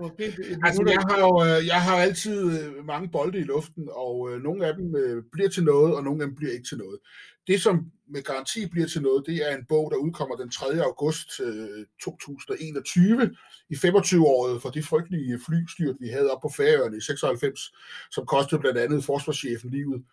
måske 0.03 0.23
altså, 0.63 0.83
jeg 0.95 1.03
har 1.09 1.19
jo 1.25 1.31
øh, 1.45 1.67
jeg 1.67 1.81
har 1.81 1.95
altid 1.95 2.37
øh, 2.59 2.85
mange 2.85 3.09
bolde 3.09 3.39
i 3.39 3.43
luften, 3.43 3.89
og 3.91 4.29
øh, 4.29 4.43
nogle 4.43 4.65
af 4.65 4.73
dem 4.75 4.95
øh, 4.95 5.23
bliver 5.31 5.49
til 5.49 5.63
noget, 5.63 5.95
og 5.95 6.03
nogle 6.03 6.23
af 6.23 6.27
dem 6.27 6.35
bliver 6.35 6.51
ikke 6.51 6.67
til 6.67 6.77
noget. 6.77 6.99
Det, 7.47 7.61
som 7.61 7.91
med 8.09 8.23
garanti 8.23 8.67
bliver 8.67 8.87
til 8.87 9.01
noget, 9.01 9.23
det 9.25 9.51
er 9.51 9.57
en 9.57 9.65
bog, 9.69 9.91
der 9.91 9.97
udkommer 9.97 10.35
den 10.35 10.49
3. 10.49 10.65
august 10.83 11.29
øh, 11.39 11.85
2021, 12.03 13.35
i 13.69 13.75
25-året 13.75 14.61
for 14.61 14.69
det 14.69 14.85
frygtelige 14.85 15.39
flystyrt, 15.45 15.95
vi 15.99 16.07
havde 16.07 16.31
op 16.31 16.41
på 16.41 16.51
Færøerne 16.57 16.97
i 16.97 17.01
96, 17.01 17.73
som 18.11 18.25
kostede 18.25 18.61
blandt 18.61 18.77
andet 18.77 19.05
forsvarschefen 19.05 19.69
livet. 19.69 20.03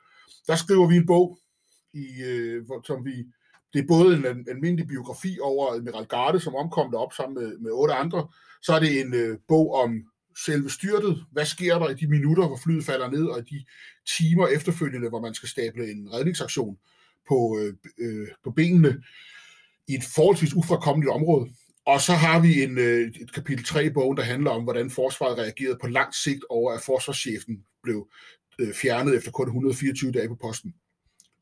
Der 0.47 0.57
skriver 0.57 0.89
vi 0.89 0.97
en 0.97 1.07
bog, 1.07 1.39
i, 1.95 2.23
øh, 2.23 2.65
som 2.85 3.05
vi 3.05 3.25
det 3.75 3.83
er 3.83 3.87
både 3.87 4.17
en 4.17 4.49
almindelig 4.49 4.87
biografi 4.87 5.39
over 5.43 5.73
Admiral 5.73 6.07
Garde, 6.07 6.41
som 6.41 6.55
omkom 6.55 6.91
derop 6.91 7.13
sammen 7.13 7.45
med, 7.45 7.59
med 7.59 7.71
otte 7.71 7.95
andre. 7.95 8.29
Så 8.63 8.73
er 8.73 8.81
det 8.81 9.01
en 9.01 9.15
øh, 9.15 9.39
bog 9.49 9.75
om 9.75 10.05
selve 10.45 10.71
styrtet. 10.71 11.25
Hvad 11.33 11.45
sker 11.45 11.79
der 11.79 11.89
i 11.89 11.95
de 11.95 12.07
minutter, 12.07 12.47
hvor 12.47 12.61
flyet 12.65 12.85
falder 12.85 13.11
ned, 13.11 13.25
og 13.25 13.39
i 13.39 13.43
de 13.43 13.65
timer 14.19 14.47
efterfølgende, 14.47 15.09
hvor 15.09 15.21
man 15.21 15.35
skal 15.35 15.49
stable 15.49 15.91
en 15.91 16.13
redningsaktion 16.13 16.77
på, 17.29 17.59
øh, 17.61 17.75
øh, 17.99 18.29
på 18.45 18.51
benene 18.51 19.03
i 19.89 19.95
et 19.95 20.05
forholdsvis 20.15 20.55
ufrakommeligt 20.55 21.13
område. 21.13 21.51
Og 21.87 22.01
så 22.01 22.13
har 22.13 22.41
vi 22.41 22.63
en, 22.63 22.79
øh, 22.79 23.13
et 23.21 23.33
kapitel 23.35 23.65
3 23.65 23.85
i 23.85 23.91
bogen, 23.91 24.17
der 24.17 24.23
handler 24.23 24.51
om, 24.51 24.63
hvordan 24.63 24.91
forsvaret 24.91 25.39
reagerede 25.39 25.79
på 25.81 25.87
lang 25.87 26.15
sigt 26.15 26.45
over, 26.51 26.73
at 26.73 26.83
forsvarschefen 26.83 27.65
blev 27.83 28.09
øh, 28.59 28.75
fjernet 28.75 29.17
efter 29.17 29.31
kun 29.31 29.47
124 29.47 30.13
dage 30.13 30.29
på 30.29 30.35
posten. 30.35 30.75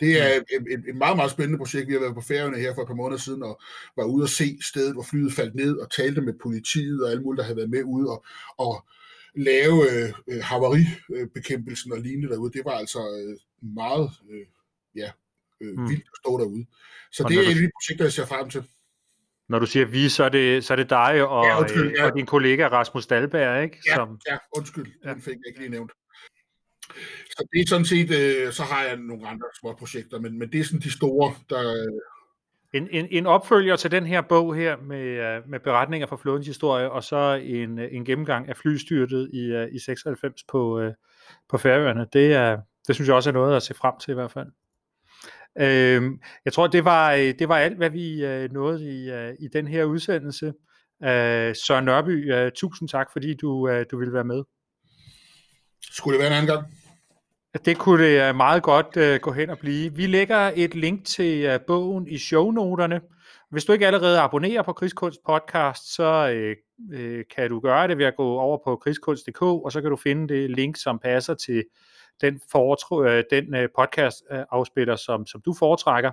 Det 0.03 0.13
er 0.23 0.41
mm. 0.41 0.67
et, 0.71 0.89
et 0.89 0.97
meget, 0.97 1.17
meget 1.17 1.31
spændende 1.31 1.59
projekt. 1.59 1.89
Vi 1.89 1.93
har 1.93 2.01
været 2.01 2.15
på 2.15 2.21
færgerne 2.21 2.59
her 2.59 2.75
for 2.75 2.83
et 2.83 2.89
par 2.89 2.95
måneder 2.95 3.21
siden 3.21 3.43
og 3.43 3.61
var 3.97 4.05
ude 4.05 4.25
at 4.25 4.31
se 4.31 4.59
stedet, 4.61 4.95
hvor 4.95 5.07
flyet 5.11 5.33
faldt 5.33 5.55
ned 5.55 5.77
og 5.77 5.91
talte 5.91 6.21
med 6.21 6.35
politiet 6.43 7.05
og 7.05 7.11
alle 7.11 7.23
mulige, 7.23 7.39
der 7.39 7.45
havde 7.45 7.57
været 7.57 7.71
med 7.71 7.83
ude 7.85 8.09
og, 8.11 8.25
og 8.59 8.87
lave 9.35 9.77
øh, 10.29 10.43
havaribekæmpelsen 10.43 11.93
og 11.93 11.99
lignende 11.99 12.29
derude. 12.29 12.53
Det 12.53 12.65
var 12.65 12.73
altså 12.73 12.99
øh, 12.99 13.37
meget 13.75 14.11
øh, 14.31 14.47
ja, 14.97 15.11
øh, 15.61 15.79
mm. 15.79 15.89
vildt 15.89 16.07
at 16.13 16.19
stå 16.23 16.39
derude. 16.39 16.67
Så 17.13 17.23
og 17.23 17.31
det 17.31 17.39
er 17.39 17.43
et 17.43 17.49
af 17.49 17.55
de 17.55 17.71
projekter, 17.77 18.05
jeg 18.05 18.13
ser 18.13 18.27
frem 18.27 18.51
til. 18.51 18.65
Når 19.49 19.59
du 19.59 19.67
siger 19.67 19.87
vi, 19.87 20.09
så 20.09 20.25
er 20.25 20.29
det, 20.29 20.65
så 20.65 20.75
er 20.75 20.77
det 20.77 20.91
dig 20.91 21.29
og, 21.29 21.45
ja, 21.45 21.61
undskyld, 21.61 21.95
ja. 21.97 22.07
og 22.07 22.17
din 22.17 22.27
kollega 22.27 22.69
Rasmus 22.69 23.07
Dalberg, 23.07 23.63
ikke? 23.63 23.79
Ja, 23.87 23.95
Som... 23.95 24.21
ja 24.31 24.37
undskyld, 24.57 24.87
den 25.05 25.23
fik 25.23 25.35
jeg 25.35 25.47
ikke 25.47 25.61
lige 25.61 25.71
nævnt. 25.71 25.93
Så 27.27 27.49
det 27.53 27.61
er 27.61 27.67
sådan 27.69 27.85
set, 27.85 28.11
øh, 28.11 28.53
så 28.53 28.63
har 28.63 28.83
jeg 28.83 28.97
nogle 28.97 29.29
andre 29.29 29.47
små 29.61 29.73
projekter, 29.73 30.19
men, 30.19 30.39
men 30.39 30.53
det 30.53 30.61
er 30.61 30.65
sådan 30.65 30.81
de 30.81 30.93
store, 30.93 31.35
der... 31.51 31.75
Øh, 31.75 31.93
en, 32.75 32.89
en, 32.91 33.09
en 33.11 33.27
opfølger 33.27 33.77
til 33.77 33.91
den 33.91 34.07
her 34.07 34.21
bog 34.21 34.55
her 34.55 34.77
med, 34.77 35.07
øh, 35.07 35.49
med 35.49 35.61
beretninger 35.61 36.07
fra 36.07 36.17
flådens 36.17 36.47
historie, 36.47 36.91
og 36.91 37.05
så 37.05 37.41
en, 37.43 37.79
en 37.79 38.05
gennemgang 38.05 38.49
af 38.49 38.57
flystyrtet 38.57 39.31
i, 39.33 39.75
i 39.77 39.79
96 39.79 40.45
på, 40.49 40.91
på 41.49 41.59
Færøerne. 41.59 42.07
Det, 42.13 42.33
er, 42.33 42.59
det 42.87 42.95
synes 42.95 43.09
jeg 43.09 43.17
også 43.17 43.31
er 43.31 43.35
noget 43.35 43.57
at 43.57 43.63
se 43.63 43.75
frem 43.75 43.95
til 44.01 44.11
i 44.11 44.15
hvert 44.15 44.31
fald. 44.31 44.47
Øhm, 45.61 46.21
jeg 46.45 46.53
tror, 46.53 46.67
det 46.67 46.85
var, 46.85 47.13
det 47.15 47.49
var 47.49 47.57
alt, 47.59 47.77
hvad 47.77 47.91
vi 47.91 48.21
nåede 48.49 48.85
i, 48.85 49.11
i 49.45 49.49
den 49.49 49.69
her 49.69 49.85
udsendelse. 49.85 50.53
Søren 51.55 51.85
Nørby, 51.85 52.33
tusind 52.55 52.89
tak, 52.89 53.13
fordi 53.13 53.35
du, 53.35 53.83
du 53.91 53.99
ville 53.99 54.15
være 54.15 54.25
med. 54.25 54.43
Skulle 55.91 56.19
det 56.19 56.23
være 56.23 56.31
en 56.31 56.37
anden 56.43 56.57
gang? 56.57 56.82
Det 57.65 57.79
kunne 57.79 58.05
det 58.05 58.37
meget 58.37 58.63
godt 58.63 58.97
uh, 58.97 59.21
gå 59.21 59.33
hen 59.33 59.51
og 59.51 59.59
blive. 59.59 59.95
Vi 59.95 60.07
lægger 60.07 60.53
et 60.55 60.75
link 60.75 61.05
til 61.05 61.45
øh, 61.45 61.61
bogen 61.67 62.09
i 62.09 62.19
shownoterne. 62.19 63.01
Hvis 63.51 63.65
du 63.65 63.73
ikke 63.73 63.87
allerede 63.87 64.21
abonnerer 64.21 64.63
på 64.63 64.73
Krigskunst 64.73 65.21
podcast, 65.27 65.95
så 65.95 66.29
kan 67.35 67.51
du 67.51 67.61
gøre 67.61 67.89
det 67.89 67.99
ved 67.99 68.05
at 68.05 68.17
gå 68.17 68.39
over 68.39 68.59
på 68.65 68.77
krigskunst.dk, 68.77 69.43
og 69.43 69.73
så 69.73 69.81
kan 69.81 69.91
du 69.91 69.97
finde 69.97 70.35
det 70.35 70.51
link, 70.51 70.77
som 70.77 70.99
passer 70.99 71.35
til 71.35 71.65
den, 72.21 72.41
foretr- 72.57 73.23
den 73.31 73.69
podcast 73.77 74.23
afspiller, 74.31 74.97
som, 74.97 75.27
som 75.27 75.41
du 75.41 75.55
foretrækker. 75.59 76.11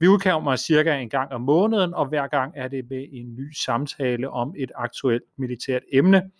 Vi 0.00 0.08
udkommer 0.08 0.56
cirka 0.56 0.96
en 0.96 1.08
gang 1.08 1.32
om 1.32 1.40
måneden, 1.40 1.94
og 1.94 2.06
hver 2.06 2.26
gang 2.26 2.52
er 2.56 2.68
det 2.68 2.84
med 2.90 3.06
en 3.12 3.34
ny 3.34 3.52
samtale 3.52 4.30
om 4.30 4.54
et 4.58 4.72
aktuelt 4.74 5.22
militært 5.38 5.82
emne 5.92 6.30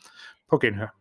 på 0.51 0.59
genhør. 0.59 0.98